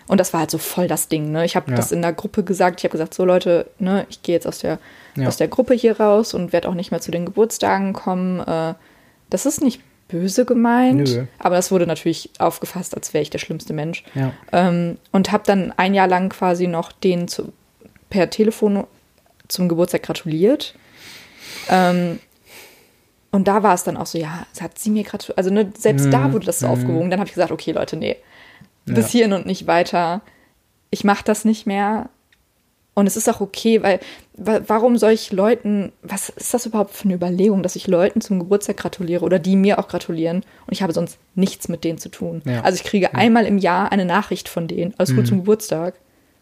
Und 0.08 0.19
das 0.19 0.32
war 0.34 0.41
halt 0.41 0.52
so 0.52 0.58
voll 0.58 0.88
das 0.88 1.08
Ding. 1.10 1.32
Ne? 1.32 1.43
Ich 1.45 1.56
habe 1.56 1.67
Mhm. 1.67 1.73
Ja. 1.73 1.78
das 1.78 1.91
in 1.91 2.02
der 2.02 2.13
Gruppe 2.13 2.43
gesagt. 2.43 2.80
Ich 2.80 2.84
habe 2.86 2.91
gesagt, 2.93 3.13
so 3.13 3.25
Leute, 3.25 3.67
ne, 3.80 4.06
ich 4.10 4.21
gehe 4.23 4.36
jetzt 4.36 4.47
aus 4.47 4.60
der, 4.60 4.80
Ja. 5.15 5.28
aus 5.28 5.38
der 5.38 5.47
Gruppe 5.49 5.73
hier 5.73 5.99
raus 5.99 6.34
und 6.34 6.54
werde 6.54 6.69
auch 6.69 6.75
nicht 6.75 6.91
mehr 6.91 7.02
zu 7.02 7.12
den 7.12 7.25
Geburtstagen 7.25 7.93
kommen. 7.93 8.39
Äh, 8.39 8.73
das 9.30 9.45
ist 9.45 9.62
nicht 9.62 9.82
böse 10.08 10.45
gemeint, 10.45 11.08
Nö. 11.13 11.25
aber 11.38 11.56
das 11.56 11.71
wurde 11.71 11.86
natürlich 11.86 12.32
aufgefasst, 12.39 12.95
als 12.95 13.13
wäre 13.13 13.21
ich 13.21 13.30
der 13.30 13.38
schlimmste 13.38 13.73
Mensch. 13.73 14.04
Ja. 14.15 14.32
Ähm, 14.52 14.97
und 15.12 15.32
habe 15.32 15.43
dann 15.45 15.71
ein 15.78 15.93
Jahr 15.93 16.08
lang 16.08 16.30
quasi 16.30 16.65
noch 16.67 16.91
denen 16.91 17.28
zu, 17.28 17.52
per 18.10 18.30
Telefon 18.32 18.86
zum 19.47 19.67
Geburtstag 19.69 20.02
gratuliert. 20.04 20.73
Ähm, 21.69 22.19
Und 23.32 23.48
da 23.48 23.62
war 23.63 23.76
es 23.76 23.84
dann 23.84 23.96
auch 23.98 24.08
so, 24.08 24.18
ja, 24.18 24.46
hat 24.60 24.80
sie 24.80 24.89
mir 24.89 25.04
gerade, 25.04 25.26
also 25.38 25.52
ne, 25.52 25.72
selbst 25.78 26.08
Mhm. 26.08 26.12
da 26.12 26.34
wurde 26.34 26.46
das 26.48 26.60
so 26.60 26.68
aufgewogen. 26.68 27.10
Dann 27.12 27.20
habe 27.20 27.28
ich 27.28 27.34
gesagt, 27.36 27.52
okay, 27.52 27.72
Leute, 27.72 27.96
nee, 27.96 28.15
bis 28.86 29.10
hierhin 29.10 29.34
und 29.34 29.46
nicht 29.46 29.68
weiter. 29.68 30.22
Ich 30.89 31.04
mache 31.04 31.24
das 31.24 31.46
nicht 31.46 31.68
mehr. 31.68 32.10
Und 32.96 33.06
es 33.08 33.15
ist 33.15 33.30
auch 33.30 33.39
okay, 33.39 33.82
weil 33.84 34.00
wa- 34.36 34.62
warum 34.68 34.98
soll 34.98 35.12
ich 35.12 35.32
Leuten, 35.32 35.92
was 36.02 36.30
ist 36.30 36.54
das 36.54 36.65
überhaupt 36.65 36.92
für 36.92 37.06
eine 37.06 37.13
Überlegung, 37.13 37.62
dass 37.63 37.76
ich 37.76 37.88
Leuten 37.88 38.20
zum 38.20 38.39
Geburtstag 38.39 38.78
gratuliere 38.78 39.24
oder 39.24 39.38
die 39.39 39.56
mir 39.56 39.80
auch 39.80 39.88
gratulieren 39.88 40.38
und 40.65 40.72
ich 40.74 40.82
habe 40.82 40.92
sonst 40.92 41.18
nichts 41.36 41.70
mit 41.70 41.84
denen 41.84 42.00
zu 42.00 42.10
tun. 42.10 42.42
Ja. 42.46 42.62
Also 42.62 42.76
ich 42.78 42.84
kriege 42.84 43.13
einmal 43.15 43.46
im 43.46 43.58
Jahr 43.60 43.92
eine 43.92 44.04
Nachricht 44.06 44.50
von 44.50 44.68
denen, 44.68 44.94
alles 44.98 45.15
gut 45.15 45.28
zum 45.28 45.38
Geburtstag 45.38 45.94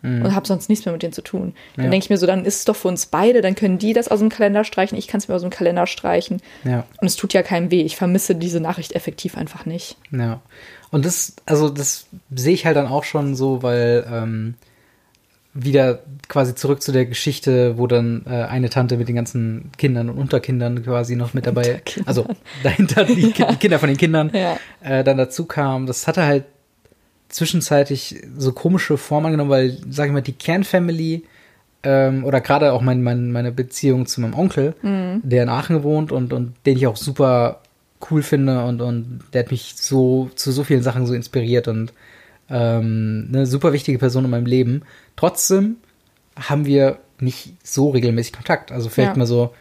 und 0.03 0.35
habe 0.35 0.47
sonst 0.47 0.69
nichts 0.69 0.85
mehr 0.85 0.93
mit 0.93 1.01
denen 1.03 1.11
zu 1.11 1.21
tun. 1.23 1.53
Dann 1.75 1.85
Ja. 1.85 1.91
denke 1.91 2.05
ich 2.05 2.09
mir 2.09 2.17
so, 2.17 2.27
dann 2.27 2.45
ist 2.45 2.59
es 2.59 2.65
doch 2.65 2.75
für 2.75 2.87
uns 2.87 3.07
beide, 3.07 3.41
dann 3.41 3.55
können 3.55 3.77
die 3.79 3.93
das 3.93 4.07
aus 4.07 4.19
dem 4.19 4.29
Kalender 4.29 4.63
streichen, 4.63 4.97
ich 4.97 5.07
kann 5.07 5.17
es 5.19 5.27
mir 5.27 5.35
aus 5.35 5.41
dem 5.41 5.49
Kalender 5.49 5.87
streichen. 5.87 6.39
Ja. 6.63 6.85
Und 7.01 7.07
es 7.07 7.15
tut 7.15 7.33
ja 7.33 7.41
keinem 7.43 7.71
weh. 7.71 7.81
Ich 7.81 7.97
vermisse 7.97 8.35
diese 8.35 8.59
Nachricht 8.59 8.93
effektiv 8.93 9.35
einfach 9.37 9.65
nicht. 9.65 9.97
Ja. 10.11 10.39
Und 10.91 11.03
das, 11.05 11.33
also 11.45 11.69
das 11.69 12.05
sehe 12.33 12.53
ich 12.53 12.65
halt 12.65 12.77
dann 12.77 12.87
auch 12.87 13.03
schon 13.03 13.35
so, 13.35 13.63
weil 13.63 14.05
ähm, 14.09 14.53
wieder 15.53 16.03
quasi 16.27 16.53
zurück 16.53 16.83
zu 16.83 16.91
der 16.91 17.05
Geschichte, 17.07 17.77
wo 17.79 17.87
dann 17.87 18.23
äh, 18.29 18.43
eine 18.43 18.69
Tante 18.69 18.97
mit 18.97 19.07
den 19.07 19.15
ganzen 19.15 19.71
Kindern 19.77 20.09
und 20.09 20.17
Unterkindern 20.19 20.83
quasi 20.83 21.15
noch 21.15 21.33
mit 21.33 21.47
dabei, 21.47 21.81
also 22.05 22.27
dahinter 22.61 23.05
die, 23.05 23.31
Ki- 23.33 23.45
die 23.49 23.55
Kinder 23.55 23.79
von 23.79 23.89
den 23.89 23.97
Kindern, 23.97 24.29
Ja. 24.33 24.57
äh, 24.81 25.03
dann 25.03 25.17
dazu 25.17 25.45
kam. 25.45 25.87
Das 25.87 26.05
hatte 26.07 26.23
halt 26.25 26.43
zwischenzeitlich 27.29 28.21
so 28.37 28.51
komische 28.51 28.97
Form 28.97 29.25
angenommen, 29.25 29.49
weil, 29.49 29.77
sag 29.89 30.07
ich 30.07 30.13
mal, 30.13 30.21
die 30.21 30.33
Kernfamily 30.33 31.23
ähm, 31.83 32.23
oder 32.25 32.41
gerade 32.41 32.73
auch 32.73 32.81
mein, 32.81 33.03
mein, 33.03 33.31
meine 33.31 33.51
Beziehung 33.51 34.05
zu 34.05 34.21
meinem 34.21 34.33
Onkel, 34.33 34.75
der 35.23 35.43
in 35.43 35.49
Aachen 35.49 35.83
wohnt 35.83 36.11
und, 36.11 36.33
und 36.33 36.53
den 36.65 36.77
ich 36.77 36.87
auch 36.87 36.95
super 36.97 37.61
cool 38.11 38.21
finde 38.23 38.63
und, 38.65 38.81
und 38.81 39.21
der 39.33 39.43
hat 39.43 39.51
mich 39.51 39.73
so 39.77 40.29
zu 40.35 40.51
so 40.51 40.63
vielen 40.63 40.83
Sachen 40.83 41.05
so 41.05 41.13
inspiriert 41.13 41.67
und 41.67 41.93
ähm, 42.49 43.27
eine 43.29 43.45
super 43.45 43.73
wichtige 43.73 43.97
Person 43.99 44.25
in 44.25 44.31
meinem 44.31 44.45
Leben. 44.45 44.83
Trotzdem 45.15 45.77
haben 46.35 46.65
wir 46.65 46.99
nicht 47.19 47.55
so 47.63 47.89
regelmäßig 47.89 48.33
Kontakt. 48.33 48.71
Also 48.71 48.89
vielleicht 48.89 49.13
Ja. 49.13 49.17
mal 49.19 49.25
so 49.25 49.53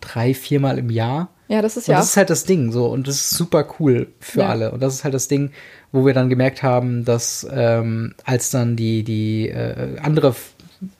drei, 0.00 0.34
viermal 0.34 0.78
im 0.78 0.90
Jahr. 0.90 1.30
Ja, 1.48 1.62
das 1.62 1.76
ist 1.76 1.88
Und 1.88 1.92
ja 1.92 1.98
das 1.98 2.10
ist 2.10 2.16
halt 2.16 2.30
das 2.30 2.44
Ding 2.44 2.72
so. 2.72 2.86
Und 2.86 3.08
das 3.08 3.16
ist 3.16 3.30
super 3.30 3.66
cool 3.80 4.08
für 4.20 4.40
Ja. 4.40 4.48
alle. 4.48 4.70
Und 4.72 4.82
das 4.82 4.94
ist 4.94 5.04
halt 5.04 5.14
das 5.14 5.28
Ding, 5.28 5.50
wo 5.92 6.04
wir 6.06 6.14
dann 6.14 6.28
gemerkt 6.28 6.62
haben, 6.62 7.04
dass 7.04 7.46
ähm, 7.50 8.14
als 8.24 8.50
dann 8.50 8.76
die 8.76 9.02
die 9.02 9.48
äh, 9.48 9.98
andere 10.00 10.34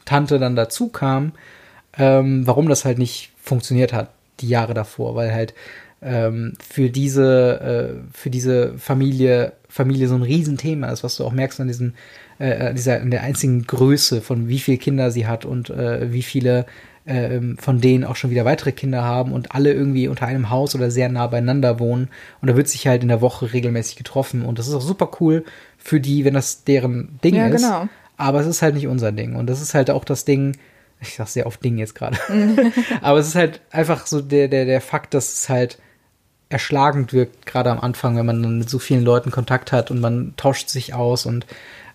Tante 0.04 0.38
dann 0.38 0.56
dazu 0.56 0.88
kam, 0.88 1.32
ähm, 1.96 2.46
warum 2.46 2.68
das 2.68 2.84
halt 2.84 2.98
nicht 2.98 3.30
funktioniert 3.42 3.92
hat 3.92 4.10
die 4.40 4.48
Jahre 4.48 4.72
davor, 4.74 5.14
weil 5.14 5.32
halt 5.32 5.52
ähm, 6.00 6.54
für 6.66 6.90
diese 6.90 8.00
äh, 8.00 8.08
für 8.16 8.30
diese 8.30 8.78
Familie 8.78 9.52
Familie 9.68 10.08
so 10.08 10.14
ein 10.14 10.22
Riesenthema 10.22 10.88
ist, 10.90 11.04
was 11.04 11.16
du 11.16 11.24
auch 11.24 11.32
merkst 11.32 11.60
an 11.60 11.66
diesen 11.68 11.94
äh, 12.38 12.72
dieser 12.72 13.00
in 13.00 13.10
der 13.10 13.22
einzigen 13.22 13.66
Größe 13.66 14.20
von 14.22 14.48
wie 14.48 14.60
viele 14.60 14.78
Kinder 14.78 15.10
sie 15.10 15.26
hat 15.26 15.44
und 15.44 15.70
äh, 15.70 16.12
wie 16.12 16.22
viele 16.22 16.66
ähm, 17.08 17.56
von 17.58 17.80
denen 17.80 18.04
auch 18.04 18.16
schon 18.16 18.30
wieder 18.30 18.44
weitere 18.44 18.72
Kinder 18.72 19.02
haben 19.02 19.32
und 19.32 19.54
alle 19.54 19.72
irgendwie 19.72 20.08
unter 20.08 20.26
einem 20.26 20.50
Haus 20.50 20.74
oder 20.74 20.90
sehr 20.90 21.08
nah 21.08 21.26
beieinander 21.26 21.80
wohnen. 21.80 22.08
Und 22.42 22.48
da 22.50 22.56
wird 22.56 22.68
sich 22.68 22.86
halt 22.86 23.02
in 23.02 23.08
der 23.08 23.22
Woche 23.22 23.52
regelmäßig 23.52 23.96
getroffen. 23.96 24.44
Und 24.44 24.58
das 24.58 24.68
ist 24.68 24.74
auch 24.74 24.82
super 24.82 25.10
cool 25.20 25.44
für 25.78 26.00
die, 26.00 26.24
wenn 26.24 26.34
das 26.34 26.64
deren 26.64 27.18
Ding 27.24 27.34
Ja, 27.34 27.46
ist. 27.48 27.62
genau. 27.62 27.88
Aber 28.18 28.40
es 28.40 28.46
ist 28.46 28.60
halt 28.62 28.74
nicht 28.74 28.86
unser 28.88 29.10
Ding. 29.10 29.36
Und 29.36 29.48
das 29.48 29.62
ist 29.62 29.74
halt 29.74 29.90
auch 29.90 30.04
das 30.04 30.26
Ding, 30.26 30.56
ich 31.00 31.14
sag 31.16 31.28
sehr 31.28 31.46
oft 31.46 31.64
Ding 31.64 31.78
jetzt 31.78 31.94
gerade. 31.94 32.18
Aber 33.00 33.18
es 33.18 33.28
ist 33.28 33.34
halt 33.36 33.62
einfach 33.70 34.06
so 34.06 34.20
der, 34.20 34.48
der, 34.48 34.66
der 34.66 34.80
Fakt, 34.82 35.14
dass 35.14 35.32
es 35.32 35.48
halt 35.48 35.78
erschlagend 36.50 37.12
wirkt, 37.12 37.46
gerade 37.46 37.70
am 37.70 37.80
Anfang, 37.80 38.16
wenn 38.16 38.26
man 38.26 38.42
dann 38.42 38.58
mit 38.58 38.68
so 38.68 38.78
vielen 38.78 39.04
Leuten 39.04 39.30
Kontakt 39.30 39.72
hat 39.72 39.90
und 39.90 40.00
man 40.00 40.34
tauscht 40.36 40.68
sich 40.68 40.94
aus 40.94 41.26
und 41.26 41.46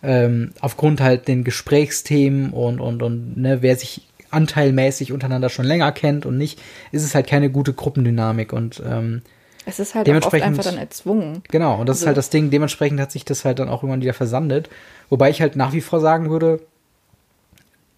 ähm, 0.04 0.52
aufgrund 0.60 1.02
halt 1.02 1.28
den 1.28 1.44
Gesprächsthemen 1.44 2.52
und, 2.52 2.80
und, 2.80 3.02
und 3.02 3.38
ne, 3.38 3.62
wer 3.62 3.76
sich 3.76 4.08
anteilmäßig 4.34 5.12
untereinander 5.12 5.50
schon 5.50 5.66
länger 5.66 5.92
kennt 5.92 6.26
und 6.26 6.38
nicht, 6.38 6.60
ist 6.92 7.04
es 7.04 7.16
halt 7.16 7.28
keine 7.28 7.50
gute 7.50 7.74
Gruppendynamik 7.74 8.52
und 8.54 8.82
ähm, 8.86 9.22
Es 9.66 9.80
ist 9.80 9.96
halt 9.96 10.08
Dementsprechend- 10.08 10.48
einfach 10.48 10.64
dann 10.66 10.78
erzwungen. 10.78 11.42
Genau, 11.50 11.80
und 11.80 11.88
das 11.88 11.98
ist 11.98 12.02
Also- 12.04 12.08
halt 12.08 12.18
das 12.18 12.30
Ding. 12.30 12.50
Dementsprechend 12.50 13.00
hat 13.00 13.12
sich 13.12 13.24
das 13.26 13.46
halt 13.46 13.60
dann 13.60 13.70
auch 13.70 13.84
irgendwann 13.84 14.02
wieder 14.02 14.14
versandet. 14.14 14.70
Wobei 15.10 15.30
ich 15.30 15.42
halt 15.42 15.56
nach 15.56 15.72
wie 15.74 15.82
vor 15.82 16.00
sagen 16.02 16.30
würde, 16.30 16.60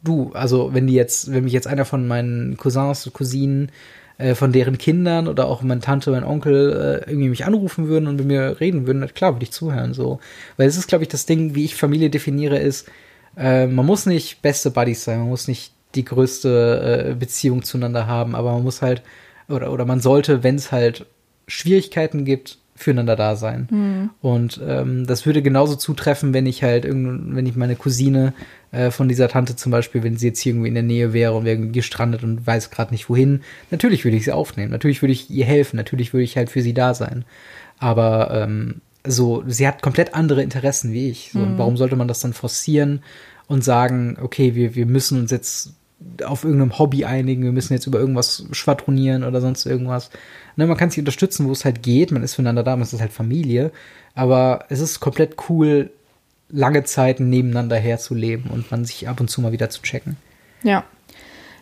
du, 0.04 0.32
also 0.34 0.74
wenn 0.74 0.88
die 0.88 0.94
jetzt, 0.94 1.32
wenn 1.34 1.44
mich 1.46 1.54
jetzt 1.54 1.68
einer 1.68 1.86
von 1.86 2.08
meinen 2.08 2.58
Cousins, 2.58 3.10
Cousinen, 3.14 3.72
äh, 4.18 4.36
von 4.36 4.52
deren 4.52 4.78
Kindern 4.78 5.28
oder 5.28 5.48
auch 5.48 5.62
meine 5.62 5.82
Tante, 5.82 6.12
mein 6.12 6.24
Onkel 6.24 7.02
äh, 7.06 7.10
irgendwie 7.10 7.30
mich 7.30 7.46
anrufen 7.46 7.88
würden 7.88 8.08
und 8.08 8.16
mit 8.18 8.26
mir 8.28 8.60
reden 8.60 8.88
würden, 8.88 9.06
klar 9.14 9.34
würde 9.36 9.44
ich 9.44 9.52
zuhören 9.52 9.94
so. 9.94 10.20
Weil 10.58 10.68
es 10.68 10.78
ist, 10.78 10.88
glaube 10.88 11.04
ich, 11.04 11.10
das 11.10 11.26
Ding, 11.26 11.56
wie 11.56 11.66
ich 11.66 11.76
Familie 11.76 12.10
definiere, 12.10 12.58
ist, 12.58 12.88
äh, 13.38 13.66
man 13.68 13.86
muss 13.86 14.06
nicht 14.06 14.42
beste 14.42 14.72
Buddies 14.72 15.04
sein, 15.04 15.20
man 15.20 15.28
muss 15.30 15.48
nicht 15.48 15.74
die 15.96 16.06
größte 16.06 17.10
äh, 17.12 17.16
Beziehung 17.16 17.64
zueinander 17.64 18.08
haben, 18.08 18.36
aber 18.36 18.54
man 18.54 18.64
muss 18.64 18.82
halt, 18.82 19.02
oder, 19.48 19.72
oder 19.72 19.86
man 19.86 20.00
sollte, 20.00 20.44
wenn 20.44 20.56
es 20.56 20.72
halt 20.72 21.06
Schwierigkeiten 21.48 22.26
gibt, 22.26 22.58
füreinander 22.76 23.16
da 23.16 23.38
sein. 23.38 23.68
Und 24.22 24.60
ähm, 24.68 25.08
das 25.08 25.26
würde 25.26 25.42
genauso 25.42 25.76
zutreffen, 25.76 26.34
wenn 26.34 26.46
ich 26.46 26.62
halt 26.62 26.84
irgend, 26.84 27.34
wenn 27.36 27.46
ich 27.46 27.56
meine 27.56 27.78
Cousine 27.78 28.34
äh, 28.72 28.92
von 28.92 29.08
dieser 29.08 29.30
Tante 29.30 29.56
zum 29.56 29.72
Beispiel, 29.72 30.04
wenn 30.04 30.18
sie 30.18 30.28
jetzt 30.28 30.40
hier 30.42 30.52
irgendwie 30.52 30.68
in 30.68 30.74
der 30.74 30.84
Nähe 30.84 31.14
wäre 31.14 31.34
und 31.34 31.46
wäre 31.46 31.56
irgendwie 31.56 31.72
gestrandet 31.72 32.24
und 32.24 32.46
weiß 32.46 32.72
gerade 32.72 32.92
nicht 32.92 33.10
wohin, 33.10 33.42
natürlich 33.72 34.04
würde 34.04 34.18
ich 34.18 34.26
sie 34.26 34.34
aufnehmen, 34.34 34.72
natürlich 34.72 35.02
würde 35.02 35.14
ich 35.14 35.30
ihr 35.30 35.46
helfen, 35.46 35.78
natürlich 35.78 36.12
würde 36.12 36.26
ich 36.26 36.36
halt 36.36 36.50
für 36.50 36.62
sie 36.62 36.74
da 36.74 36.94
sein. 36.94 37.24
Aber 37.80 38.32
ähm, 38.32 38.82
so, 39.08 39.44
sie 39.48 39.68
hat 39.68 39.82
komplett 39.82 40.14
andere 40.14 40.44
Interessen 40.44 40.92
wie 40.92 41.10
ich. 41.10 41.32
So, 41.32 41.40
und 41.40 41.58
warum 41.58 41.78
sollte 41.78 41.96
man 41.96 42.08
das 42.08 42.20
dann 42.20 42.34
forcieren 42.34 43.04
und 43.48 43.64
sagen, 43.64 44.18
okay, 44.22 44.56
wir, 44.56 44.76
wir 44.76 44.86
müssen 44.86 45.20
uns 45.20 45.32
jetzt 45.32 45.74
auf 46.24 46.44
irgendeinem 46.44 46.78
Hobby 46.78 47.06
einigen, 47.06 47.44
wir 47.44 47.52
müssen 47.52 47.74
jetzt 47.74 47.88
über 47.88 48.00
irgendwas 48.00 48.46
schwadronieren 48.52 49.24
oder 49.24 49.42
sonst 49.42 49.66
irgendwas. 49.66 50.10
Ne, 50.56 50.68
man 50.68 50.78
kann 50.78 50.90
sich 50.90 51.00
unterstützen, 51.00 51.48
wo 51.48 51.52
es 51.52 51.66
halt 51.66 51.84
geht, 51.84 52.12
man 52.12 52.24
ist 52.24 52.36
füreinander 52.36 52.64
da, 52.64 52.76
man 52.76 52.84
ist 52.84 53.00
halt 53.00 53.12
Familie, 53.12 53.72
aber 54.14 54.66
es 54.70 54.80
ist 54.80 55.00
komplett 55.00 55.36
cool, 55.50 55.90
lange 56.50 56.84
Zeiten 56.84 57.30
nebeneinander 57.30 57.76
herzuleben 57.76 58.50
und 58.52 58.72
man 58.72 58.86
sich 58.86 59.08
ab 59.08 59.20
und 59.20 59.30
zu 59.30 59.42
mal 59.42 59.52
wieder 59.52 59.70
zu 59.70 59.82
checken. 59.82 60.18
Ja. 60.64 60.84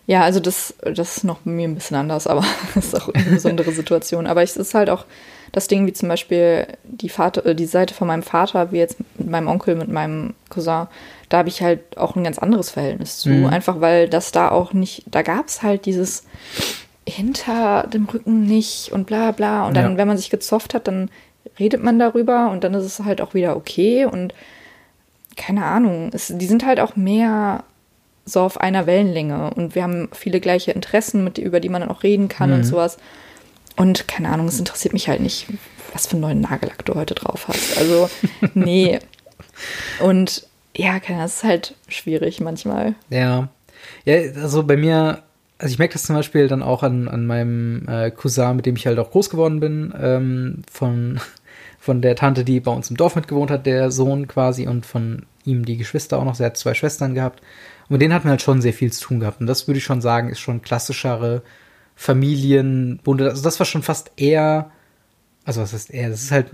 Ja, 0.06 0.24
also 0.24 0.42
das, 0.42 0.76
das 0.82 1.18
ist 1.18 1.24
noch 1.24 1.40
bei 1.40 1.52
mir 1.52 1.68
ein 1.68 1.76
bisschen 1.76 1.96
anders, 1.96 2.28
aber 2.28 2.44
das 2.76 2.88
ist 2.88 2.96
auch 2.96 3.14
eine 3.14 3.24
besondere 3.24 3.72
Situation. 3.74 4.28
Aber 4.28 4.44
es 4.44 4.58
ist 4.58 4.74
halt 4.74 4.90
auch 4.90 5.06
das 5.54 5.68
Ding, 5.68 5.88
wie 5.88 5.94
zum 5.94 6.10
Beispiel 6.10 6.68
die 6.84 7.10
Vater, 7.10 7.46
äh, 7.46 7.56
die 7.56 7.66
Seite 7.66 7.94
von 7.94 8.08
meinem 8.08 8.24
Vater, 8.24 8.72
wie 8.72 8.78
jetzt 8.78 8.98
mit 9.18 9.30
meinem 9.30 9.48
Onkel, 9.48 9.76
mit 9.76 9.88
meinem 9.88 10.34
Cousin, 10.50 10.88
da 11.34 11.40
habe 11.40 11.50
ich 11.50 11.64
halt 11.64 11.98
auch 11.98 12.16
ein 12.16 12.24
ganz 12.24 12.38
anderes 12.38 12.70
Verhältnis 12.70 13.18
zu. 13.18 13.30
Mhm. 13.30 13.48
Einfach 13.48 13.82
weil 13.82 14.08
das 14.08 14.32
da 14.32 14.50
auch 14.52 14.72
nicht, 14.74 15.04
da 15.08 15.24
gab 15.24 15.48
es 15.48 15.64
halt 15.64 15.86
dieses 15.88 16.26
hinter 17.08 17.88
dem 17.92 18.06
Rücken 18.06 18.46
nicht 18.46 18.92
und 18.92 19.06
bla 19.08 19.32
bla. 19.32 19.68
Und 19.68 19.76
dann, 19.76 19.92
Ja. 19.94 19.98
wenn 19.98 20.08
man 20.08 20.18
sich 20.18 20.30
gezofft 20.30 20.74
hat, 20.74 20.88
dann 20.88 21.10
redet 21.60 21.84
man 21.84 22.00
darüber 22.00 22.50
und 22.52 22.64
dann 22.64 22.74
ist 22.76 22.86
es 22.86 23.00
halt 23.04 23.20
auch 23.22 23.34
wieder 23.34 23.56
okay 23.58 24.06
und 24.06 24.34
keine 25.36 25.66
Ahnung, 25.66 26.12
es, 26.14 26.32
die 26.36 26.46
sind 26.46 26.66
halt 26.66 26.80
auch 26.80 26.96
mehr 26.96 27.64
so 28.26 28.42
auf 28.42 28.62
einer 28.62 28.86
Wellenlänge 28.86 29.52
und 29.56 29.76
wir 29.76 29.84
haben 29.84 30.10
viele 30.14 30.40
gleiche 30.40 30.72
Interessen, 30.72 31.24
mit, 31.24 31.40
über 31.40 31.60
die 31.60 31.70
man 31.70 31.82
dann 31.82 31.90
auch 31.92 32.04
reden 32.04 32.30
kann 32.30 32.52
Mhm. 32.52 32.56
und 32.58 32.64
sowas. 32.64 32.98
Und 33.76 34.08
keine 34.08 34.30
Ahnung, 34.30 34.48
es 34.48 34.60
interessiert 34.60 34.94
mich 34.94 35.10
halt 35.10 35.20
nicht, 35.20 35.48
was 35.94 36.06
für 36.06 36.14
einen 36.14 36.22
neuen 36.22 36.42
Nagellack 36.42 36.86
du 36.86 36.94
heute 36.94 37.16
drauf 37.16 37.48
hast. 37.48 37.78
Also, 37.78 38.08
nee. 38.54 39.00
Und 40.00 40.46
ja, 40.76 41.00
keine 41.00 41.20
Ahnung, 41.20 41.26
es 41.26 41.36
ist 41.38 41.44
halt 41.44 41.76
schwierig 41.88 42.42
manchmal. 42.42 42.96
Ja. 43.10 43.50
Ja, 44.06 44.16
also 44.42 44.64
bei 44.64 44.78
mir, 44.78 45.24
also 45.58 45.74
ich 45.74 45.80
merke 45.80 45.94
das 45.94 46.04
zum 46.04 46.16
Beispiel 46.16 46.48
dann 46.48 46.64
auch 46.64 46.84
an, 46.84 47.08
an 47.08 47.26
meinem 47.26 47.88
äh, 47.88 48.12
Cousin, 48.12 48.56
mit 48.56 48.66
dem 48.66 48.76
ich 48.76 48.88
halt 48.88 49.00
auch 49.00 49.12
groß 49.12 49.30
geworden 49.30 49.60
bin, 49.60 49.94
ähm, 50.00 50.62
von, 50.72 51.20
von 51.80 52.02
der 52.02 52.16
Tante, 52.16 52.44
die 52.44 52.60
bei 52.60 52.72
uns 52.72 52.90
im 52.90 52.98
Dorf 52.98 53.16
mitgewohnt 53.16 53.52
hat, 53.52 53.66
der 53.66 53.92
Sohn 53.92 54.28
quasi, 54.28 54.68
und 54.68 54.86
von 54.86 55.26
ihm 55.46 55.66
die 55.66 55.78
Geschwister 55.78 56.18
auch 56.18 56.26
noch. 56.26 56.36
Sie 56.36 56.46
hat 56.46 56.58
zwei 56.58 56.74
Schwestern 56.74 57.14
gehabt. 57.14 57.42
Und 57.84 57.92
mit 57.92 58.02
denen 58.02 58.14
hat 58.14 58.24
man 58.24 58.32
halt 58.32 58.42
schon 58.42 58.62
sehr 58.62 58.74
viel 58.74 58.92
zu 58.92 59.04
tun 59.04 59.20
gehabt. 59.20 59.42
Und 59.42 59.48
das 59.48 59.68
würde 59.68 59.78
ich 59.78 59.84
schon 59.84 60.02
sagen, 60.02 60.30
ist 60.30 60.40
schon 60.40 60.62
klassischere 60.62 61.44
Familienbunde. 61.96 63.30
Also 63.30 63.44
das 63.44 63.60
war 63.60 63.66
schon 63.66 63.84
fast 63.84 64.12
eher, 64.16 64.72
also 65.46 65.62
was 65.62 65.74
heißt 65.74 65.94
eher, 65.94 66.10
das 66.10 66.24
ist 66.24 66.32
halt 66.32 66.48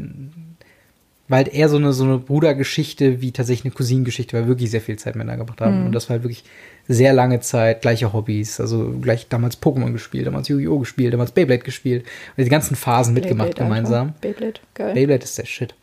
war 1.29 1.37
halt 1.37 1.53
eher 1.53 1.69
so 1.69 1.77
eine, 1.77 1.93
so 1.93 2.03
eine 2.03 2.17
Brudergeschichte 2.17 3.21
wie 3.21 3.31
tatsächlich 3.31 3.65
eine 3.65 3.73
Cousinengeschichte, 3.75 4.35
weil 4.35 4.43
wir 4.43 4.49
wirklich 4.49 4.71
sehr 4.71 4.81
viel 4.81 4.97
Zeit 4.97 5.15
miteinander 5.15 5.45
gebracht 5.45 5.61
haben. 5.61 5.85
Und 5.85 5.91
das 5.93 6.09
war 6.09 6.15
halt 6.15 6.23
wirklich 6.23 6.43
sehr 6.87 7.13
lange 7.13 7.39
Zeit, 7.39 7.83
gleiche 7.83 8.11
Hobbys. 8.13 8.59
Also 8.59 8.95
gleich 8.99 9.27
damals 9.29 9.61
Pokémon 9.61 9.91
gespielt, 9.91 10.25
damals 10.25 10.47
Yu-Gi-Oh! 10.47 10.79
gespielt, 10.79 11.13
damals 11.13 11.31
Beyblade 11.31 11.61
gespielt. 11.61 12.03
Und 12.35 12.43
die 12.43 12.49
ganzen 12.49 12.75
Phasen 12.75 13.13
mitgemacht 13.13 13.49
Beyblade, 13.49 13.69
gemeinsam. 13.69 14.13
Beyblade, 14.19 14.59
geil. 14.73 14.95
Beyblade 14.95 15.23
ist 15.23 15.37
der 15.37 15.45
Shit. 15.45 15.75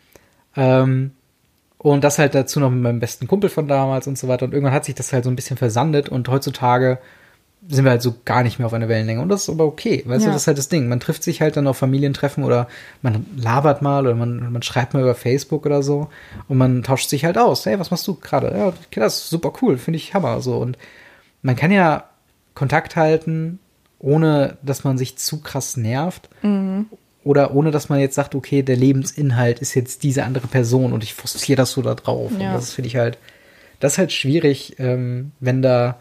Ähm, 0.56 1.12
und 1.78 2.02
das 2.02 2.18
halt 2.18 2.34
dazu 2.34 2.58
noch 2.58 2.70
mit 2.70 2.82
meinem 2.82 2.98
besten 2.98 3.28
Kumpel 3.28 3.48
von 3.48 3.68
damals 3.68 4.08
und 4.08 4.18
so 4.18 4.26
weiter. 4.26 4.46
Und 4.46 4.52
irgendwann 4.52 4.74
hat 4.74 4.84
sich 4.84 4.96
das 4.96 5.12
halt 5.12 5.22
so 5.22 5.30
ein 5.30 5.36
bisschen 5.36 5.56
versandet 5.56 6.08
und 6.08 6.28
heutzutage 6.28 6.98
sind 7.68 7.84
wir 7.84 7.90
halt 7.90 8.02
so 8.02 8.14
gar 8.24 8.42
nicht 8.42 8.58
mehr 8.58 8.66
auf 8.66 8.72
einer 8.74 8.88
Wellenlänge. 8.88 9.20
Und 9.20 9.28
das 9.28 9.42
ist 9.42 9.48
aber 9.48 9.64
okay. 9.64 10.02
Weißt 10.06 10.22
Ja. 10.24 10.30
du, 10.30 10.32
das 10.34 10.42
ist 10.42 10.46
halt 10.46 10.58
das 10.58 10.68
Ding. 10.68 10.88
Man 10.88 11.00
trifft 11.00 11.22
sich 11.22 11.40
halt 11.40 11.56
dann 11.56 11.66
auf 11.66 11.76
Familientreffen 11.76 12.44
oder 12.44 12.68
man 13.02 13.26
labert 13.36 13.82
mal 13.82 14.04
oder 14.06 14.14
man, 14.14 14.52
man 14.52 14.62
schreibt 14.62 14.94
mal 14.94 15.02
über 15.02 15.14
Facebook 15.14 15.66
oder 15.66 15.82
so 15.82 16.08
und 16.48 16.58
man 16.58 16.82
tauscht 16.82 17.08
sich 17.08 17.24
halt 17.24 17.38
aus. 17.38 17.66
Hey, 17.66 17.78
was 17.78 17.90
machst 17.90 18.06
du 18.06 18.14
gerade? 18.14 18.54
Ja, 18.56 18.72
das 19.00 19.16
ist 19.18 19.30
super 19.30 19.52
cool, 19.62 19.78
finde 19.78 19.96
ich 19.96 20.14
Hammer. 20.14 20.40
So. 20.40 20.56
Und 20.58 20.78
man 21.42 21.56
kann 21.56 21.70
ja 21.72 22.04
Kontakt 22.54 22.94
halten, 22.96 23.58
ohne 23.98 24.58
dass 24.62 24.84
man 24.84 24.96
sich 24.98 25.16
zu 25.16 25.40
krass 25.40 25.76
nervt. 25.76 26.28
Oder 27.24 27.54
ohne 27.54 27.72
dass 27.72 27.88
man 27.88 27.98
jetzt 27.98 28.14
sagt, 28.14 28.34
okay, 28.36 28.62
der 28.62 28.76
Lebensinhalt 28.76 29.58
ist 29.58 29.74
jetzt 29.74 30.04
diese 30.04 30.22
andere 30.22 30.46
Person 30.46 30.92
und 30.92 31.02
ich 31.02 31.14
forciere 31.14 31.56
das 31.56 31.72
so 31.72 31.82
da 31.82 31.94
drauf. 31.96 32.30
Und 32.30 32.40
Ja. 32.40 32.52
das 32.54 32.72
finde 32.72 32.86
ich 32.88 32.96
halt, 32.96 33.18
das 33.80 33.94
ist 33.94 33.98
halt 33.98 34.12
schwierig, 34.12 34.76
ähm, 34.78 35.32
wenn 35.40 35.60
da 35.60 35.96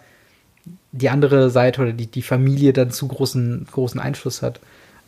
die 0.97 1.09
andere 1.09 1.49
Seite 1.49 1.81
oder 1.81 1.93
die, 1.93 2.07
die 2.07 2.21
Familie 2.21 2.73
dann 2.73 2.91
zu 2.91 3.07
großen, 3.07 3.67
großen 3.71 3.99
Einfluss 3.99 4.41
hat. 4.41 4.59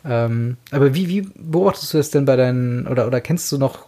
Ähm, 0.04 0.56
aber 0.70 0.94
wie, 0.94 1.08
wie 1.08 1.22
beobachtest 1.34 1.92
du 1.94 1.98
das 1.98 2.10
denn 2.10 2.24
bei 2.24 2.36
deinen, 2.36 2.86
oder, 2.86 3.06
oder 3.06 3.20
kennst 3.20 3.50
du 3.52 3.58
noch 3.58 3.86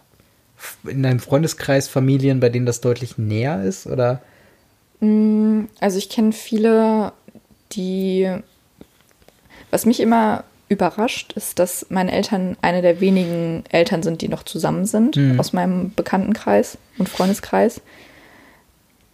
in 0.85 1.03
deinem 1.03 1.19
Freundeskreis 1.19 1.87
Familien, 1.87 2.39
bei 2.39 2.49
denen 2.49 2.65
das 2.65 2.81
deutlich 2.81 3.17
näher 3.17 3.63
ist? 3.63 3.87
Oder? 3.87 4.21
Also 5.79 5.97
ich 5.97 6.09
kenne 6.09 6.31
viele, 6.31 7.11
die. 7.71 8.29
Was 9.71 9.85
mich 9.85 9.99
immer 9.99 10.43
überrascht, 10.69 11.33
ist, 11.33 11.59
dass 11.59 11.87
meine 11.89 12.11
Eltern 12.11 12.55
eine 12.61 12.81
der 12.81 12.99
wenigen 13.01 13.63
Eltern 13.69 14.03
sind, 14.03 14.21
die 14.21 14.27
noch 14.27 14.43
zusammen 14.43 14.85
sind 14.85 15.15
Mhm. 15.17 15.39
aus 15.39 15.53
meinem 15.53 15.93
Bekanntenkreis 15.93 16.77
und 16.97 17.09
Freundeskreis. 17.09 17.81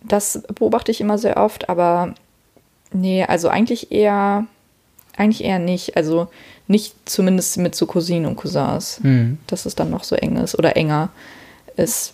Das 0.03 0.43
beobachte 0.53 0.91
ich 0.91 0.99
immer 1.01 1.17
sehr 1.17 1.37
oft, 1.37 1.69
aber 1.69 2.13
nee, 2.91 3.23
also 3.23 3.49
eigentlich 3.49 3.91
eher, 3.91 4.45
eigentlich 5.15 5.43
eher 5.43 5.59
nicht. 5.59 5.95
Also 5.97 6.27
nicht 6.67 6.95
zumindest 7.09 7.57
mit 7.57 7.75
so 7.75 7.85
Cousinen 7.85 8.25
und 8.25 8.35
Cousins, 8.35 8.99
Hm. 9.01 9.37
dass 9.47 9.65
es 9.65 9.75
dann 9.75 9.89
noch 9.89 10.03
so 10.03 10.15
eng 10.15 10.35
ist 10.37 10.57
oder 10.57 10.75
enger 10.75 11.09
ist. 11.77 12.13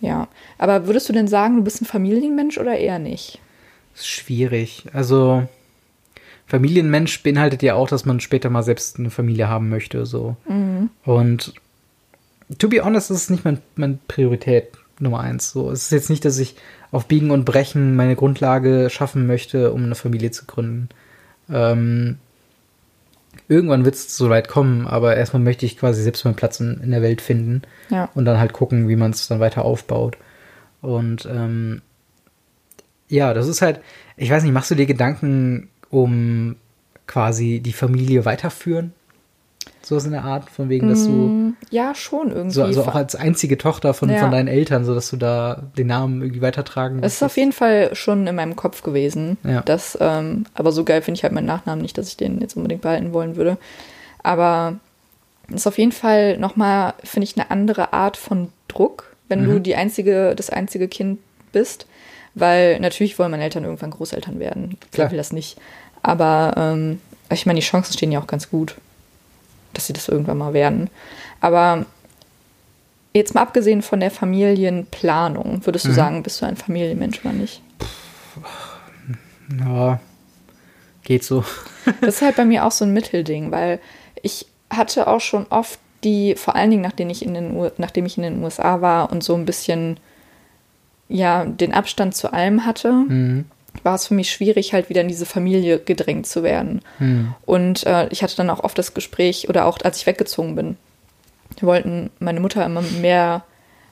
Ja. 0.00 0.28
Aber 0.58 0.86
würdest 0.86 1.08
du 1.08 1.12
denn 1.12 1.26
sagen, 1.28 1.56
du 1.56 1.64
bist 1.64 1.80
ein 1.82 1.86
Familienmensch 1.86 2.58
oder 2.58 2.76
eher 2.78 2.98
nicht? 2.98 3.40
ist 3.94 4.06
schwierig. 4.08 4.84
Also 4.92 5.48
Familienmensch 6.46 7.22
beinhaltet 7.22 7.62
ja 7.62 7.74
auch, 7.74 7.88
dass 7.88 8.04
man 8.04 8.20
später 8.20 8.50
mal 8.50 8.62
selbst 8.62 8.98
eine 8.98 9.10
Familie 9.10 9.48
haben 9.48 9.68
möchte. 9.70 10.04
So. 10.04 10.36
Und 11.06 11.54
to 12.58 12.68
be 12.68 12.84
honest, 12.84 13.10
ist 13.10 13.16
es 13.22 13.30
nicht 13.30 13.44
mein, 13.46 13.58
mein 13.74 13.98
Priorität 14.06 14.68
Nummer 14.98 15.20
eins. 15.20 15.50
So, 15.50 15.70
es 15.70 15.84
ist 15.84 15.90
jetzt 15.92 16.10
nicht, 16.10 16.24
dass 16.24 16.38
ich 16.38 16.56
auf 16.90 17.06
Biegen 17.06 17.30
und 17.30 17.44
Brechen 17.44 17.96
meine 17.96 18.16
Grundlage 18.16 18.88
schaffen 18.90 19.26
möchte, 19.26 19.72
um 19.72 19.84
eine 19.84 19.94
Familie 19.94 20.30
zu 20.30 20.46
gründen. 20.46 20.88
Ähm, 21.50 22.18
irgendwann 23.48 23.84
wird 23.84 23.94
es 23.94 24.16
so 24.16 24.30
weit 24.30 24.48
kommen, 24.48 24.86
aber 24.86 25.16
erstmal 25.16 25.42
möchte 25.42 25.66
ich 25.66 25.78
quasi 25.78 26.02
selbst 26.02 26.24
meinen 26.24 26.36
Platz 26.36 26.60
in, 26.60 26.80
in 26.82 26.90
der 26.90 27.02
Welt 27.02 27.20
finden 27.20 27.62
Ja. 27.90 28.08
und 28.14 28.24
dann 28.24 28.38
halt 28.38 28.52
gucken, 28.52 28.88
wie 28.88 28.96
man 28.96 29.10
es 29.10 29.28
dann 29.28 29.40
weiter 29.40 29.64
aufbaut. 29.64 30.16
Und 30.80 31.26
ähm, 31.30 31.82
ja, 33.08 33.34
das 33.34 33.46
ist 33.48 33.62
halt, 33.62 33.80
ich 34.16 34.30
weiß 34.30 34.42
nicht, 34.42 34.52
machst 34.52 34.70
du 34.70 34.74
dir 34.74 34.86
Gedanken 34.86 35.68
um 35.90 36.56
quasi 37.06 37.60
die 37.60 37.72
Familie 37.72 38.24
weiterführen? 38.24 38.92
So 39.88 39.96
ist 39.96 40.04
in 40.04 40.10
der 40.10 40.24
Art, 40.24 40.50
von 40.50 40.68
wegen, 40.68 40.88
dass 40.88 41.04
du 41.06 41.12
Mm, 41.12 41.56
Ja, 41.70 41.94
schon 41.94 42.32
irgendwie. 42.32 42.54
so 42.54 42.64
also 42.64 42.82
auch 42.82 42.96
als 42.96 43.14
einzige 43.14 43.56
Tochter 43.56 43.94
von, 43.94 44.10
Ja. 44.10 44.18
von 44.18 44.32
deinen 44.32 44.48
Eltern, 44.48 44.84
so 44.84 44.96
dass 44.96 45.10
du 45.10 45.16
da 45.16 45.62
den 45.78 45.86
Namen 45.86 46.22
irgendwie 46.22 46.42
weitertragen 46.42 46.98
es 47.04 47.14
ist 47.14 47.22
auf 47.22 47.36
jeden 47.36 47.52
Fall 47.52 47.94
schon 47.94 48.26
in 48.26 48.34
meinem 48.34 48.56
Kopf 48.56 48.82
gewesen. 48.82 49.38
Ja. 49.44 49.60
Das, 49.62 49.96
ähm, 50.00 50.46
aber 50.54 50.72
so 50.72 50.82
geil 50.82 51.02
finde 51.02 51.18
ich 51.18 51.22
halt 51.22 51.32
meinen 51.32 51.46
Nachnamen 51.46 51.82
nicht, 51.82 51.96
dass 51.98 52.08
ich 52.08 52.16
den 52.16 52.40
jetzt 52.40 52.56
unbedingt 52.56 52.82
behalten 52.82 53.12
wollen 53.12 53.36
würde. 53.36 53.58
Aber 54.24 54.74
es 55.50 55.54
ist 55.56 55.66
auf 55.68 55.78
jeden 55.78 55.92
Fall 55.92 56.36
nochmal, 56.38 56.94
finde 57.04 57.24
ich, 57.24 57.36
eine 57.36 57.52
andere 57.52 57.92
Art 57.92 58.16
von 58.16 58.48
Druck, 58.66 59.14
wenn 59.28 59.44
du 59.44 59.60
die 59.60 59.76
einzige, 59.76 60.34
das 60.34 60.50
einzige 60.50 60.88
Kind 60.88 61.20
bist. 61.52 61.86
Weil 62.34 62.80
natürlich 62.80 63.18
wollen 63.20 63.30
meine 63.30 63.44
Eltern 63.44 63.62
irgendwann 63.62 63.90
Großeltern 63.92 64.40
werden. 64.40 64.76
Klar. 64.90 65.06
Wer 65.06 65.10
will 65.12 65.18
das 65.18 65.32
nicht. 65.32 65.58
Aber 66.02 66.54
ähm, 66.56 67.00
ich 67.32 67.46
meine, 67.46 67.60
die 67.60 67.64
Chancen 67.64 67.92
stehen 67.94 68.10
ja 68.12 68.20
auch 68.20 68.26
ganz 68.26 68.50
gut, 68.50 68.74
dass 69.76 69.86
sie 69.86 69.92
das 69.92 70.08
irgendwann 70.08 70.38
mal 70.38 70.52
werden. 70.54 70.90
Aber 71.40 71.86
jetzt 73.14 73.34
mal 73.34 73.42
abgesehen 73.42 73.82
von 73.82 74.00
der 74.00 74.10
Familienplanung, 74.10 75.64
würdest 75.64 75.86
du 75.86 75.92
sagen, 75.92 76.22
bist 76.22 76.40
du 76.42 76.46
ein 76.46 76.56
Familienmensch 76.56 77.20
oder 77.24 77.32
nicht? 77.32 77.62
Ja, 79.60 80.00
geht 81.04 81.24
so. 81.24 81.44
Das 82.00 82.16
ist 82.16 82.22
halt 82.22 82.34
bei 82.34 82.44
mir 82.44 82.64
auch 82.64 82.72
so 82.72 82.84
ein 82.84 82.92
Mittelding, 82.92 83.52
weil 83.52 83.78
ich 84.20 84.46
hatte 84.70 85.06
auch 85.06 85.20
schon 85.20 85.46
oft 85.50 85.78
die, 86.02 86.34
vor 86.34 86.56
allen 86.56 86.70
Dingen 86.70 86.82
nachdem 86.82 87.10
ich 87.10 87.24
in 87.24 87.32
den, 87.32 87.70
nachdem 87.78 88.06
ich 88.06 88.16
in 88.16 88.24
den 88.24 88.42
USA 88.42 88.80
war 88.80 89.12
und 89.12 89.22
so 89.22 89.34
ein 89.36 89.46
bisschen 89.46 89.98
ja 91.08 91.44
den 91.44 91.72
Abstand 91.72 92.16
zu 92.16 92.32
allem 92.32 92.66
hatte, 92.66 92.92
Mhm. 92.92 93.44
War 93.84 93.94
es 93.94 94.06
für 94.06 94.14
mich 94.14 94.30
schwierig, 94.30 94.72
halt 94.72 94.88
wieder 94.88 95.00
in 95.00 95.08
diese 95.08 95.26
Familie 95.26 95.78
gedrängt 95.78 96.26
zu 96.26 96.42
werden. 96.42 96.82
Und 97.44 97.86
äh, 97.86 98.08
ich 98.08 98.22
hatte 98.22 98.36
dann 98.36 98.50
auch 98.50 98.64
oft 98.64 98.78
das 98.78 98.94
Gespräch, 98.94 99.48
oder 99.48 99.66
auch 99.66 99.78
als 99.84 99.98
ich 99.98 100.06
weggezogen 100.06 100.54
bin, 100.54 100.76
wollten 101.60 102.10
meine 102.18 102.40
Mutter 102.40 102.64
immer 102.64 102.82
mehr, 102.82 103.44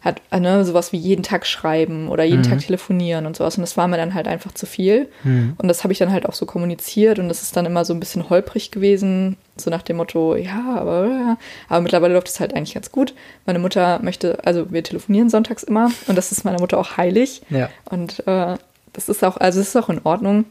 hat 0.03 0.21
äh, 0.31 0.39
ne, 0.39 0.65
sowas 0.67 0.93
wie 0.93 0.99
jeden 0.99 1.23
Tag 1.23 1.47
schreiben 1.47 2.09
oder 2.11 2.25
jeden 2.25 2.43
Tag 2.43 2.59
telefonieren 2.59 3.25
und 3.25 3.37
sowas. 3.37 3.57
Und 3.57 3.63
das 3.63 3.79
war 3.79 3.89
mir 3.89 3.97
dann 3.97 4.13
halt 4.13 4.29
einfach 4.29 4.53
zu 4.53 4.67
viel. 4.67 5.09
Und 5.57 5.67
das 5.69 5.83
habe 5.83 5.95
ich 5.95 5.99
dann 5.99 6.13
halt 6.13 6.27
auch 6.27 6.35
so 6.35 6.45
kommuniziert 6.45 7.19
und 7.19 7.29
das 7.29 7.43
ist 7.43 7.57
dann 7.57 7.65
immer 7.65 7.87
so 7.87 7.95
ein 7.95 8.01
bisschen 8.01 8.29
holprig 8.29 8.71
gewesen, 8.71 9.39
so 9.57 9.71
nach 9.71 9.81
dem 9.81 9.97
Motto, 9.97 10.37
ja, 10.37 10.77
aber, 10.77 11.39
aber 11.71 11.81
mittlerweile 11.81 12.13
läuft 12.13 12.29
es 12.29 12.39
halt 12.39 12.55
eigentlich 12.55 12.75
ganz 12.75 12.93
gut. 12.93 13.15
Meine 13.47 13.59
Mutter 13.59 13.99
möchte, 14.03 14.45
also 14.45 14.71
wir 14.71 14.83
telefonieren 14.83 15.31
sonntags 15.31 15.63
immer 15.63 15.91
und 16.07 16.19
das 16.19 16.33
ist 16.33 16.45
meiner 16.45 16.61
Mutter 16.61 16.77
auch 16.77 16.99
heilig. 16.99 17.41
Ja. 17.49 17.71
Und 17.87 18.27
äh, 18.27 18.57
das 18.95 19.09
ist 19.11 19.23
auch, 19.23 19.37
also 19.37 19.61
es 19.61 19.69
ist 19.69 19.77
auch 19.77 19.91
in 19.91 20.01
Ordnung. 20.05 20.47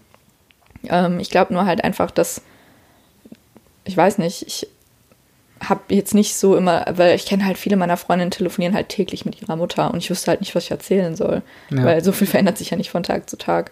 Ähm, 0.90 1.20
ich 1.20 1.30
glaube 1.32 1.54
nur 1.54 1.66
halt 1.66 1.84
einfach, 1.84 2.12
dass, 2.12 2.42
ich 3.86 3.98
weiß 3.98 4.20
nicht, 4.20 4.44
ich 4.46 4.68
habe 5.62 5.82
jetzt 5.96 6.14
nicht 6.14 6.36
so 6.36 6.56
immer, 6.58 6.86
weil 6.96 7.16
ich 7.16 7.26
kenne 7.26 7.46
halt 7.46 7.58
viele 7.58 7.78
meiner 7.78 7.96
Freundinnen 7.98 8.32
telefonieren 8.32 8.76
halt 8.76 8.90
täglich 8.90 9.26
mit 9.26 9.42
ihrer 9.42 9.56
Mutter 9.56 9.92
und 9.92 9.98
ich 10.00 10.10
wüsste 10.10 10.30
halt 10.32 10.42
nicht, 10.42 10.54
was 10.56 10.66
ich 10.66 10.72
erzählen 10.72 11.16
soll. 11.16 11.42
Ja. 11.70 11.86
Weil 11.86 12.04
so 12.04 12.12
viel 12.12 12.28
verändert 12.28 12.58
sich 12.58 12.70
ja 12.72 12.78
nicht 12.78 12.90
von 12.92 13.04
Tag 13.04 13.30
zu 13.30 13.38
Tag. 13.38 13.72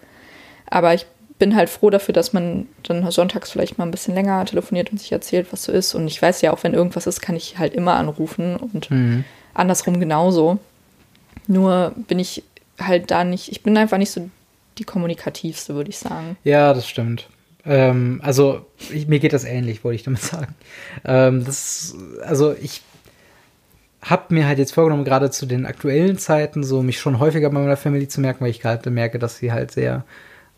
Aber 0.70 0.94
ich 0.94 1.04
bin 1.38 1.54
halt 1.54 1.68
froh 1.68 1.90
dafür, 1.90 2.14
dass 2.14 2.32
man 2.32 2.66
dann 2.84 3.10
sonntags 3.10 3.50
vielleicht 3.50 3.76
mal 3.76 3.84
ein 3.84 3.90
bisschen 3.90 4.14
länger 4.14 4.44
telefoniert 4.46 4.90
und 4.90 4.98
sich 4.98 5.12
erzählt, 5.12 5.48
was 5.52 5.64
so 5.64 5.72
ist. 5.72 5.94
Und 5.94 6.06
ich 6.06 6.22
weiß 6.22 6.40
ja 6.40 6.52
auch, 6.52 6.62
wenn 6.62 6.72
irgendwas 6.72 7.06
ist, 7.06 7.20
kann 7.20 7.36
ich 7.36 7.58
halt 7.58 7.74
immer 7.74 7.94
anrufen 7.94 8.56
und 8.56 8.90
Mhm. 8.90 9.24
andersrum 9.52 10.00
genauso. 10.00 10.58
Nur 11.46 11.92
bin 12.08 12.18
ich 12.18 12.42
halt 12.80 13.10
da 13.10 13.24
nicht, 13.24 13.50
ich 13.50 13.62
bin 13.62 13.76
einfach 13.76 13.98
nicht 13.98 14.12
so 14.12 14.30
die 14.78 14.84
kommunikativste, 14.84 15.74
würde 15.74 15.90
ich 15.90 15.98
sagen. 15.98 16.36
Ja, 16.44 16.72
das 16.74 16.88
stimmt. 16.88 17.28
Ähm, 17.64 18.20
also, 18.22 18.66
ich, 18.90 19.06
mir 19.06 19.20
geht 19.20 19.32
das 19.32 19.44
ähnlich, 19.44 19.84
wollte 19.84 19.96
ich 19.96 20.02
damit 20.02 20.22
sagen. 20.22 20.54
Ähm, 21.04 21.44
das, 21.44 21.94
also, 22.22 22.54
ich 22.60 22.82
habe 24.02 24.34
mir 24.34 24.46
halt 24.46 24.58
jetzt 24.58 24.74
vorgenommen, 24.74 25.04
gerade 25.04 25.30
zu 25.30 25.46
den 25.46 25.64
aktuellen 25.64 26.18
Zeiten, 26.18 26.64
so 26.64 26.82
mich 26.82 26.98
schon 26.98 27.20
häufiger 27.20 27.50
bei 27.50 27.60
meiner 27.60 27.76
Family 27.76 28.08
zu 28.08 28.20
merken, 28.20 28.44
weil 28.44 28.50
ich 28.50 28.60
gerade 28.60 28.90
merke, 28.90 29.18
dass 29.18 29.36
sie 29.36 29.52
halt 29.52 29.70
sehr 29.70 30.04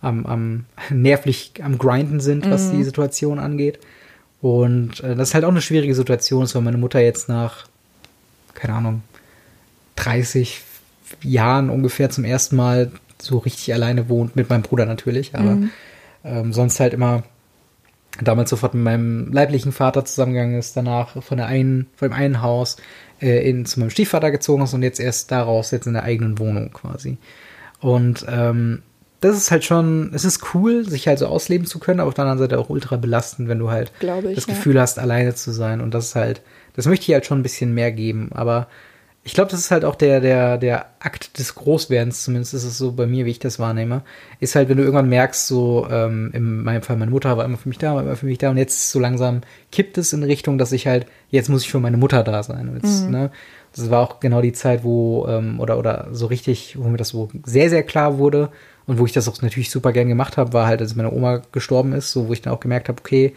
am, 0.00 0.24
am 0.26 0.64
nervlich 0.90 1.52
am 1.62 1.78
Grinden 1.78 2.20
sind, 2.20 2.48
was 2.50 2.70
die 2.70 2.84
Situation 2.84 3.38
angeht. 3.38 3.78
Und 4.40 5.00
äh, 5.00 5.14
das 5.14 5.28
ist 5.28 5.34
halt 5.34 5.44
auch 5.44 5.50
eine 5.50 5.62
schwierige 5.62 5.94
Situation, 5.94 6.44
ist, 6.44 6.54
weil 6.54 6.62
meine 6.62 6.76
Mutter 6.76 7.00
jetzt 7.00 7.28
nach, 7.28 7.66
keine 8.54 8.74
Ahnung, 8.74 9.02
30 9.96 10.60
Jahren 11.22 11.70
ungefähr 11.70 12.10
zum 12.10 12.24
ersten 12.24 12.56
Mal 12.56 12.90
so 13.20 13.38
richtig 13.38 13.72
alleine 13.72 14.08
wohnt, 14.08 14.36
mit 14.36 14.50
meinem 14.50 14.62
Bruder 14.62 14.86
natürlich, 14.86 15.34
aber 15.34 15.58
ähm, 16.24 16.52
sonst 16.52 16.80
halt 16.80 16.94
immer 16.94 17.22
damals 18.22 18.50
sofort 18.50 18.74
mit 18.74 18.84
meinem 18.84 19.32
leiblichen 19.32 19.72
Vater 19.72 20.04
zusammengegangen 20.04 20.58
ist, 20.58 20.76
danach 20.76 21.22
von 21.22 21.36
der 21.36 21.46
einen, 21.46 21.86
von 21.96 22.08
dem 22.08 22.14
einen 22.14 22.42
Haus 22.42 22.76
äh, 23.20 23.48
in, 23.48 23.66
zu 23.66 23.80
meinem 23.80 23.90
Stiefvater 23.90 24.30
gezogen 24.30 24.62
ist 24.62 24.74
und 24.74 24.82
jetzt 24.82 25.00
erst 25.00 25.30
daraus 25.30 25.70
jetzt 25.70 25.86
in 25.86 25.94
der 25.94 26.04
eigenen 26.04 26.38
Wohnung 26.38 26.70
quasi. 26.72 27.18
Und 27.80 28.24
ähm, 28.28 28.82
das 29.20 29.36
ist 29.36 29.50
halt 29.50 29.64
schon, 29.64 30.12
es 30.14 30.24
ist 30.24 30.54
cool, 30.54 30.84
sich 30.84 31.08
halt 31.08 31.18
so 31.18 31.26
ausleben 31.26 31.66
zu 31.66 31.78
können, 31.78 32.00
aber 32.00 32.08
auf 32.08 32.14
der 32.14 32.24
anderen 32.24 32.38
Seite 32.38 32.58
auch 32.58 32.68
ultra 32.68 32.96
belastend, 32.96 33.48
wenn 33.48 33.58
du 33.58 33.70
halt 33.70 33.90
ich, 34.00 34.34
das 34.34 34.46
ja. 34.46 34.54
Gefühl 34.54 34.78
hast, 34.78 34.98
alleine 34.98 35.34
zu 35.34 35.50
sein. 35.50 35.80
Und 35.80 35.94
das 35.94 36.06
ist 36.06 36.14
halt, 36.14 36.42
das 36.76 36.86
möchte 36.86 37.04
ich 37.10 37.14
halt 37.14 37.24
schon 37.24 37.40
ein 37.40 37.42
bisschen 37.42 37.72
mehr 37.72 37.90
geben. 37.90 38.30
Aber 38.34 38.68
ich 39.26 39.32
glaube, 39.32 39.50
das 39.50 39.60
ist 39.60 39.70
halt 39.70 39.86
auch 39.86 39.94
der, 39.94 40.20
der, 40.20 40.58
der 40.58 40.86
Akt 41.00 41.38
des 41.38 41.54
Großwerdens, 41.54 42.24
zumindest 42.24 42.52
ist 42.52 42.64
es 42.64 42.76
so 42.76 42.92
bei 42.92 43.06
mir, 43.06 43.24
wie 43.24 43.30
ich 43.30 43.38
das 43.38 43.58
wahrnehme, 43.58 44.02
ist 44.38 44.54
halt, 44.54 44.68
wenn 44.68 44.76
du 44.76 44.82
irgendwann 44.82 45.08
merkst, 45.08 45.46
so, 45.46 45.88
ähm, 45.90 46.30
in 46.34 46.62
meinem 46.62 46.82
Fall, 46.82 46.96
meine 46.96 47.10
Mutter 47.10 47.34
war 47.38 47.46
immer 47.46 47.56
für 47.56 47.70
mich 47.70 47.78
da, 47.78 47.94
war 47.94 48.02
immer 48.02 48.16
für 48.16 48.26
mich 48.26 48.36
da 48.36 48.50
und 48.50 48.58
jetzt 48.58 48.90
so 48.90 49.00
langsam 49.00 49.40
kippt 49.72 49.96
es 49.96 50.12
in 50.12 50.22
Richtung, 50.22 50.58
dass 50.58 50.72
ich 50.72 50.86
halt, 50.86 51.06
jetzt 51.30 51.48
muss 51.48 51.62
ich 51.62 51.70
für 51.70 51.80
meine 51.80 51.96
Mutter 51.96 52.22
da 52.22 52.42
sein. 52.42 52.70
Jetzt, 52.74 53.06
mhm. 53.06 53.10
ne? 53.10 53.30
Das 53.74 53.90
war 53.90 54.02
auch 54.02 54.20
genau 54.20 54.42
die 54.42 54.52
Zeit, 54.52 54.84
wo, 54.84 55.26
ähm, 55.26 55.58
oder, 55.58 55.78
oder 55.78 56.08
so 56.12 56.26
richtig, 56.26 56.78
wo 56.78 56.86
mir 56.88 56.98
das 56.98 57.08
so 57.08 57.30
sehr, 57.44 57.70
sehr 57.70 57.82
klar 57.82 58.18
wurde 58.18 58.50
und 58.86 58.98
wo 58.98 59.06
ich 59.06 59.12
das 59.12 59.26
auch 59.26 59.40
natürlich 59.40 59.70
super 59.70 59.92
gern 59.92 60.08
gemacht 60.08 60.36
habe, 60.36 60.52
war 60.52 60.66
halt, 60.66 60.82
als 60.82 60.94
meine 60.96 61.10
Oma 61.10 61.40
gestorben 61.50 61.94
ist, 61.94 62.12
so, 62.12 62.28
wo 62.28 62.34
ich 62.34 62.42
dann 62.42 62.52
auch 62.52 62.60
gemerkt 62.60 62.88
habe, 62.90 63.00
okay, 63.00 63.32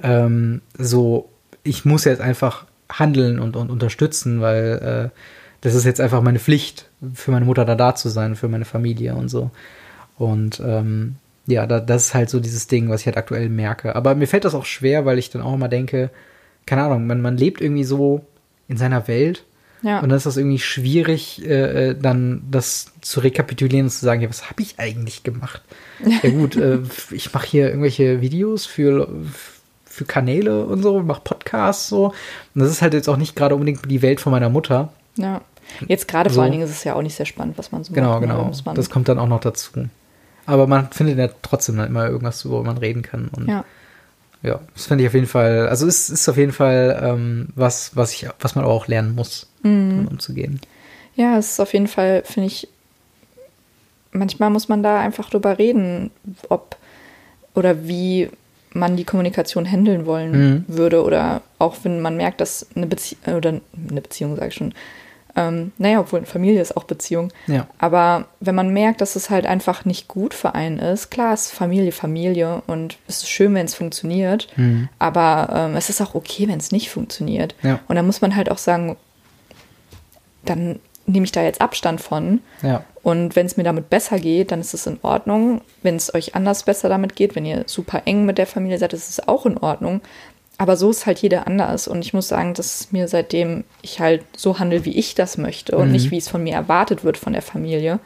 ähm, 0.00 0.62
so, 0.78 1.28
ich 1.64 1.84
muss 1.84 2.04
jetzt 2.04 2.20
einfach 2.20 2.66
handeln 2.90 3.38
und, 3.38 3.56
und 3.56 3.70
unterstützen, 3.70 4.40
weil 4.40 5.10
äh, 5.12 5.18
das 5.60 5.74
ist 5.74 5.84
jetzt 5.84 6.00
einfach 6.00 6.20
meine 6.22 6.38
Pflicht, 6.38 6.90
für 7.14 7.30
meine 7.30 7.46
Mutter 7.46 7.64
da 7.64 7.74
da 7.74 7.94
zu 7.94 8.08
sein, 8.08 8.36
für 8.36 8.48
meine 8.48 8.66
Familie 8.66 9.14
und 9.14 9.28
so. 9.28 9.50
Und 10.18 10.60
ähm, 10.64 11.16
ja, 11.46 11.66
da, 11.66 11.80
das 11.80 12.06
ist 12.06 12.14
halt 12.14 12.30
so 12.30 12.40
dieses 12.40 12.66
Ding, 12.66 12.88
was 12.88 13.00
ich 13.00 13.06
halt 13.06 13.16
aktuell 13.16 13.48
merke. 13.48 13.96
Aber 13.96 14.14
mir 14.14 14.26
fällt 14.26 14.44
das 14.44 14.54
auch 14.54 14.64
schwer, 14.64 15.04
weil 15.04 15.18
ich 15.18 15.30
dann 15.30 15.42
auch 15.42 15.54
immer 15.54 15.68
denke, 15.68 16.10
keine 16.66 16.82
Ahnung, 16.82 17.06
man, 17.06 17.20
man 17.20 17.36
lebt 17.36 17.60
irgendwie 17.60 17.84
so 17.84 18.24
in 18.68 18.76
seiner 18.76 19.08
Welt. 19.08 19.44
Ja. 19.82 20.00
Und 20.00 20.08
dann 20.08 20.16
ist 20.16 20.24
das 20.24 20.38
irgendwie 20.38 20.58
schwierig, 20.58 21.44
äh, 21.44 21.90
äh 21.90 21.96
dann 22.00 22.42
das 22.50 22.92
zu 23.02 23.20
rekapitulieren 23.20 23.86
und 23.86 23.90
zu 23.90 24.04
sagen, 24.04 24.22
ja, 24.22 24.30
was 24.30 24.48
habe 24.48 24.62
ich 24.62 24.78
eigentlich 24.78 25.24
gemacht? 25.24 25.62
ja 26.22 26.30
gut, 26.30 26.56
äh, 26.56 26.78
ich 27.10 27.32
mache 27.34 27.46
hier 27.46 27.68
irgendwelche 27.68 28.22
Videos 28.22 28.64
für, 28.64 29.08
für 29.94 30.04
Kanäle 30.04 30.64
und 30.64 30.82
so, 30.82 31.00
mache 31.02 31.22
Podcasts 31.22 31.88
so. 31.88 32.06
Und 32.54 32.60
das 32.60 32.70
ist 32.70 32.82
halt 32.82 32.94
jetzt 32.94 33.08
auch 33.08 33.16
nicht 33.16 33.36
gerade 33.36 33.54
unbedingt 33.54 33.90
die 33.90 34.02
Welt 34.02 34.20
von 34.20 34.32
meiner 34.32 34.48
Mutter. 34.48 34.92
Ja. 35.16 35.40
Jetzt 35.86 36.08
gerade 36.08 36.30
so. 36.30 36.34
vor 36.34 36.42
allen 36.42 36.52
Dingen 36.52 36.64
ist 36.64 36.70
es 36.70 36.84
ja 36.84 36.94
auch 36.94 37.02
nicht 37.02 37.14
sehr 37.14 37.26
spannend, 37.26 37.56
was 37.56 37.72
man 37.72 37.84
so 37.84 37.92
genau, 37.92 38.10
macht. 38.10 38.22
Genau, 38.22 38.50
genau. 38.52 38.74
Das 38.74 38.90
kommt 38.90 39.08
dann 39.08 39.18
auch 39.18 39.28
noch 39.28 39.40
dazu. 39.40 39.70
Aber 40.46 40.66
man 40.66 40.90
findet 40.90 41.16
ja 41.16 41.28
trotzdem 41.42 41.78
halt 41.78 41.88
immer 41.88 42.08
irgendwas, 42.08 42.44
worüber 42.44 42.64
man 42.64 42.78
reden 42.78 43.02
kann. 43.02 43.28
Und 43.34 43.48
ja. 43.48 43.64
Ja, 44.42 44.60
das 44.74 44.84
finde 44.86 45.02
ich 45.02 45.08
auf 45.08 45.14
jeden 45.14 45.26
Fall, 45.26 45.68
also 45.68 45.86
es 45.86 46.10
ist 46.10 46.28
auf 46.28 46.36
jeden 46.36 46.52
Fall 46.52 47.00
ähm, 47.02 47.48
was, 47.54 47.96
was 47.96 48.12
ich, 48.12 48.28
was 48.40 48.54
man 48.54 48.66
auch 48.66 48.88
lernen 48.88 49.14
muss, 49.14 49.48
mhm. 49.62 50.06
umzugehen. 50.06 50.60
Ja, 51.16 51.38
es 51.38 51.52
ist 51.52 51.60
auf 51.60 51.72
jeden 51.72 51.88
Fall, 51.88 52.22
finde 52.26 52.48
ich, 52.48 52.68
manchmal 54.12 54.50
muss 54.50 54.68
man 54.68 54.82
da 54.82 55.00
einfach 55.00 55.30
drüber 55.30 55.58
reden, 55.58 56.10
ob 56.50 56.76
oder 57.54 57.88
wie 57.88 58.28
man 58.74 58.96
die 58.96 59.04
Kommunikation 59.04 59.70
handeln 59.70 60.04
wollen 60.04 60.32
mhm. 60.32 60.64
würde 60.68 61.02
oder 61.02 61.40
auch 61.58 61.76
wenn 61.82 62.00
man 62.02 62.16
merkt, 62.16 62.40
dass 62.40 62.66
eine 62.76 62.86
Beziehung 62.86 63.36
oder 63.36 63.60
eine 63.88 64.00
Beziehung, 64.00 64.36
sage 64.36 64.48
ich 64.48 64.54
schon, 64.54 64.74
ähm, 65.36 65.72
naja, 65.78 66.00
obwohl 66.00 66.24
Familie 66.26 66.60
ist 66.60 66.76
auch 66.76 66.84
Beziehung. 66.84 67.32
Ja. 67.46 67.66
Aber 67.78 68.26
wenn 68.40 68.54
man 68.54 68.72
merkt, 68.72 69.00
dass 69.00 69.16
es 69.16 69.30
halt 69.30 69.46
einfach 69.46 69.84
nicht 69.84 70.06
gut 70.06 70.34
für 70.34 70.54
einen 70.54 70.78
ist, 70.78 71.10
klar 71.10 71.34
ist 71.34 71.50
Familie 71.50 71.92
Familie 71.92 72.62
und 72.66 72.98
es 73.08 73.18
ist 73.18 73.30
schön, 73.30 73.54
wenn 73.54 73.66
es 73.66 73.74
funktioniert, 73.74 74.48
mhm. 74.56 74.88
aber 74.98 75.48
ähm, 75.52 75.76
es 75.76 75.88
ist 75.88 76.00
auch 76.00 76.14
okay, 76.14 76.46
wenn 76.48 76.58
es 76.58 76.70
nicht 76.70 76.90
funktioniert. 76.90 77.54
Ja. 77.62 77.80
Und 77.88 77.96
dann 77.96 78.06
muss 78.06 78.20
man 78.20 78.36
halt 78.36 78.50
auch 78.50 78.58
sagen, 78.58 78.96
dann 80.44 80.78
nehme 81.06 81.24
ich 81.24 81.32
da 81.32 81.42
jetzt 81.42 81.60
Abstand 81.60 82.00
von. 82.00 82.40
Ja. 82.62 82.84
Und 83.02 83.36
wenn 83.36 83.46
es 83.46 83.56
mir 83.56 83.64
damit 83.64 83.90
besser 83.90 84.18
geht, 84.18 84.50
dann 84.50 84.60
ist 84.60 84.74
es 84.74 84.86
in 84.86 84.98
Ordnung. 85.02 85.60
Wenn 85.82 85.96
es 85.96 86.14
euch 86.14 86.34
anders 86.34 86.62
besser 86.62 86.88
damit 86.88 87.16
geht, 87.16 87.36
wenn 87.36 87.44
ihr 87.44 87.64
super 87.66 88.02
eng 88.06 88.24
mit 88.24 88.38
der 88.38 88.46
Familie 88.46 88.78
seid, 88.78 88.92
ist 88.92 89.10
es 89.10 89.28
auch 89.28 89.44
in 89.44 89.58
Ordnung. 89.58 90.00
Aber 90.56 90.76
so 90.76 90.90
ist 90.90 91.04
halt 91.04 91.18
jeder 91.18 91.46
anders. 91.46 91.88
Und 91.88 92.04
ich 92.04 92.14
muss 92.14 92.28
sagen, 92.28 92.54
dass 92.54 92.92
mir 92.92 93.08
seitdem 93.08 93.64
ich 93.82 94.00
halt 94.00 94.22
so 94.36 94.58
handle, 94.58 94.84
wie 94.84 94.96
ich 94.96 95.14
das 95.14 95.36
möchte 95.36 95.76
und 95.76 95.86
mhm. 95.86 95.92
nicht, 95.92 96.10
wie 96.10 96.18
es 96.18 96.28
von 96.28 96.42
mir 96.42 96.54
erwartet 96.54 97.04
wird 97.04 97.18
von 97.18 97.32
der 97.32 97.42
Familie, 97.42 97.98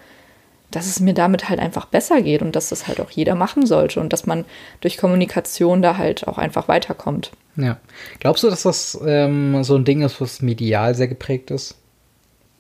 dass 0.71 0.87
es 0.87 1.01
mir 1.01 1.15
damit 1.15 1.49
halt 1.49 1.61
einfach 1.61 1.87
besser 1.87 2.21
geht 2.23 2.43
und 2.43 2.57
dass 2.57 2.71
das 2.71 2.89
halt 2.89 3.01
auch 3.01 3.11
jeder 3.11 3.35
machen 3.35 3.67
sollte 3.67 4.01
und 4.01 4.13
dass 4.13 4.27
man 4.27 4.45
durch 4.81 4.99
Kommunikation 4.99 5.83
da 5.83 5.97
halt 5.97 6.27
auch 6.27 6.39
einfach 6.39 6.69
weiterkommt. 6.69 7.31
Ja. 7.57 7.79
Glaubst 8.21 8.43
du, 8.43 8.51
dass 8.51 8.63
das 8.63 8.99
ähm, 9.05 9.63
so 9.65 9.77
ein 9.77 9.85
Ding 9.85 10.03
ist, 10.03 10.21
was 10.21 10.43
medial 10.43 10.95
sehr 10.95 11.09
geprägt 11.09 11.51
ist? 11.51 11.77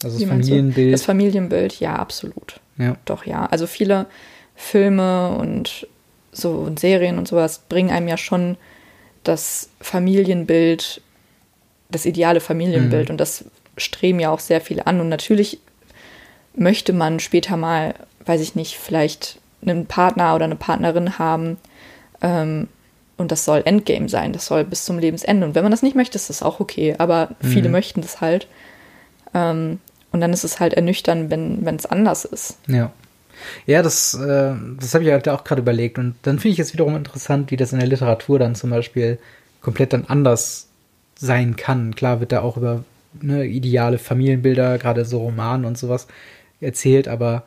Also 0.02 0.18
das 0.18 0.28
Familienbild? 0.28 0.94
Das 0.94 1.04
Familienbild, 1.04 1.80
ja, 1.80 1.96
absolut. 1.96 2.60
Ja. 2.76 2.96
Doch, 3.04 3.26
ja. 3.26 3.46
Also 3.46 3.66
viele 3.66 4.06
Filme 4.54 5.30
und 5.36 5.86
so 6.32 6.50
und 6.52 6.78
Serien 6.78 7.18
und 7.18 7.26
sowas 7.26 7.62
bringen 7.68 7.90
einem 7.90 8.08
ja 8.08 8.16
schon 8.16 8.56
das 9.24 9.70
Familienbild, 9.80 11.00
das 11.90 12.06
ideale 12.06 12.40
Familienbild. 12.40 13.08
Mhm. 13.08 13.12
Und 13.12 13.18
das 13.18 13.44
streben 13.76 14.20
ja 14.20 14.30
auch 14.30 14.40
sehr 14.40 14.60
viele 14.60 14.86
an. 14.86 15.00
Und 15.00 15.08
natürlich 15.08 15.60
möchte 16.54 16.92
man 16.92 17.20
später 17.20 17.56
mal, 17.56 17.94
weiß 18.24 18.40
ich 18.40 18.54
nicht, 18.54 18.78
vielleicht 18.78 19.40
einen 19.62 19.86
Partner 19.86 20.34
oder 20.34 20.44
eine 20.44 20.56
Partnerin 20.56 21.18
haben. 21.18 21.56
Ähm, 22.22 22.68
und 23.16 23.32
das 23.32 23.44
soll 23.44 23.62
Endgame 23.64 24.08
sein. 24.08 24.32
Das 24.32 24.46
soll 24.46 24.64
bis 24.64 24.84
zum 24.84 24.98
Lebensende. 24.98 25.44
Und 25.44 25.56
wenn 25.56 25.64
man 25.64 25.72
das 25.72 25.82
nicht 25.82 25.96
möchte, 25.96 26.16
ist 26.16 26.30
das 26.30 26.42
auch 26.42 26.60
okay. 26.60 26.94
Aber 26.98 27.30
mhm. 27.42 27.48
viele 27.48 27.68
möchten 27.68 28.00
das 28.00 28.20
halt. 28.20 28.46
Ähm, 29.34 29.80
und 30.12 30.20
dann 30.20 30.32
ist 30.32 30.44
es 30.44 30.60
halt 30.60 30.74
ernüchternd, 30.74 31.30
wenn 31.30 31.76
es 31.76 31.86
anders 31.86 32.24
ist. 32.24 32.58
Ja. 32.66 32.92
Ja, 33.66 33.82
das, 33.82 34.14
äh, 34.14 34.54
das 34.80 34.94
habe 34.94 35.04
ich 35.04 35.10
halt 35.10 35.28
auch 35.28 35.44
gerade 35.44 35.62
überlegt. 35.62 35.98
Und 35.98 36.16
dann 36.22 36.38
finde 36.38 36.54
ich 36.54 36.58
es 36.58 36.72
wiederum 36.72 36.96
interessant, 36.96 37.50
wie 37.50 37.56
das 37.56 37.72
in 37.72 37.78
der 37.78 37.88
Literatur 37.88 38.38
dann 38.38 38.56
zum 38.56 38.70
Beispiel 38.70 39.18
komplett 39.60 39.92
dann 39.92 40.06
anders 40.06 40.68
sein 41.16 41.56
kann. 41.56 41.94
Klar 41.94 42.20
wird 42.20 42.32
da 42.32 42.40
auch 42.40 42.56
über 42.56 42.84
ne, 43.20 43.44
ideale 43.44 43.98
Familienbilder, 43.98 44.78
gerade 44.78 45.04
so 45.04 45.18
Romanen 45.18 45.64
und 45.64 45.78
sowas 45.78 46.08
erzählt, 46.60 47.08
aber 47.08 47.44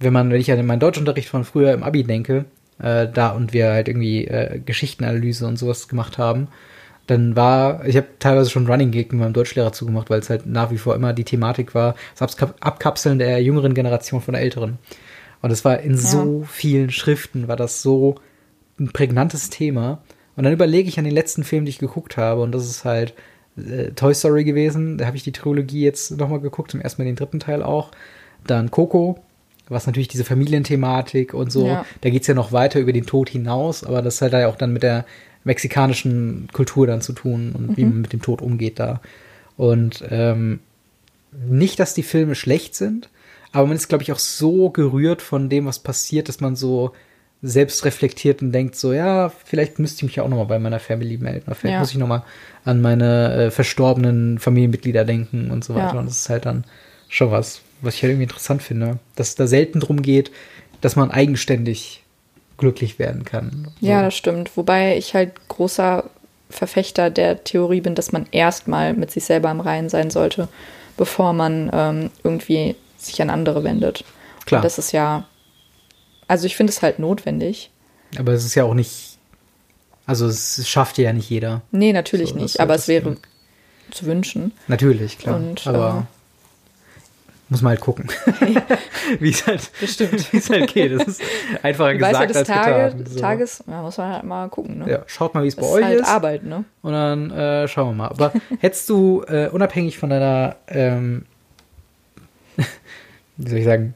wenn 0.00 0.12
man, 0.12 0.30
wenn 0.30 0.40
ich 0.40 0.50
an 0.50 0.64
meinen 0.66 0.80
Deutschunterricht 0.80 1.28
von 1.28 1.44
früher 1.44 1.72
im 1.72 1.82
Abi 1.82 2.04
denke, 2.04 2.44
äh, 2.80 3.08
da 3.12 3.30
und 3.30 3.52
wir 3.52 3.70
halt 3.70 3.88
irgendwie 3.88 4.26
äh, 4.26 4.60
Geschichtenanalyse 4.64 5.46
und 5.46 5.56
sowas 5.56 5.88
gemacht 5.88 6.18
haben, 6.18 6.48
dann 7.08 7.36
war, 7.36 7.86
ich 7.86 7.96
habe 7.96 8.06
teilweise 8.18 8.50
schon 8.50 8.66
Running 8.66 8.90
Gig 8.90 9.12
mit 9.12 9.20
meinem 9.20 9.32
Deutschlehrer 9.32 9.72
zugemacht, 9.72 10.10
weil 10.10 10.20
es 10.20 10.28
halt 10.28 10.44
nach 10.46 10.70
wie 10.70 10.76
vor 10.76 10.94
immer 10.94 11.14
die 11.14 11.24
Thematik 11.24 11.74
war, 11.74 11.94
das 12.16 12.36
Abkapseln 12.60 13.18
der 13.18 13.42
jüngeren 13.42 13.72
Generation 13.72 14.20
von 14.20 14.34
der 14.34 14.42
älteren. 14.42 14.78
Und 15.40 15.50
es 15.50 15.64
war 15.64 15.80
in 15.80 15.92
ja. 15.92 15.98
so 15.98 16.44
vielen 16.46 16.90
Schriften, 16.90 17.48
war 17.48 17.56
das 17.56 17.80
so 17.80 18.16
ein 18.78 18.92
prägnantes 18.92 19.48
Thema. 19.48 20.02
Und 20.36 20.44
dann 20.44 20.52
überlege 20.52 20.88
ich 20.88 20.98
an 20.98 21.06
den 21.06 21.14
letzten 21.14 21.44
Film, 21.44 21.64
den 21.64 21.70
ich 21.70 21.78
geguckt 21.78 22.18
habe, 22.18 22.42
und 22.42 22.52
das 22.52 22.66
ist 22.68 22.84
halt 22.84 23.14
äh, 23.56 23.90
Toy 23.92 24.14
Story 24.14 24.44
gewesen. 24.44 24.98
Da 24.98 25.06
habe 25.06 25.16
ich 25.16 25.22
die 25.22 25.32
Trilogie 25.32 25.84
jetzt 25.84 26.10
nochmal 26.18 26.40
geguckt, 26.40 26.72
zum 26.72 26.82
ersten 26.82 27.00
Mal 27.00 27.06
den 27.06 27.16
dritten 27.16 27.40
Teil 27.40 27.62
auch. 27.62 27.90
Dann 28.46 28.70
Coco, 28.70 29.18
was 29.66 29.86
natürlich 29.86 30.08
diese 30.08 30.24
Familienthematik 30.24 31.32
und 31.32 31.50
so, 31.50 31.66
ja. 31.68 31.86
da 32.02 32.10
geht 32.10 32.20
es 32.20 32.28
ja 32.28 32.34
noch 32.34 32.52
weiter 32.52 32.80
über 32.80 32.92
den 32.92 33.06
Tod 33.06 33.30
hinaus, 33.30 33.82
aber 33.82 34.02
das 34.02 34.20
hat 34.20 34.32
ja 34.32 34.48
auch 34.48 34.56
dann 34.56 34.74
mit 34.74 34.82
der 34.82 35.06
mexikanischen 35.44 36.48
Kultur 36.52 36.86
dann 36.86 37.00
zu 37.00 37.12
tun 37.12 37.52
und 37.56 37.70
mhm. 37.70 37.76
wie 37.76 37.84
man 37.84 38.00
mit 38.00 38.12
dem 38.12 38.22
Tod 38.22 38.42
umgeht 38.42 38.78
da. 38.78 39.00
Und 39.56 40.04
ähm, 40.10 40.60
nicht, 41.32 41.78
dass 41.80 41.94
die 41.94 42.02
Filme 42.02 42.34
schlecht 42.34 42.74
sind, 42.74 43.08
aber 43.52 43.66
man 43.66 43.76
ist, 43.76 43.88
glaube 43.88 44.02
ich, 44.02 44.12
auch 44.12 44.18
so 44.18 44.70
gerührt 44.70 45.22
von 45.22 45.48
dem, 45.48 45.66
was 45.66 45.78
passiert, 45.78 46.28
dass 46.28 46.40
man 46.40 46.56
so 46.56 46.92
selbst 47.40 47.84
reflektiert 47.84 48.42
und 48.42 48.52
denkt 48.52 48.74
so, 48.74 48.92
ja, 48.92 49.28
vielleicht 49.28 49.78
müsste 49.78 49.98
ich 49.98 50.02
mich 50.04 50.16
ja 50.16 50.24
auch 50.24 50.28
noch 50.28 50.38
mal 50.38 50.44
bei 50.44 50.58
meiner 50.58 50.80
Family 50.80 51.18
melden. 51.18 51.44
Oder 51.46 51.54
vielleicht 51.54 51.74
ja. 51.74 51.80
muss 51.80 51.92
ich 51.92 51.96
noch 51.96 52.08
mal 52.08 52.24
an 52.64 52.80
meine 52.80 53.34
äh, 53.34 53.50
verstorbenen 53.50 54.38
Familienmitglieder 54.38 55.04
denken 55.04 55.50
und 55.50 55.64
so 55.64 55.74
weiter. 55.74 55.94
Ja. 55.94 56.00
Und 56.00 56.06
das 56.06 56.20
ist 56.20 56.28
halt 56.28 56.46
dann 56.46 56.64
schon 57.08 57.30
was, 57.30 57.60
was 57.80 57.94
ich 57.94 58.02
halt 58.02 58.10
irgendwie 58.10 58.24
interessant 58.24 58.62
finde. 58.62 58.98
Dass 59.14 59.28
es 59.28 59.34
da 59.36 59.46
selten 59.46 59.80
drum 59.80 60.02
geht, 60.02 60.32
dass 60.80 60.96
man 60.96 61.10
eigenständig 61.10 62.02
glücklich 62.58 62.98
werden 62.98 63.24
kann. 63.24 63.68
So. 63.80 63.86
Ja, 63.86 64.02
das 64.02 64.14
stimmt. 64.14 64.56
Wobei 64.56 64.98
ich 64.98 65.14
halt 65.14 65.48
großer 65.48 66.10
Verfechter 66.50 67.10
der 67.10 67.44
Theorie 67.44 67.80
bin, 67.80 67.94
dass 67.94 68.12
man 68.12 68.26
erstmal 68.30 68.94
mit 68.94 69.10
sich 69.10 69.24
selber 69.24 69.50
im 69.50 69.60
Reinen 69.60 69.88
sein 69.88 70.10
sollte, 70.10 70.48
bevor 70.96 71.32
man 71.32 71.70
ähm, 71.72 72.10
irgendwie 72.22 72.76
sich 72.96 73.20
an 73.22 73.30
andere 73.30 73.64
wendet. 73.64 74.04
Klar. 74.44 74.60
Und 74.60 74.64
das 74.64 74.78
ist 74.78 74.92
ja, 74.92 75.26
also 76.26 76.46
ich 76.46 76.56
finde 76.56 76.72
es 76.72 76.82
halt 76.82 76.98
notwendig. 76.98 77.70
Aber 78.18 78.32
es 78.32 78.44
ist 78.44 78.54
ja 78.54 78.64
auch 78.64 78.74
nicht, 78.74 79.18
also 80.06 80.26
es 80.26 80.66
schafft 80.68 80.98
ja 80.98 81.12
nicht 81.12 81.30
jeder. 81.30 81.62
Nee, 81.70 81.92
natürlich 81.92 82.30
so, 82.30 82.36
nicht, 82.36 82.60
aber 82.60 82.74
es 82.74 82.88
wäre 82.88 83.16
zu 83.90 84.06
wünschen. 84.06 84.52
Natürlich, 84.66 85.18
klar. 85.18 85.36
Und, 85.36 85.66
aber 85.66 86.06
äh, 86.10 86.17
muss 87.48 87.62
man 87.62 87.70
halt 87.70 87.80
gucken, 87.80 88.08
wie 89.20 89.30
es 89.30 89.46
halt, 89.46 89.70
wie 89.80 90.36
es 90.36 90.50
halt 90.50 90.72
geht. 90.72 90.92
Das 90.92 91.08
ist 91.08 91.22
einfacher 91.62 91.94
gesagt 91.94 92.14
ja, 92.14 92.38
als 92.38 92.48
Tage, 92.48 92.96
getan. 92.96 93.06
So. 93.06 93.20
Tages, 93.20 93.64
ja, 93.66 93.82
muss 93.82 93.96
man 93.96 94.12
halt 94.12 94.24
mal 94.24 94.48
gucken. 94.48 94.78
Ne? 94.78 94.90
Ja, 94.90 95.02
schaut 95.06 95.34
mal, 95.34 95.42
wie 95.44 95.48
es 95.48 95.56
bei 95.56 95.66
euch 95.66 95.84
halt 95.84 96.00
ist. 96.00 96.08
Arbeit, 96.08 96.44
ne? 96.44 96.64
Und 96.82 96.92
dann 96.92 97.30
äh, 97.30 97.68
schauen 97.68 97.90
wir 97.90 97.94
mal. 97.94 98.08
Aber 98.08 98.32
hättest 98.60 98.88
du 98.90 99.22
äh, 99.26 99.48
unabhängig 99.48 99.98
von 99.98 100.10
deiner 100.10 100.56
ähm, 100.68 101.24
wie 103.36 103.48
soll 103.48 103.58
ich 103.58 103.64
sagen, 103.64 103.94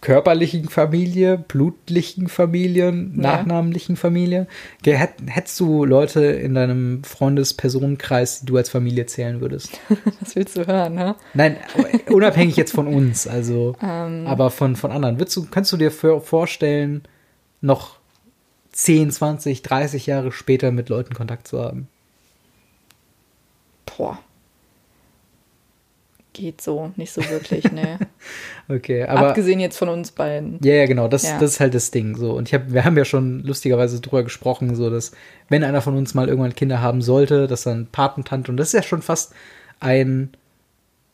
körperlichen 0.00 0.68
Familie, 0.70 1.36
blutlichen 1.36 2.28
Familien, 2.28 3.12
Ja. 3.16 3.22
nachnamenlichen 3.36 3.96
Familie. 3.96 4.46
Hätt- 4.84 5.20
Hättest 5.26 5.60
du 5.60 5.84
Leute 5.84 6.24
in 6.24 6.54
deinem 6.54 7.04
Freundes-Personenkreis, 7.04 8.40
die 8.40 8.46
du 8.46 8.56
als 8.56 8.70
Familie 8.70 9.04
zählen 9.06 9.40
würdest? 9.42 9.78
Was 10.20 10.36
willst 10.36 10.56
du 10.56 10.66
hören, 10.66 10.94
ne? 10.94 11.16
Nein, 11.34 11.56
unabhängig 12.08 12.56
jetzt 12.56 12.72
von 12.72 12.86
uns, 12.86 13.26
also, 13.26 13.76
Ähm. 13.82 14.26
aber 14.26 14.50
von, 14.50 14.74
von 14.76 14.90
anderen. 14.90 15.18
Würdest 15.18 15.36
du, 15.36 15.46
kannst 15.50 15.70
du 15.72 15.76
dir 15.76 15.90
vorstellen, 15.90 17.02
noch 17.60 17.98
10, 18.72 19.10
20, 19.10 19.60
30 19.62 20.06
Jahre 20.06 20.32
später 20.32 20.70
mit 20.70 20.88
Leuten 20.88 21.12
Kontakt 21.14 21.46
zu 21.46 21.60
haben? 21.60 21.88
Boah. 23.84 24.18
Geht 26.32 26.60
so, 26.60 26.92
nicht 26.96 27.12
so 27.12 27.22
wirklich, 27.28 27.72
ne. 27.72 27.98
Okay, 28.68 29.02
aber. 29.04 29.28
Abgesehen 29.30 29.58
jetzt 29.58 29.76
von 29.76 29.88
uns 29.88 30.12
beiden. 30.12 30.60
Ja, 30.62 30.74
ja, 30.74 30.86
genau, 30.86 31.08
das, 31.08 31.24
Ja. 31.24 31.38
das 31.40 31.52
ist 31.54 31.60
halt 31.60 31.74
das 31.74 31.90
Ding. 31.90 32.16
So. 32.16 32.32
Und 32.34 32.46
ich 32.48 32.54
hab, 32.54 32.72
wir 32.72 32.84
haben 32.84 32.96
ja 32.96 33.04
schon 33.04 33.42
lustigerweise 33.42 34.00
drüber 34.00 34.22
gesprochen, 34.22 34.76
so 34.76 34.90
dass, 34.90 35.10
wenn 35.48 35.64
einer 35.64 35.82
von 35.82 35.96
uns 35.96 36.14
mal 36.14 36.28
irgendwann 36.28 36.54
Kinder 36.54 36.80
haben 36.80 37.02
sollte, 37.02 37.48
dass 37.48 37.64
dann 37.64 37.88
Patentante, 37.90 38.50
und 38.52 38.56
das 38.58 38.68
ist 38.68 38.74
ja 38.74 38.82
schon 38.84 39.02
fast 39.02 39.32
ein 39.80 40.30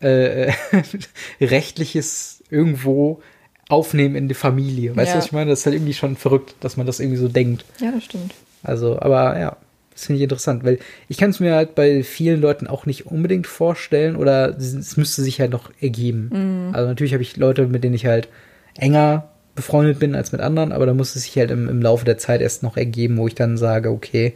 äh, 0.00 0.52
rechtliches 1.40 2.42
irgendwo 2.50 3.20
aufnehmen 3.68 4.14
in 4.14 4.28
die 4.28 4.34
Familie. 4.34 4.94
Weißt 4.96 5.08
du, 5.08 5.12
Ja. 5.14 5.18
was 5.18 5.26
ich 5.26 5.32
meine? 5.32 5.50
Das 5.50 5.60
ist 5.60 5.66
halt 5.66 5.74
irgendwie 5.76 5.94
schon 5.94 6.16
verrückt, 6.16 6.54
dass 6.60 6.76
man 6.76 6.86
das 6.86 7.00
irgendwie 7.00 7.18
so 7.18 7.28
denkt. 7.28 7.64
Ja, 7.80 7.90
das 7.90 8.04
stimmt. 8.04 8.32
Also, 8.62 9.00
aber 9.00 9.38
ja, 9.38 9.56
das 9.96 10.04
finde 10.04 10.18
ich 10.18 10.24
interessant, 10.24 10.62
weil 10.62 10.78
ich 11.08 11.16
kann 11.16 11.30
es 11.30 11.40
mir 11.40 11.54
halt 11.54 11.74
bei 11.74 12.02
vielen 12.02 12.42
Leuten 12.42 12.66
auch 12.66 12.84
nicht 12.84 13.06
unbedingt 13.06 13.46
vorstellen 13.46 14.14
oder 14.14 14.54
es 14.58 14.98
müsste 14.98 15.22
sich 15.22 15.40
halt 15.40 15.52
noch 15.52 15.70
ergeben. 15.80 16.70
Also 16.74 16.86
natürlich 16.86 17.14
habe 17.14 17.22
ich 17.22 17.38
Leute, 17.38 17.66
mit 17.66 17.82
denen 17.82 17.94
ich 17.94 18.04
halt 18.04 18.28
enger 18.76 19.30
befreundet 19.54 19.98
bin 19.98 20.14
als 20.14 20.32
mit 20.32 20.42
anderen, 20.42 20.70
aber 20.70 20.84
da 20.84 20.92
muss 20.92 21.16
es 21.16 21.22
sich 21.22 21.34
halt 21.38 21.50
im, 21.50 21.66
im 21.70 21.80
Laufe 21.80 22.04
der 22.04 22.18
Zeit 22.18 22.42
erst 22.42 22.62
noch 22.62 22.76
ergeben, 22.76 23.16
wo 23.16 23.26
ich 23.26 23.34
dann 23.34 23.56
sage, 23.56 23.90
okay, 23.90 24.34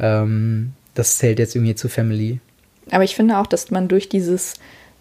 ähm, 0.00 0.72
das 0.94 1.18
zählt 1.18 1.38
jetzt 1.38 1.54
irgendwie 1.54 1.74
zu 1.74 1.90
Family. 1.90 2.40
Aber 2.90 3.04
ich 3.04 3.14
finde 3.14 3.36
auch, 3.36 3.46
dass 3.46 3.70
man 3.70 3.88
durch 3.88 4.08
dieses, 4.08 4.54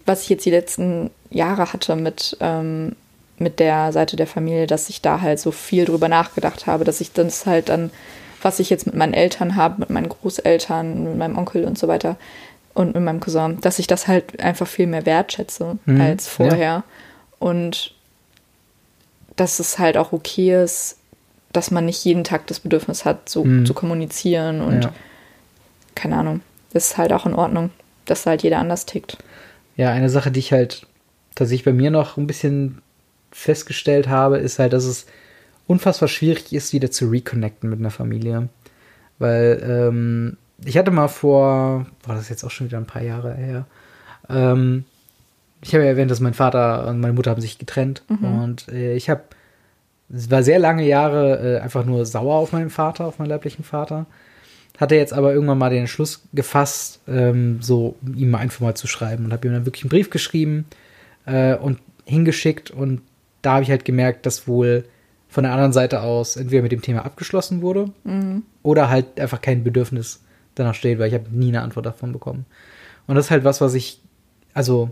was 0.05 0.23
ich 0.23 0.29
jetzt 0.29 0.45
die 0.45 0.51
letzten 0.51 1.09
Jahre 1.29 1.71
hatte 1.71 1.95
mit, 1.95 2.35
ähm, 2.41 2.97
mit 3.37 3.61
der 3.61 3.93
Seite 3.93 4.17
der 4.17 4.27
Familie, 4.27 4.67
dass 4.67 4.89
ich 4.89 5.01
da 5.01 5.21
halt 5.21 5.39
so 5.39 5.51
viel 5.51 5.85
drüber 5.85 6.09
nachgedacht 6.09 6.67
habe, 6.67 6.83
dass 6.83 6.99
ich 6.99 7.13
das 7.13 7.45
halt 7.45 7.69
dann, 7.69 7.91
was 8.45 8.59
ich 8.59 8.69
jetzt 8.69 8.85
mit 8.85 8.93
meinen 8.95 9.15
Eltern 9.15 9.55
habe, 9.55 9.79
mit 9.79 9.89
meinen 9.89 10.07
Großeltern, 10.07 11.03
mit 11.03 11.17
meinem 11.17 11.35
Onkel 11.37 11.65
und 11.65 11.79
so 11.79 11.87
weiter 11.87 12.15
und 12.75 12.93
mit 12.93 13.03
meinem 13.03 13.19
Cousin, 13.19 13.59
dass 13.61 13.79
ich 13.79 13.87
das 13.87 14.07
halt 14.07 14.39
einfach 14.39 14.67
viel 14.67 14.85
mehr 14.85 15.05
wertschätze 15.07 15.79
Mhm, 15.85 15.99
als 15.99 16.27
vorher. 16.27 16.83
Und 17.39 17.93
dass 19.35 19.59
es 19.59 19.79
halt 19.79 19.97
auch 19.97 20.13
okay 20.13 20.63
ist, 20.63 20.97
dass 21.53 21.71
man 21.71 21.85
nicht 21.85 22.05
jeden 22.05 22.23
Tag 22.23 22.45
das 22.47 22.59
Bedürfnis 22.59 23.03
hat, 23.03 23.29
so 23.29 23.43
Mhm. 23.45 23.65
zu 23.65 23.73
kommunizieren 23.73 24.61
und 24.61 24.83
Ja. 24.83 24.93
keine 25.95 26.17
Ahnung. 26.17 26.41
Das 26.71 26.85
ist 26.91 26.97
halt 26.97 27.13
auch 27.13 27.25
in 27.25 27.33
Ordnung, 27.33 27.71
dass 28.05 28.25
halt 28.27 28.43
jeder 28.43 28.59
anders 28.59 28.85
tickt. 28.85 29.17
Ja, 29.75 29.89
eine 29.91 30.09
Sache, 30.09 30.29
die 30.31 30.39
ich 30.39 30.51
halt 30.51 30.85
tatsächlich 31.33 31.65
bei 31.65 31.73
mir 31.73 31.89
noch 31.91 32.17
ein 32.17 32.27
bisschen 32.27 32.81
festgestellt 33.31 34.07
habe, 34.07 34.37
ist 34.37 34.59
halt, 34.59 34.71
dass 34.73 34.83
es 34.85 35.07
unfassbar 35.67 36.09
schwierig 36.09 36.53
ist, 36.53 36.73
wieder 36.73 36.91
zu 36.91 37.09
reconnecten 37.09 37.69
mit 37.69 37.79
einer 37.79 37.91
Familie. 37.91 38.49
Weil 39.19 39.63
ähm, 39.63 40.37
ich 40.63 40.77
hatte 40.77 40.91
mal 40.91 41.07
vor, 41.07 41.85
boah, 42.05 42.15
das 42.15 42.29
jetzt 42.29 42.43
auch 42.43 42.51
schon 42.51 42.67
wieder 42.67 42.77
ein 42.77 42.87
paar 42.87 43.01
Jahre 43.01 43.33
her, 43.33 43.65
ähm, 44.29 44.85
ich 45.61 45.73
habe 45.73 45.83
ja 45.83 45.89
erwähnt, 45.89 46.11
dass 46.11 46.19
mein 46.19 46.33
Vater 46.33 46.87
und 46.87 46.99
meine 46.99 47.13
Mutter 47.13 47.31
haben 47.31 47.41
sich 47.41 47.57
getrennt 47.57 48.03
und 48.07 48.67
äh, 48.67 48.95
ich 48.95 49.09
habe, 49.09 49.23
es 50.13 50.29
war 50.29 50.43
sehr 50.43 50.59
lange 50.59 50.85
Jahre 50.85 51.57
äh, 51.57 51.59
einfach 51.59 51.85
nur 51.85 52.05
sauer 52.05 52.35
auf 52.35 52.51
meinen 52.51 52.69
Vater, 52.69 53.05
auf 53.05 53.17
meinen 53.17 53.29
leiblichen 53.29 53.63
Vater. 53.63 54.05
Hatte 54.77 54.95
jetzt 54.95 55.13
aber 55.13 55.33
irgendwann 55.33 55.57
mal 55.57 55.69
den 55.69 55.81
Entschluss 55.81 56.21
gefasst, 56.33 56.99
ähm, 57.07 57.59
so 57.61 57.95
ihm 58.15 58.29
mal 58.29 58.39
einfach 58.39 58.59
mal 58.59 58.75
zu 58.75 58.87
schreiben 58.87 59.25
und 59.25 59.33
habe 59.33 59.47
ihm 59.47 59.53
dann 59.53 59.65
wirklich 59.65 59.83
einen 59.85 59.89
Brief 59.89 60.09
geschrieben 60.11 60.65
äh, 61.25 61.55
und 61.55 61.79
hingeschickt 62.05 62.69
und 62.69 63.01
da 63.41 63.53
habe 63.53 63.63
ich 63.63 63.69
halt 63.71 63.85
gemerkt, 63.85 64.25
dass 64.25 64.47
wohl 64.47 64.85
von 65.35 65.43
der 65.43 65.51
anderen 65.51 65.73
Seite 65.73 66.01
aus 66.01 66.37
entweder 66.37 66.63
mit 66.63 66.71
dem 66.71 66.81
Thema 66.81 67.03
abgeschlossen 67.03 67.61
wurde 67.61 67.91
oder 68.63 68.89
halt 68.89 69.19
einfach 69.19 69.41
kein 69.41 69.65
Bedürfnis 69.65 70.21
danach 70.55 70.75
steht, 70.75 70.97
weil 70.97 71.09
ich 71.09 71.13
habe 71.13 71.25
nie 71.29 71.49
eine 71.49 71.61
Antwort 71.61 71.85
davon 71.85 72.13
bekommen. 72.13 72.45
Und 73.05 73.15
das 73.15 73.25
ist 73.25 73.31
halt 73.31 73.43
was, 73.43 73.59
was 73.59 73.73
ich, 73.73 73.99
also 74.53 74.91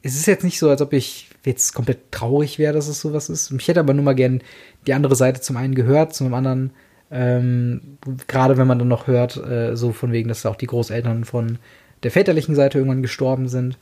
es 0.00 0.16
ist 0.16 0.24
jetzt 0.24 0.42
nicht 0.42 0.58
so, 0.58 0.70
als 0.70 0.80
ob 0.80 0.94
ich 0.94 1.28
jetzt 1.44 1.74
komplett 1.74 2.10
traurig 2.10 2.58
wäre, 2.58 2.72
dass 2.72 2.88
es 2.88 2.98
sowas 2.98 3.28
ist. 3.28 3.50
Ich 3.50 3.68
hätte 3.68 3.80
aber 3.80 3.92
nur 3.92 4.06
mal 4.06 4.14
gern 4.14 4.40
die 4.86 4.94
andere 4.94 5.16
Seite 5.16 5.42
zum 5.42 5.58
einen 5.58 5.74
gehört, 5.74 6.14
zum 6.14 6.32
anderen, 6.32 6.70
ähm, 7.10 7.98
gerade 8.26 8.56
wenn 8.56 8.66
man 8.66 8.78
dann 8.78 8.88
noch 8.88 9.06
hört, 9.06 9.36
äh, 9.36 9.76
so 9.76 9.92
von 9.92 10.12
wegen, 10.12 10.30
dass 10.30 10.46
auch 10.46 10.56
die 10.56 10.66
Großeltern 10.66 11.26
von 11.26 11.58
der 12.04 12.10
väterlichen 12.10 12.54
Seite 12.54 12.78
irgendwann 12.78 13.02
gestorben 13.02 13.48
sind 13.48 13.76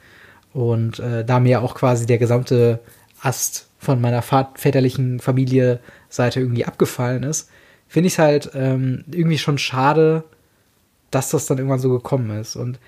und 0.52 0.98
äh, 0.98 1.24
da 1.24 1.38
mir 1.38 1.62
auch 1.62 1.76
quasi 1.76 2.06
der 2.06 2.18
gesamte 2.18 2.80
Ast 3.22 3.68
von 3.78 4.00
meiner 4.00 4.22
väterlichen 4.22 5.20
Familie 5.20 5.80
Seite 6.08 6.40
irgendwie 6.40 6.64
abgefallen 6.64 7.22
ist, 7.22 7.48
finde 7.88 8.08
ich 8.08 8.14
es 8.14 8.18
halt 8.18 8.50
ähm, 8.54 9.04
irgendwie 9.10 9.38
schon 9.38 9.58
schade, 9.58 10.24
dass 11.10 11.30
das 11.30 11.46
dann 11.46 11.58
irgendwann 11.58 11.78
so 11.78 11.90
gekommen 11.90 12.38
ist. 12.38 12.56
Und 12.56 12.78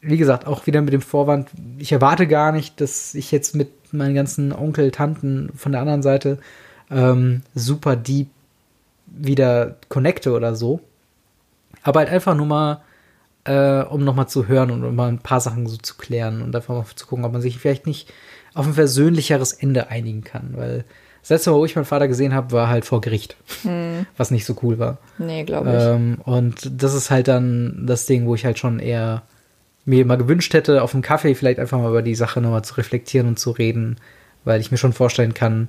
wie 0.00 0.16
gesagt, 0.16 0.46
auch 0.46 0.66
wieder 0.66 0.82
mit 0.82 0.92
dem 0.92 1.00
Vorwand, 1.00 1.48
ich 1.78 1.92
erwarte 1.92 2.26
gar 2.26 2.52
nicht, 2.52 2.80
dass 2.80 3.14
ich 3.14 3.30
jetzt 3.30 3.54
mit 3.54 3.92
meinen 3.92 4.14
ganzen 4.14 4.52
Onkel, 4.52 4.90
Tanten 4.90 5.50
von 5.54 5.72
der 5.72 5.80
anderen 5.80 6.02
Seite 6.02 6.38
ähm, 6.90 7.42
super 7.54 7.96
deep 7.96 8.28
wieder 9.06 9.76
connecte 9.88 10.32
oder 10.32 10.54
so. 10.54 10.80
Aber 11.82 12.00
halt 12.00 12.10
einfach 12.10 12.34
nur 12.34 12.46
mal, 12.46 12.82
äh, 13.44 13.82
um 13.82 14.04
nochmal 14.04 14.28
zu 14.28 14.48
hören 14.48 14.70
und 14.70 14.84
um 14.84 14.94
mal 14.94 15.08
ein 15.08 15.18
paar 15.18 15.40
Sachen 15.40 15.66
so 15.66 15.76
zu 15.76 15.96
klären 15.96 16.42
und 16.42 16.54
einfach 16.54 16.74
mal 16.74 16.86
zu 16.94 17.06
gucken, 17.06 17.24
ob 17.24 17.32
man 17.32 17.42
sich 17.42 17.58
vielleicht 17.58 17.86
nicht 17.86 18.12
auf 18.54 18.66
ein 18.66 18.74
versöhnlicheres 18.74 19.52
Ende 19.52 19.88
einigen 19.88 20.24
kann. 20.24 20.50
Weil 20.54 20.84
das 21.22 21.30
letzte 21.30 21.50
Mal, 21.50 21.56
wo 21.56 21.64
ich 21.64 21.76
meinen 21.76 21.84
Vater 21.84 22.08
gesehen 22.08 22.34
habe, 22.34 22.52
war 22.52 22.68
halt 22.68 22.84
vor 22.84 23.00
Gericht, 23.00 23.36
was 24.16 24.30
nicht 24.30 24.44
so 24.44 24.56
cool 24.62 24.78
war. 24.78 24.98
Nee, 25.18 25.44
glaube 25.44 25.70
ich. 25.70 25.82
Ähm, 25.82 26.18
und 26.24 26.82
das 26.82 26.94
ist 26.94 27.10
halt 27.10 27.28
dann 27.28 27.84
das 27.86 28.06
Ding, 28.06 28.26
wo 28.26 28.34
ich 28.34 28.44
halt 28.44 28.58
schon 28.58 28.78
eher 28.78 29.22
mir 29.84 30.04
mal 30.04 30.16
gewünscht 30.16 30.54
hätte, 30.54 30.82
auf 30.82 30.92
dem 30.92 31.02
Kaffee 31.02 31.34
vielleicht 31.34 31.58
einfach 31.58 31.78
mal 31.78 31.90
über 31.90 32.02
die 32.02 32.14
Sache 32.14 32.40
nochmal 32.40 32.64
zu 32.64 32.74
reflektieren 32.74 33.26
und 33.28 33.38
zu 33.38 33.50
reden, 33.50 33.96
weil 34.44 34.60
ich 34.60 34.70
mir 34.70 34.78
schon 34.78 34.92
vorstellen 34.92 35.34
kann, 35.34 35.68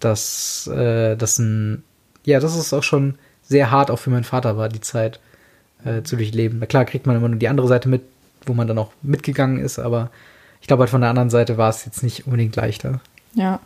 dass 0.00 0.66
äh, 0.66 1.16
das 1.16 1.38
ein, 1.38 1.82
ja, 2.24 2.40
das 2.40 2.56
ist 2.56 2.72
auch 2.72 2.82
schon 2.82 3.14
sehr 3.42 3.70
hart 3.70 3.90
auch 3.90 3.98
für 3.98 4.10
meinen 4.10 4.24
Vater 4.24 4.56
war, 4.56 4.68
die 4.68 4.80
Zeit 4.80 5.20
äh, 5.84 6.02
zu 6.02 6.16
durchleben. 6.16 6.58
Na 6.58 6.66
klar 6.66 6.84
kriegt 6.84 7.06
man 7.06 7.16
immer 7.16 7.28
nur 7.28 7.38
die 7.38 7.48
andere 7.48 7.68
Seite 7.68 7.88
mit, 7.88 8.02
wo 8.44 8.52
man 8.52 8.66
dann 8.66 8.78
auch 8.78 8.92
mitgegangen 9.02 9.58
ist, 9.58 9.78
aber 9.78 10.10
ich 10.66 10.68
glaube 10.68 10.80
halt 10.80 10.90
von 10.90 11.00
der 11.00 11.10
anderen 11.10 11.30
Seite 11.30 11.58
war 11.58 11.70
es 11.70 11.84
jetzt 11.84 12.02
nicht 12.02 12.26
unbedingt 12.26 12.56
leichter. 12.56 12.98
Ja, 13.34 13.60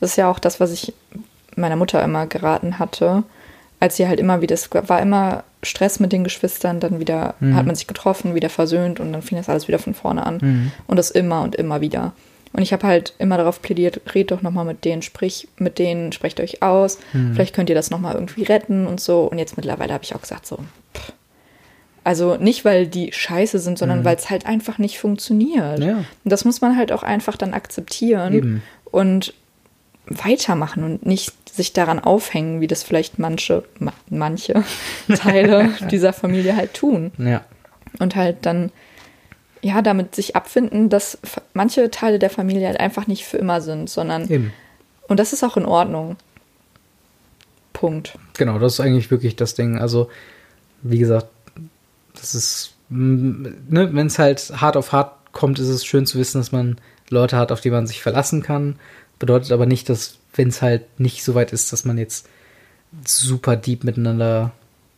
das 0.00 0.12
ist 0.12 0.16
ja 0.16 0.30
auch 0.30 0.38
das, 0.38 0.58
was 0.58 0.72
ich 0.72 0.94
meiner 1.54 1.76
Mutter 1.76 2.02
immer 2.02 2.26
geraten 2.26 2.78
hatte, 2.78 3.24
als 3.78 3.96
sie 3.96 4.08
halt 4.08 4.18
immer 4.18 4.40
wieder, 4.40 4.54
es 4.54 4.70
war 4.72 5.02
immer 5.02 5.44
Stress 5.62 6.00
mit 6.00 6.12
den 6.12 6.24
Geschwistern, 6.24 6.80
dann 6.80 6.98
wieder 6.98 7.34
hat 7.52 7.66
man 7.66 7.74
sich 7.74 7.86
getroffen, 7.86 8.34
wieder 8.34 8.48
versöhnt 8.48 9.00
und 9.00 9.12
dann 9.12 9.20
fing 9.20 9.36
das 9.36 9.50
alles 9.50 9.68
wieder 9.68 9.78
von 9.78 9.92
vorne 9.92 10.24
an. 10.24 10.72
Und 10.86 10.96
das 10.96 11.10
immer 11.10 11.42
und 11.42 11.56
immer 11.56 11.82
wieder. 11.82 12.14
Und 12.54 12.62
ich 12.62 12.72
habe 12.72 12.86
halt 12.86 13.12
immer 13.18 13.36
darauf 13.36 13.60
plädiert, 13.60 14.00
red 14.14 14.30
doch 14.30 14.40
nochmal 14.40 14.64
mit 14.64 14.86
denen, 14.86 15.02
sprich 15.02 15.48
mit 15.58 15.78
denen, 15.78 16.12
sprecht 16.12 16.40
euch 16.40 16.62
aus, 16.62 16.98
vielleicht 17.34 17.54
könnt 17.54 17.68
ihr 17.68 17.76
das 17.76 17.90
nochmal 17.90 18.14
irgendwie 18.14 18.44
retten 18.44 18.86
und 18.86 18.98
so. 18.98 19.24
Und 19.24 19.36
jetzt 19.36 19.58
mittlerweile 19.58 19.92
habe 19.92 20.04
ich 20.04 20.14
auch 20.14 20.22
gesagt, 20.22 20.46
so, 20.46 20.56
pff. 20.94 21.12
Also 22.06 22.36
nicht, 22.36 22.64
weil 22.64 22.86
die 22.86 23.12
scheiße 23.12 23.58
sind, 23.58 23.80
sondern 23.80 24.04
weil 24.04 24.14
es 24.14 24.30
halt 24.30 24.46
einfach 24.46 24.78
nicht 24.78 25.00
funktioniert. 25.00 25.80
Ja. 25.80 25.96
Und 25.96 26.06
das 26.22 26.44
muss 26.44 26.60
man 26.60 26.76
halt 26.76 26.92
auch 26.92 27.02
einfach 27.02 27.36
dann 27.36 27.52
akzeptieren 27.52 28.32
Eben. 28.32 28.62
und 28.84 29.34
weitermachen 30.06 30.84
und 30.84 31.04
nicht 31.04 31.32
sich 31.52 31.72
daran 31.72 31.98
aufhängen, 31.98 32.60
wie 32.60 32.68
das 32.68 32.84
vielleicht 32.84 33.18
manche, 33.18 33.64
ma 33.80 33.92
manche 34.08 34.62
Teile 35.16 35.70
dieser 35.90 36.12
Familie 36.12 36.54
halt 36.54 36.74
tun. 36.74 37.10
Ja. 37.18 37.44
Und 37.98 38.14
halt 38.14 38.36
dann, 38.46 38.70
ja, 39.60 39.82
damit 39.82 40.14
sich 40.14 40.36
abfinden, 40.36 40.88
dass 40.88 41.18
manche 41.54 41.90
Teile 41.90 42.20
der 42.20 42.30
Familie 42.30 42.68
halt 42.68 42.78
einfach 42.78 43.08
nicht 43.08 43.24
für 43.24 43.38
immer 43.38 43.60
sind, 43.60 43.90
sondern, 43.90 44.30
Eben. 44.30 44.52
und 45.08 45.18
das 45.18 45.32
ist 45.32 45.42
auch 45.42 45.56
in 45.56 45.64
Ordnung. 45.64 46.14
Punkt. 47.72 48.16
Genau, 48.38 48.60
das 48.60 48.74
ist 48.74 48.80
eigentlich 48.80 49.10
wirklich 49.10 49.34
das 49.34 49.56
Ding. 49.56 49.76
Also, 49.76 50.08
wie 50.82 50.98
gesagt, 50.98 51.26
das 52.26 52.34
ist, 52.34 52.74
mm, 52.88 53.46
ne, 53.68 53.94
wenn 53.94 54.06
es 54.06 54.18
halt 54.18 54.52
hart 54.60 54.76
auf 54.76 54.92
hart 54.92 55.12
kommt, 55.32 55.58
ist 55.58 55.68
es 55.68 55.84
schön 55.84 56.06
zu 56.06 56.18
wissen, 56.18 56.38
dass 56.40 56.52
man 56.52 56.76
Leute 57.10 57.36
hat, 57.36 57.52
auf 57.52 57.60
die 57.60 57.70
man 57.70 57.86
sich 57.86 58.02
verlassen 58.02 58.42
kann. 58.42 58.76
Bedeutet 59.18 59.52
aber 59.52 59.66
nicht, 59.66 59.88
dass, 59.88 60.18
wenn 60.34 60.48
es 60.48 60.62
halt 60.62 60.98
nicht 60.98 61.22
so 61.24 61.34
weit 61.34 61.52
ist, 61.52 61.72
dass 61.72 61.84
man 61.84 61.98
jetzt 61.98 62.28
super 63.06 63.56
deep 63.56 63.84
miteinander 63.84 64.52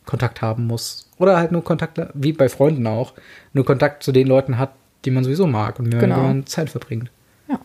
Kontakt 0.05 0.41
haben 0.41 0.65
muss. 0.67 1.07
Oder 1.17 1.37
halt 1.37 1.51
nur 1.51 1.63
Kontakt, 1.63 1.99
wie 2.13 2.33
bei 2.33 2.49
Freunden 2.49 2.87
auch, 2.87 3.13
nur 3.53 3.65
Kontakt 3.65 4.03
zu 4.03 4.11
den 4.11 4.27
Leuten 4.27 4.57
hat, 4.57 4.71
die 5.05 5.11
man 5.11 5.23
sowieso 5.23 5.47
mag 5.47 5.79
und 5.79 5.85
mit 5.85 5.99
Genau. 5.99 6.15
denen 6.15 6.27
man 6.27 6.45
Zeit 6.45 6.69
verbringt. 6.69 7.11
Ja. 7.47 7.59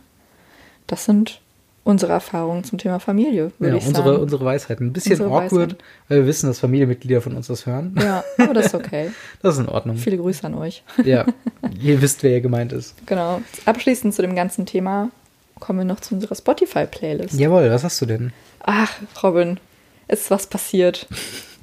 Das 0.87 1.05
sind 1.05 1.41
unsere 1.85 2.13
Erfahrungen 2.13 2.65
zum 2.65 2.79
Thema 2.79 2.99
Familie, 2.99 3.53
würde 3.59 3.75
Ja, 3.77 3.81
ich 3.83 3.87
unsere, 3.87 4.09
sagen. 4.11 4.23
unsere 4.23 4.45
Weisheiten. 4.45 4.87
Ein 4.89 4.93
bisschen 4.93 5.13
Unsere 5.13 5.31
awkward, 5.31 5.53
Weisheit. 5.73 5.77
weil 6.09 6.19
wir 6.21 6.27
wissen, 6.27 6.47
dass 6.49 6.59
Familienmitglieder 6.59 7.21
von 7.21 7.37
uns 7.37 7.47
das 7.47 7.67
hören. 7.67 7.95
Ja, 8.01 8.25
aber 8.39 8.55
das 8.55 8.67
ist 8.67 8.75
okay. 8.75 9.11
Das 9.43 9.55
ist 9.55 9.61
in 9.61 9.69
Ordnung. 9.69 9.97
Viele 9.97 10.17
Grüße 10.19 10.45
an 10.45 10.55
euch. 10.55 10.83
Ja, 11.05 11.27
ihr 11.81 12.01
wisst, 12.03 12.23
wer 12.23 12.31
ihr 12.33 12.41
gemeint 12.41 12.73
ist. 12.73 12.95
Genau. 13.07 13.43
Abschließend 13.67 14.15
zu 14.15 14.23
dem 14.23 14.35
ganzen 14.35 14.67
Thema 14.67 15.11
kommen 15.61 15.79
wir 15.81 15.85
noch 15.87 16.01
zu 16.01 16.15
unserer 16.15 16.35
Spotify-Playlist. 16.35 17.35
Jawohl, 17.39 17.71
was 17.71 17.85
hast 17.85 18.01
du 18.01 18.07
denn? 18.07 18.33
Ach, 18.61 18.91
Robin, 19.23 19.59
es 20.09 20.23
ist 20.23 20.31
was 20.31 20.47
passiert. 20.47 21.07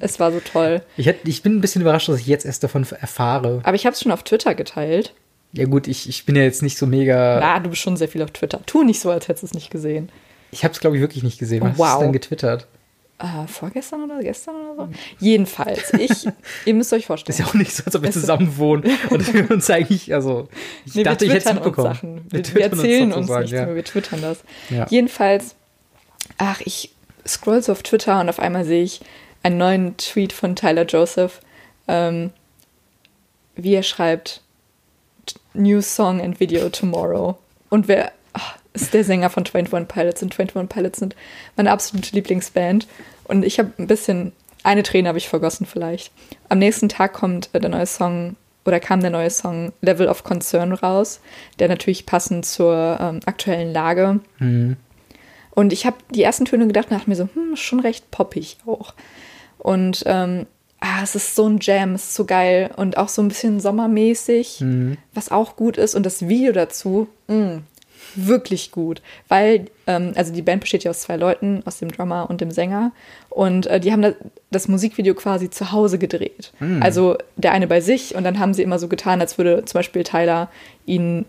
es 0.00 0.18
war 0.20 0.32
so 0.32 0.40
toll. 0.40 0.82
Ich, 0.96 1.06
hätt, 1.06 1.18
ich 1.28 1.42
bin 1.42 1.56
ein 1.56 1.60
bisschen 1.60 1.82
überrascht, 1.82 2.08
dass 2.08 2.20
ich 2.20 2.26
jetzt 2.26 2.44
erst 2.46 2.62
davon 2.64 2.86
erfahre. 3.00 3.60
Aber 3.64 3.74
ich 3.74 3.86
habe 3.86 3.94
es 3.94 4.00
schon 4.00 4.12
auf 4.12 4.22
Twitter 4.22 4.54
geteilt. 4.54 5.12
Ja 5.52 5.66
gut, 5.66 5.86
ich, 5.86 6.08
ich 6.08 6.24
bin 6.24 6.34
ja 6.36 6.42
jetzt 6.42 6.62
nicht 6.62 6.78
so 6.78 6.86
mega... 6.86 7.38
Na, 7.40 7.58
du 7.60 7.70
bist 7.70 7.82
schon 7.82 7.96
sehr 7.96 8.08
viel 8.08 8.22
auf 8.22 8.30
Twitter. 8.30 8.60
Tu 8.64 8.84
nicht 8.84 9.00
so, 9.00 9.10
als 9.10 9.28
hättest 9.28 9.42
du 9.42 9.46
es 9.48 9.54
nicht 9.54 9.70
gesehen. 9.70 10.10
Ich 10.50 10.64
habe 10.64 10.72
es, 10.72 10.80
glaube 10.80 10.96
ich, 10.96 11.02
wirklich 11.02 11.22
nicht 11.22 11.38
gesehen. 11.38 11.62
Was 11.62 11.78
Wow. 11.78 11.86
hast 11.86 11.96
du 11.98 12.02
denn 12.04 12.12
getwittert? 12.12 12.66
Äh, 13.18 13.46
vorgestern 13.46 14.04
oder 14.04 14.20
gestern 14.20 14.54
oder 14.56 14.86
so? 14.86 14.88
Jedenfalls, 15.20 15.92
ich, 15.94 16.26
ihr 16.64 16.74
müsst 16.74 16.92
euch 16.92 17.06
vorstellen. 17.06 17.34
Ist 17.34 17.38
ja 17.38 17.46
auch 17.46 17.54
nicht 17.54 17.72
so, 17.72 17.84
als 17.84 17.94
ob 17.94 18.02
wir 18.02 18.10
zusammen 18.10 18.56
wohnen 18.56 18.84
und 19.10 19.32
wir 19.34 19.50
uns 19.50 19.68
eigentlich, 19.70 20.12
also 20.12 20.48
ich 20.86 20.94
Nee, 20.94 21.02
dachte, 21.04 21.26
ich 21.26 21.30
wir 21.30 21.36
hätte 21.36 21.50
es 21.50 21.54
twittern 21.54 21.58
uns 21.58 21.66
mitbekommen. 21.66 21.94
Sachen. 21.94 22.14
Wir, 22.30 22.32
wir 22.32 22.42
twittern 22.42 22.72
erzählen 22.78 23.12
uns, 23.12 23.14
sozusagen, 23.14 23.40
nichts 23.42 23.52
ja. 23.52 23.66
mehr, 23.66 23.74
wir 23.76 23.84
twittern 23.84 24.22
das. 24.22 24.38
Ja. 24.70 24.86
Jedenfalls, 24.90 25.54
ach, 26.38 26.60
ich 26.62 26.90
scroll 27.26 27.62
so 27.62 27.72
auf 27.72 27.82
Twitter 27.82 28.20
und 28.20 28.28
auf 28.28 28.40
einmal 28.40 28.64
sehe 28.64 28.82
ich 28.82 29.00
einen 29.44 29.58
neuen 29.58 29.96
Tweet 29.98 30.32
von 30.32 30.56
Tyler 30.56 30.84
Joseph, 30.86 31.40
ähm, 31.88 32.30
wie 33.54 33.74
er 33.74 33.82
schreibt, 33.82 34.40
New 35.54 35.80
Song 35.80 36.20
and 36.20 36.40
Video 36.40 36.68
Tomorrow. 36.68 37.36
Und 37.68 37.88
wer 37.88 38.12
ach, 38.32 38.56
ist 38.72 38.94
der 38.94 39.04
Sänger 39.04 39.30
von 39.30 39.44
21 39.44 39.88
Pilots? 39.88 40.22
Und 40.22 40.38
21 40.38 40.68
Pilots 40.68 40.98
sind 40.98 41.16
meine 41.56 41.70
absolute 41.70 42.14
Lieblingsband. 42.14 42.86
Und 43.24 43.44
ich 43.44 43.58
habe 43.58 43.72
ein 43.78 43.86
bisschen, 43.86 44.32
eine 44.62 44.82
Träne 44.82 45.08
habe 45.08 45.18
ich 45.18 45.28
vergossen 45.28 45.66
vielleicht. 45.66 46.12
Am 46.48 46.58
nächsten 46.58 46.88
Tag 46.88 47.12
kommt 47.12 47.50
äh, 47.52 47.60
der 47.60 47.70
neue 47.70 47.86
Song 47.86 48.36
oder 48.64 48.78
kam 48.78 49.00
der 49.00 49.10
neue 49.10 49.30
Song 49.30 49.72
Level 49.80 50.08
of 50.08 50.22
Concern 50.22 50.72
raus, 50.72 51.20
der 51.58 51.68
natürlich 51.68 52.06
passend 52.06 52.46
zur 52.46 52.98
ähm, 53.00 53.20
aktuellen 53.26 53.72
Lage. 53.72 54.20
Mhm. 54.38 54.76
Und 55.50 55.72
ich 55.72 55.84
habe 55.84 55.96
die 56.10 56.22
ersten 56.22 56.44
Töne 56.44 56.66
gedacht 56.66 56.90
und 56.90 56.96
dachte 56.96 57.10
mir 57.10 57.16
so, 57.16 57.28
hm, 57.34 57.56
schon 57.56 57.80
recht 57.80 58.10
poppig 58.10 58.56
auch. 58.66 58.94
Und 59.58 60.02
ähm, 60.06 60.46
ah, 60.84 61.00
es 61.02 61.14
ist 61.14 61.34
so 61.36 61.46
ein 61.48 61.58
Jam, 61.60 61.94
es 61.94 62.02
ist 62.08 62.14
so 62.14 62.24
geil 62.24 62.70
und 62.76 62.96
auch 62.98 63.08
so 63.08 63.22
ein 63.22 63.28
bisschen 63.28 63.60
sommermäßig, 63.60 64.60
Mhm. 64.60 64.96
was 65.14 65.30
auch 65.30 65.56
gut 65.56 65.76
ist. 65.76 65.94
Und 65.94 66.04
das 66.04 66.26
Video 66.28 66.52
dazu, 66.52 67.06
mh, 67.28 67.60
wirklich 68.16 68.72
gut. 68.72 69.00
Weil, 69.28 69.66
ähm, 69.86 70.12
also 70.16 70.32
die 70.32 70.42
Band 70.42 70.60
besteht 70.60 70.84
ja 70.84 70.90
aus 70.90 71.00
zwei 71.00 71.16
Leuten, 71.16 71.62
aus 71.66 71.78
dem 71.78 71.90
Drummer 71.90 72.28
und 72.28 72.40
dem 72.40 72.50
Sänger. 72.50 72.92
Und 73.30 73.66
äh, 73.68 73.80
die 73.80 73.92
haben 73.92 74.02
das, 74.02 74.14
das 74.50 74.68
Musikvideo 74.68 75.14
quasi 75.14 75.48
zu 75.50 75.72
Hause 75.72 75.98
gedreht. 75.98 76.52
Also 76.80 77.16
der 77.36 77.52
eine 77.52 77.66
bei 77.68 77.80
sich 77.80 78.14
und 78.14 78.24
dann 78.24 78.38
haben 78.38 78.52
sie 78.52 78.62
immer 78.62 78.78
so 78.78 78.88
getan, 78.88 79.20
als 79.20 79.38
würde 79.38 79.64
zum 79.64 79.78
Beispiel 79.78 80.02
Tyler 80.04 80.50
ihn 80.84 81.24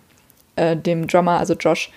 äh, 0.56 0.76
dem 0.76 1.08
Drummer, 1.08 1.38
also 1.40 1.54
Josh, 1.54 1.92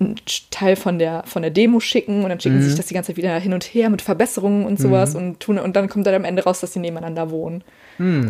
einen 0.00 0.16
Teil 0.50 0.76
von 0.76 0.98
der, 0.98 1.22
von 1.26 1.42
der 1.42 1.50
Demo 1.50 1.80
schicken 1.80 2.22
und 2.22 2.28
dann 2.28 2.40
schicken 2.40 2.60
sie 2.60 2.68
sich 2.68 2.76
das 2.76 2.86
die 2.86 2.94
ganze 2.94 3.08
Zeit 3.08 3.16
wieder 3.16 3.38
hin 3.38 3.52
und 3.52 3.64
her 3.64 3.90
mit 3.90 4.02
Verbesserungen 4.02 4.66
und 4.66 4.78
sowas 4.78 5.14
und 5.14 5.40
tun 5.40 5.58
und 5.58 5.76
dann 5.76 5.88
kommt 5.88 6.06
dann 6.06 6.14
am 6.14 6.24
Ende 6.24 6.44
raus, 6.44 6.60
dass 6.60 6.72
sie 6.72 6.80
nebeneinander 6.80 7.30
wohnen. 7.30 7.62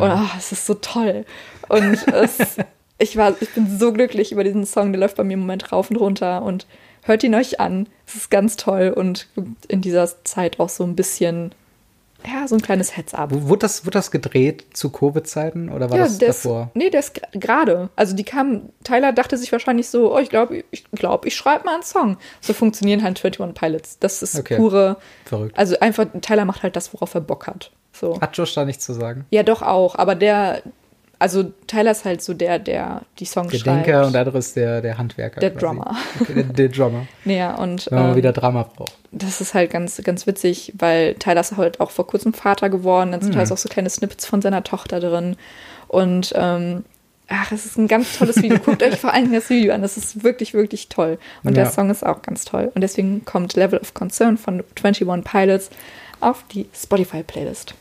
Und 0.01 0.03
ah, 0.03 0.31
es 0.37 0.53
ist 0.53 0.67
so 0.67 0.75
toll. 0.75 1.25
Und 1.69 2.07
es, 2.09 2.57
ich 2.99 3.17
war, 3.17 3.35
ich 3.41 3.51
bin 3.55 3.79
so 3.79 3.93
glücklich 3.93 4.33
über 4.33 4.45
diesen 4.45 4.67
Song, 4.67 4.93
der 4.93 5.01
läuft 5.01 5.17
bei 5.17 5.25
mir 5.25 5.35
im 5.35 5.41
Moment 5.41 5.73
rauf 5.73 5.91
und 5.91 5.97
runter 5.97 6.43
und 6.43 6.67
hört 7.03 7.23
ihn 7.25 7.35
euch 7.35 7.61
an. 7.61 7.89
Es 8.07 8.15
ist 8.15 8.31
ganz 8.31 8.57
toll 8.57 8.93
und 8.95 9.29
in 9.69 9.81
dieser 9.81 10.09
Zeit 10.25 10.61
auch 10.61 10.69
so 10.69 10.85
ein 10.85 10.97
bisschen, 10.97 11.55
ja, 12.27 12.47
so 12.49 12.55
ein 12.55 12.63
kleines 12.63 12.97
Heads-up. 12.97 13.31
Wurde 13.33 13.61
das, 13.61 13.85
wurde 13.85 13.99
das 13.99 14.11
gedreht 14.11 14.65
zu 14.73 14.91
Covid-Zeiten 14.91 15.69
oder 15.71 15.91
war 15.91 15.99
das 15.99 16.19
der 16.19 16.29
ist, 16.31 16.45
davor? 16.45 16.71
nee, 16.75 16.89
gra- 17.15 17.39
gerade. 17.39 17.91
Also 17.97 18.15
die 18.17 18.25
kam, 18.25 18.71
Tyler 18.83 19.13
dachte 19.13 19.37
sich 19.37 19.53
wahrscheinlich 19.53 19.89
so, 19.89 20.15
oh, 20.15 20.19
ich 20.19 20.31
glaube, 20.31 20.65
ich, 20.71 20.85
glaub, 20.93 21.27
ich 21.27 21.35
schreibe 21.37 21.65
mal 21.65 21.75
einen 21.75 21.83
Song. 21.83 22.17
So 22.41 22.53
funktionieren 22.53 23.03
halt 23.03 23.23
21 23.25 23.55
Pilots. 23.55 23.99
Das 23.99 24.23
ist 24.23 24.39
Okay. 24.39 24.57
pure, 24.57 24.97
Verrückt. 25.25 25.57
also 25.59 25.79
einfach, 25.81 26.07
Tyler 26.21 26.45
macht 26.45 26.63
halt 26.63 26.77
das, 26.77 26.93
worauf 26.95 27.15
er 27.15 27.21
Bock 27.21 27.47
hat. 27.47 27.71
So. 27.93 28.21
Hat 28.21 28.37
Josh 28.37 28.55
da 28.55 28.65
nichts 28.65 28.85
zu 28.85 28.93
sagen? 28.93 29.25
Ja, 29.31 29.43
doch 29.43 29.63
auch, 29.63 29.95
aber 29.97 30.15
der, 30.15 30.63
also 31.25 31.53
Tyler 31.67 31.91
ist 31.93 32.05
halt 32.05 32.23
so 32.23 32.35
der, 32.35 32.59
der 32.59 33.03
die 33.19 33.25
Songs 33.25 33.51
Der 33.51 33.59
schreibt. 33.59 33.87
Denker 33.87 34.07
und 34.07 34.13
der 34.13 34.21
andere 34.21 34.39
ist 34.39 34.55
der, 34.57 34.81
der 34.83 34.99
Handwerker. 34.99 35.41
Der 35.41 35.51
quasi. 35.53 35.65
Drummer. 35.65 35.97
Okay, 36.21 36.35
der, 36.35 36.45
der 36.45 36.69
Drummer. 36.69 37.07
Ja, 37.25 37.55
und 37.55 37.91
Wenn 37.91 37.99
man 37.99 38.11
ähm, 38.11 38.17
wieder 38.17 38.33
Drama 38.33 38.63
braucht. 38.77 38.93
das 39.11 39.41
ist 39.41 39.55
halt 39.55 39.71
ganz, 39.71 39.97
ganz 40.05 40.27
witzig, 40.27 40.75
weil 40.79 41.15
Tyler 41.15 41.41
ist 41.41 41.57
halt 41.57 41.81
auch 41.81 41.91
vor 41.91 42.07
kurzem 42.07 42.35
Vater 42.35 42.69
geworden. 42.69 43.13
Dann 43.13 43.23
sind 43.23 43.35
Mhm. 43.35 43.39
halt 43.39 43.51
auch 43.53 43.57
so 43.57 43.69
kleine 43.69 43.89
Snippets 43.89 44.27
von 44.27 44.43
seiner 44.43 44.63
Tochter 44.65 45.01
drin. 45.01 45.37
Und 45.89 46.33
ähm, 46.37 46.85
ach, 47.29 47.53
es 47.53 47.65
ist 47.65 47.79
ein 47.79 47.89
ganz 47.89 48.19
tolles 48.19 48.43
Video. 48.43 48.59
Guckt 48.59 48.83
euch 48.83 48.97
vor 48.99 49.13
allen 49.15 49.25
Dingen 49.25 49.35
das 49.35 49.49
Video 49.49 49.73
an. 49.73 49.81
Das 49.83 49.97
ist 49.97 50.23
wirklich, 50.25 50.53
wirklich 50.53 50.89
toll. 50.91 51.19
Und 51.43 51.57
Ja. 51.57 51.63
der 51.65 51.73
Song 51.73 51.89
ist 51.91 52.05
auch 52.05 52.21
ganz 52.23 52.45
toll. 52.45 52.71
Und 52.75 52.83
deswegen 52.83 53.25
kommt 53.25 53.55
Level 53.57 53.79
of 53.79 53.95
Concern 53.95 54.37
von 54.37 54.63
21 54.83 55.25
Pilots 55.25 55.71
auf 56.21 56.45
die 56.53 56.67
Spotify-Playlist. 56.75 57.75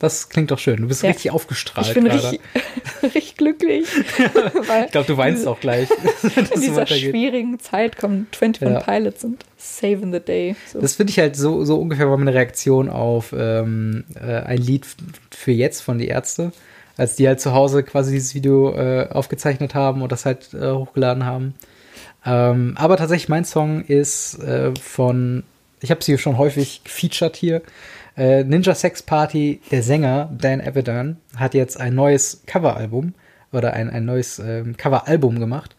Das 0.00 0.28
klingt 0.28 0.52
doch 0.52 0.58
schön. 0.60 0.76
Du 0.76 0.86
bist 0.86 1.02
Ja. 1.02 1.08
richtig 1.10 1.32
aufgestrahlt 1.32 1.88
Ich 1.88 1.94
bin 1.94 2.06
richtig, 2.06 2.40
richtig 3.02 3.36
glücklich. 3.36 3.86
weil 4.68 4.84
Ich 4.84 4.92
glaube, 4.92 5.06
du 5.08 5.16
weinst 5.16 5.46
auch 5.46 5.58
gleich. 5.58 5.88
in 6.54 6.60
dieser 6.60 6.86
schwierigen 6.86 7.58
Zeit 7.58 7.96
kommen 7.98 8.28
21 8.32 8.62
Ja. 8.62 8.80
Pilots 8.80 9.24
und 9.24 9.44
saving 9.56 10.12
the 10.12 10.20
day. 10.20 10.54
So. 10.72 10.80
Das 10.80 10.94
finde 10.94 11.10
ich 11.10 11.18
halt 11.18 11.34
so, 11.34 11.64
so 11.64 11.80
ungefähr 11.80 12.08
war 12.08 12.16
meine 12.16 12.32
Reaktion 12.34 12.88
auf 12.88 13.34
ähm, 13.36 14.04
äh, 14.14 14.34
ein 14.36 14.58
Lied 14.58 14.86
für 15.32 15.50
jetzt 15.52 15.80
von 15.80 15.98
die 15.98 16.06
Ärzte, 16.08 16.52
als 16.96 17.16
die 17.16 17.26
halt 17.26 17.40
zu 17.40 17.52
Hause 17.52 17.82
quasi 17.82 18.12
dieses 18.12 18.36
Video 18.36 18.72
äh, 18.76 19.08
aufgezeichnet 19.10 19.74
haben 19.74 20.02
und 20.02 20.12
das 20.12 20.24
halt 20.24 20.54
äh, 20.54 20.70
hochgeladen 20.70 21.24
haben. 21.24 21.54
Ähm, 22.24 22.74
aber 22.76 22.96
tatsächlich 22.96 23.28
mein 23.28 23.44
Song 23.44 23.84
ist 23.84 24.38
äh, 24.42 24.72
von, 24.80 25.42
ich 25.80 25.90
habe 25.90 26.04
sie 26.04 26.18
schon 26.18 26.38
häufig 26.38 26.82
gefeatured 26.84 27.34
hier, 27.36 27.62
äh, 28.18 28.44
Ninja 28.44 28.74
Sex 28.74 29.02
Party, 29.02 29.60
der 29.70 29.82
Sänger 29.82 30.30
Dan 30.36 30.60
Avidan 30.60 31.16
hat 31.36 31.54
jetzt 31.54 31.80
ein 31.80 31.94
neues 31.94 32.42
Coveralbum 32.46 33.14
oder 33.52 33.72
ein, 33.72 33.88
ein 33.88 34.04
neues 34.04 34.38
ähm, 34.38 34.76
Coveralbum 34.76 35.38
gemacht, 35.38 35.76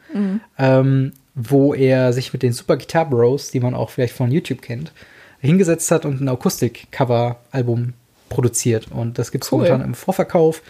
ähm, 0.58 1.12
wo 1.36 1.74
er 1.74 2.14
sich 2.14 2.34
mit 2.34 2.42
den 2.42 2.54
Super 2.54 2.78
Guitar 2.78 3.10
Bros, 3.10 3.52
die 3.52 3.60
man 3.60 3.76
auch 3.76 3.90
vielleicht 3.92 4.14
von 4.16 4.32
YouTube 4.32 4.62
kennt, 4.62 4.92
hingesetzt 5.40 5.92
hat 5.92 6.06
und 6.06 6.20
ein 6.22 6.28
Akustik-Cover-Album 6.30 7.94
produziert. 8.30 8.88
Und 8.92 9.20
das 9.20 9.32
gibt 9.32 9.44
es 9.44 9.52
Cool. 9.52 9.60
momentan 9.60 9.82
im 9.82 9.94
Vorverkauf. 9.94 10.62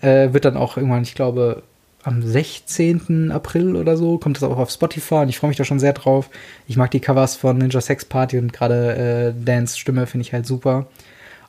Äh, 0.00 0.32
wird 0.32 0.44
dann 0.44 0.56
auch 0.56 0.76
irgendwann, 0.76 1.02
ich 1.02 1.14
glaube, 1.14 1.62
am 2.04 2.22
16. 2.22 3.32
April 3.32 3.76
oder 3.76 3.96
so, 3.96 4.18
kommt 4.18 4.36
das 4.36 4.42
auch 4.42 4.58
auf 4.58 4.70
Spotify 4.70 5.16
und 5.16 5.28
ich 5.30 5.38
freue 5.38 5.48
mich 5.48 5.56
da 5.56 5.64
schon 5.64 5.80
sehr 5.80 5.94
drauf. 5.94 6.30
Ich 6.66 6.76
mag 6.76 6.90
die 6.90 7.00
Covers 7.00 7.34
von 7.34 7.58
Ninja 7.58 7.80
Sex 7.80 8.04
Party 8.04 8.38
und 8.38 8.52
gerade 8.52 9.34
äh, 9.34 9.44
Dans 9.44 9.76
Stimme 9.76 10.06
finde 10.06 10.22
ich 10.22 10.32
halt 10.32 10.46
super. 10.46 10.86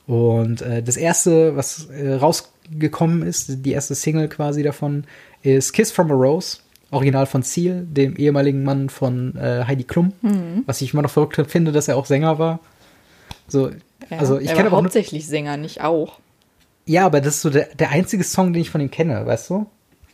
Und 0.07 0.61
äh, 0.61 0.81
das 0.81 0.97
erste, 0.97 1.55
was 1.55 1.85
äh, 1.89 2.13
rausgekommen 2.13 3.23
ist, 3.23 3.65
die 3.65 3.71
erste 3.71 3.95
Single 3.95 4.29
quasi 4.29 4.63
davon, 4.63 5.05
ist 5.43 5.73
Kiss 5.73 5.91
from 5.91 6.09
a 6.11 6.13
Rose, 6.13 6.59
Original 6.91 7.25
von 7.25 7.41
Seal, 7.41 7.85
dem 7.89 8.15
ehemaligen 8.15 8.63
Mann 8.63 8.89
von 8.89 9.35
äh, 9.35 9.65
Heidi 9.67 9.83
Klum, 9.83 10.13
was 10.65 10.81
ich 10.81 10.93
immer 10.93 11.01
noch 11.01 11.09
verrückt 11.11 11.41
finde, 11.49 11.71
dass 11.71 11.87
er 11.87 11.97
auch 11.97 12.05
Sänger 12.05 12.39
war. 12.39 12.59
So, 13.47 13.69
Ja, 14.09 14.17
also 14.19 14.39
ich 14.39 14.53
kenne 14.53 14.67
auch 14.67 14.71
nur, 14.71 14.83
hauptsächlich 14.83 15.27
Sänger, 15.27 15.57
nicht 15.57 15.81
auch. 15.81 16.19
ja, 16.85 17.05
aber 17.05 17.19
das 17.19 17.35
ist 17.35 17.41
so 17.41 17.49
der, 17.49 17.67
der 17.75 17.89
einzige 17.89 18.23
Song, 18.23 18.53
den 18.53 18.61
ich 18.61 18.69
von 18.69 18.81
ihm 18.81 18.91
kenne, 18.91 19.25
weißt 19.25 19.49
du? 19.49 19.65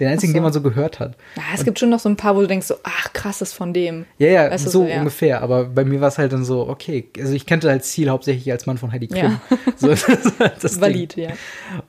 Den 0.01 0.09
einzigen, 0.09 0.31
so. 0.31 0.37
den 0.37 0.43
man 0.43 0.51
so 0.51 0.61
gehört 0.61 0.99
hat. 0.99 1.15
Ja, 1.37 1.43
es 1.55 1.63
gibt 1.63 1.79
schon 1.79 1.89
noch 1.89 1.99
so 1.99 2.09
ein 2.09 2.17
paar, 2.17 2.35
wo 2.35 2.41
du 2.41 2.47
denkst 2.47 2.67
so, 2.67 2.75
ach 2.83 3.13
krass, 3.13 3.39
das 3.39 3.49
ist 3.51 3.53
von 3.55 3.71
dem. 3.73 4.05
Ja, 4.17 4.27
ja, 4.27 4.51
Weißt 4.51 4.65
so 4.65 4.69
so, 4.81 4.85
ja. 4.87 4.97
ungefähr. 4.97 5.41
Aber 5.41 5.65
bei 5.65 5.85
mir 5.85 6.01
war 6.01 6.09
es 6.09 6.17
halt 6.17 6.33
dann 6.33 6.43
so, 6.43 6.67
okay, 6.67 7.05
also 7.17 7.33
ich 7.33 7.45
kannte 7.45 7.69
halt 7.69 7.85
Ziel 7.85 8.09
hauptsächlich 8.09 8.51
als 8.51 8.65
Mann 8.65 8.77
von 8.77 8.91
Heidi 8.91 9.07
Klum. 9.07 9.21
Ja. 9.21 9.41
So, 9.77 9.87
das 9.87 10.03
ist 10.03 10.39
halt 10.39 10.55
das 10.61 10.71
Ding. 10.73 10.81
Valid, 10.81 11.15
ja. 11.15 11.29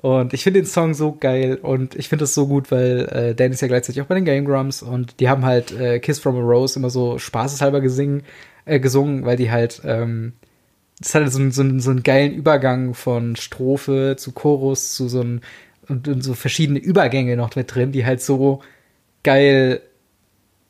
Und 0.03 0.33
ich 0.35 0.43
finde 0.45 0.61
den 0.61 0.67
Song 0.67 0.95
so 0.95 1.17
geil 1.19 1.59
und 1.61 1.95
ich 1.97 2.09
finde 2.09 2.25
es 2.25 2.35
so 2.35 2.47
gut, 2.47 2.71
weil 2.71 3.01
äh, 3.11 3.35
Dan 3.35 3.51
ist 3.53 3.61
ja 3.63 3.69
gleichzeitig 3.69 4.01
auch 4.03 4.07
bei 4.07 4.15
den 4.15 4.25
Game 4.25 4.45
Grumps 4.45 4.83
und 4.83 5.19
die 5.21 5.29
haben 5.29 5.45
halt 5.45 5.73
äh, 5.73 5.99
Kiss 5.99 6.19
from 6.21 6.37
a 6.37 6.41
Rose 6.41 6.79
immer 6.79 6.91
so 6.91 7.19
spaßeshalber 7.19 7.81
gesingen, 7.81 8.23
äh, 8.67 8.79
gesungen, 8.79 9.25
weil 9.25 9.37
die 9.37 9.51
halt, 9.51 9.81
ähm, 9.85 10.35
das 11.01 11.13
so, 11.13 11.19
einen- 11.19 11.51
so, 11.51 11.63
einen- 11.63 11.81
so 11.81 11.91
einen 11.91 12.03
geilen 12.03 12.33
Übergang 12.35 12.95
von 12.95 13.35
Strophe 13.37 14.15
zu 14.19 14.33
Chorus 14.33 14.95
zu 14.95 15.09
so 15.09 15.21
einem, 15.21 15.41
und, 15.89 16.09
und 16.09 16.23
so 16.23 16.35
verschiedene 16.35 16.79
Übergänge 16.79 17.37
noch 17.37 17.55
mit 17.57 17.75
drin, 17.75 17.93
die 17.93 18.05
halt 18.05 18.23
so 18.23 18.63
geil 19.23 19.83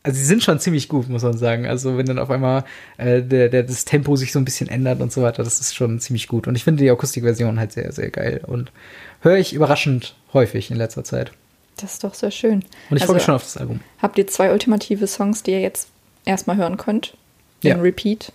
also 0.03 0.19
sie 0.19 0.25
sind 0.25 0.43
schon 0.43 0.59
ziemlich 0.59 0.89
gut, 0.89 1.09
muss 1.09 1.23
man 1.23 1.37
sagen. 1.37 1.67
Also 1.67 1.97
wenn 1.97 2.07
dann 2.07 2.19
auf 2.19 2.31
einmal 2.31 2.65
äh, 2.97 3.23
der, 3.23 3.49
der, 3.49 3.63
das 3.63 3.85
Tempo 3.85 4.17
sich 4.17 4.33
so 4.33 4.39
ein 4.39 4.45
bisschen 4.45 4.69
ändert 4.69 5.01
und 5.01 5.13
so 5.13 5.23
weiter, 5.23 5.45
das 5.45 5.61
ist 5.61 5.75
schon 5.75 6.01
ziemlich 6.01 6.29
gut. 6.29 6.49
Und 6.49 6.57
ich 6.57 6.65
finde 6.65 6.83
die 6.83 6.91
Akustikversion 6.91 7.59
halt 7.59 7.73
sehr, 7.73 7.93
sehr 7.93 8.11
geil. 8.11 8.43
Und 8.45 8.73
höre 9.21 9.37
ich 9.37 9.53
überraschend 9.53 10.17
häufig 10.33 10.71
in 10.71 10.77
letzter 10.77 11.05
Zeit. 11.05 11.31
Das 11.77 11.95
ist 11.95 12.05
doch 12.05 12.15
sehr 12.15 12.31
schön. 12.31 12.65
Und 12.91 12.97
ich 12.97 13.03
Also, 13.03 13.07
freue 13.07 13.15
mich 13.15 13.25
schon 13.25 13.35
auf 13.35 13.45
das 13.45 13.57
Album. 13.57 13.81
Habt 14.01 14.19
ihr 14.19 14.27
zwei 14.27 14.53
ultimative 14.53 15.07
Songs, 15.07 15.43
die 15.43 15.53
ihr 15.53 15.61
jetzt 15.61 15.89
erstmal 16.25 16.57
hören 16.57 16.77
könnt? 16.77 17.17
Ja. 17.63 17.77
in 17.77 17.81
Repeat. 17.81 18.33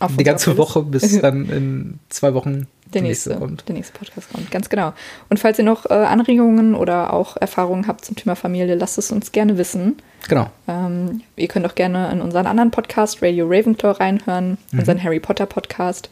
Auf 0.00 0.16
Die 0.16 0.24
ganze. 0.24 0.56
Woche, 0.56 0.82
bis 0.82 1.20
dann 1.22 1.48
in 1.48 1.98
zwei 2.08 2.34
Wochen 2.34 2.66
der 2.92 3.02
die 3.02 3.08
nächste, 3.08 3.36
kommt. 3.36 3.68
der 3.68 3.74
nächste 3.74 3.96
Podcast 3.98 4.32
kommt. 4.32 4.50
Ganz 4.50 4.68
genau. 4.68 4.92
Und 5.28 5.38
falls 5.38 5.58
ihr 5.58 5.64
noch 5.64 5.86
äh, 5.86 5.94
Anregungen 5.94 6.74
oder 6.74 7.12
auch 7.12 7.36
Erfahrungen 7.36 7.86
habt 7.86 8.04
zum 8.04 8.16
Thema 8.16 8.34
Familie, 8.34 8.74
lasst 8.74 8.98
es 8.98 9.12
uns 9.12 9.32
gerne 9.32 9.58
wissen. 9.58 9.96
Genau. 10.28 10.50
Ähm, 10.66 11.22
ihr 11.36 11.48
könnt 11.48 11.66
auch 11.66 11.74
gerne 11.74 12.10
in 12.10 12.20
unseren 12.20 12.46
anderen 12.46 12.70
Podcast, 12.70 13.22
Radio 13.22 13.46
Ravenclaw, 13.48 13.92
reinhören, 13.98 14.58
unseren 14.72 15.02
Harry 15.02 15.20
Potter 15.20 15.46
Podcast. 15.46 16.10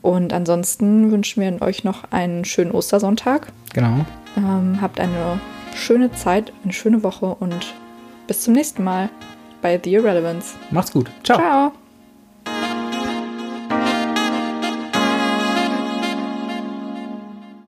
Und 0.00 0.32
ansonsten 0.32 1.10
wünschen 1.10 1.42
wir 1.42 1.62
euch 1.62 1.84
noch 1.84 2.04
einen 2.10 2.44
schönen 2.44 2.72
Ostersonntag. 2.72 3.48
Genau. 3.72 4.04
Ähm, 4.36 4.80
habt 4.80 4.98
eine 5.00 5.40
schöne 5.74 6.12
Zeit, 6.12 6.52
eine 6.64 6.72
schöne 6.72 7.02
Woche 7.02 7.26
und 7.26 7.74
bis 8.26 8.42
zum 8.42 8.54
nächsten 8.54 8.82
Mal 8.84 9.08
bei 9.60 9.80
The 9.82 9.92
Irrelevance. 9.92 10.54
Macht's 10.70 10.92
gut. 10.92 11.10
Ciao. 11.22 11.38
Ciao. 11.38 11.81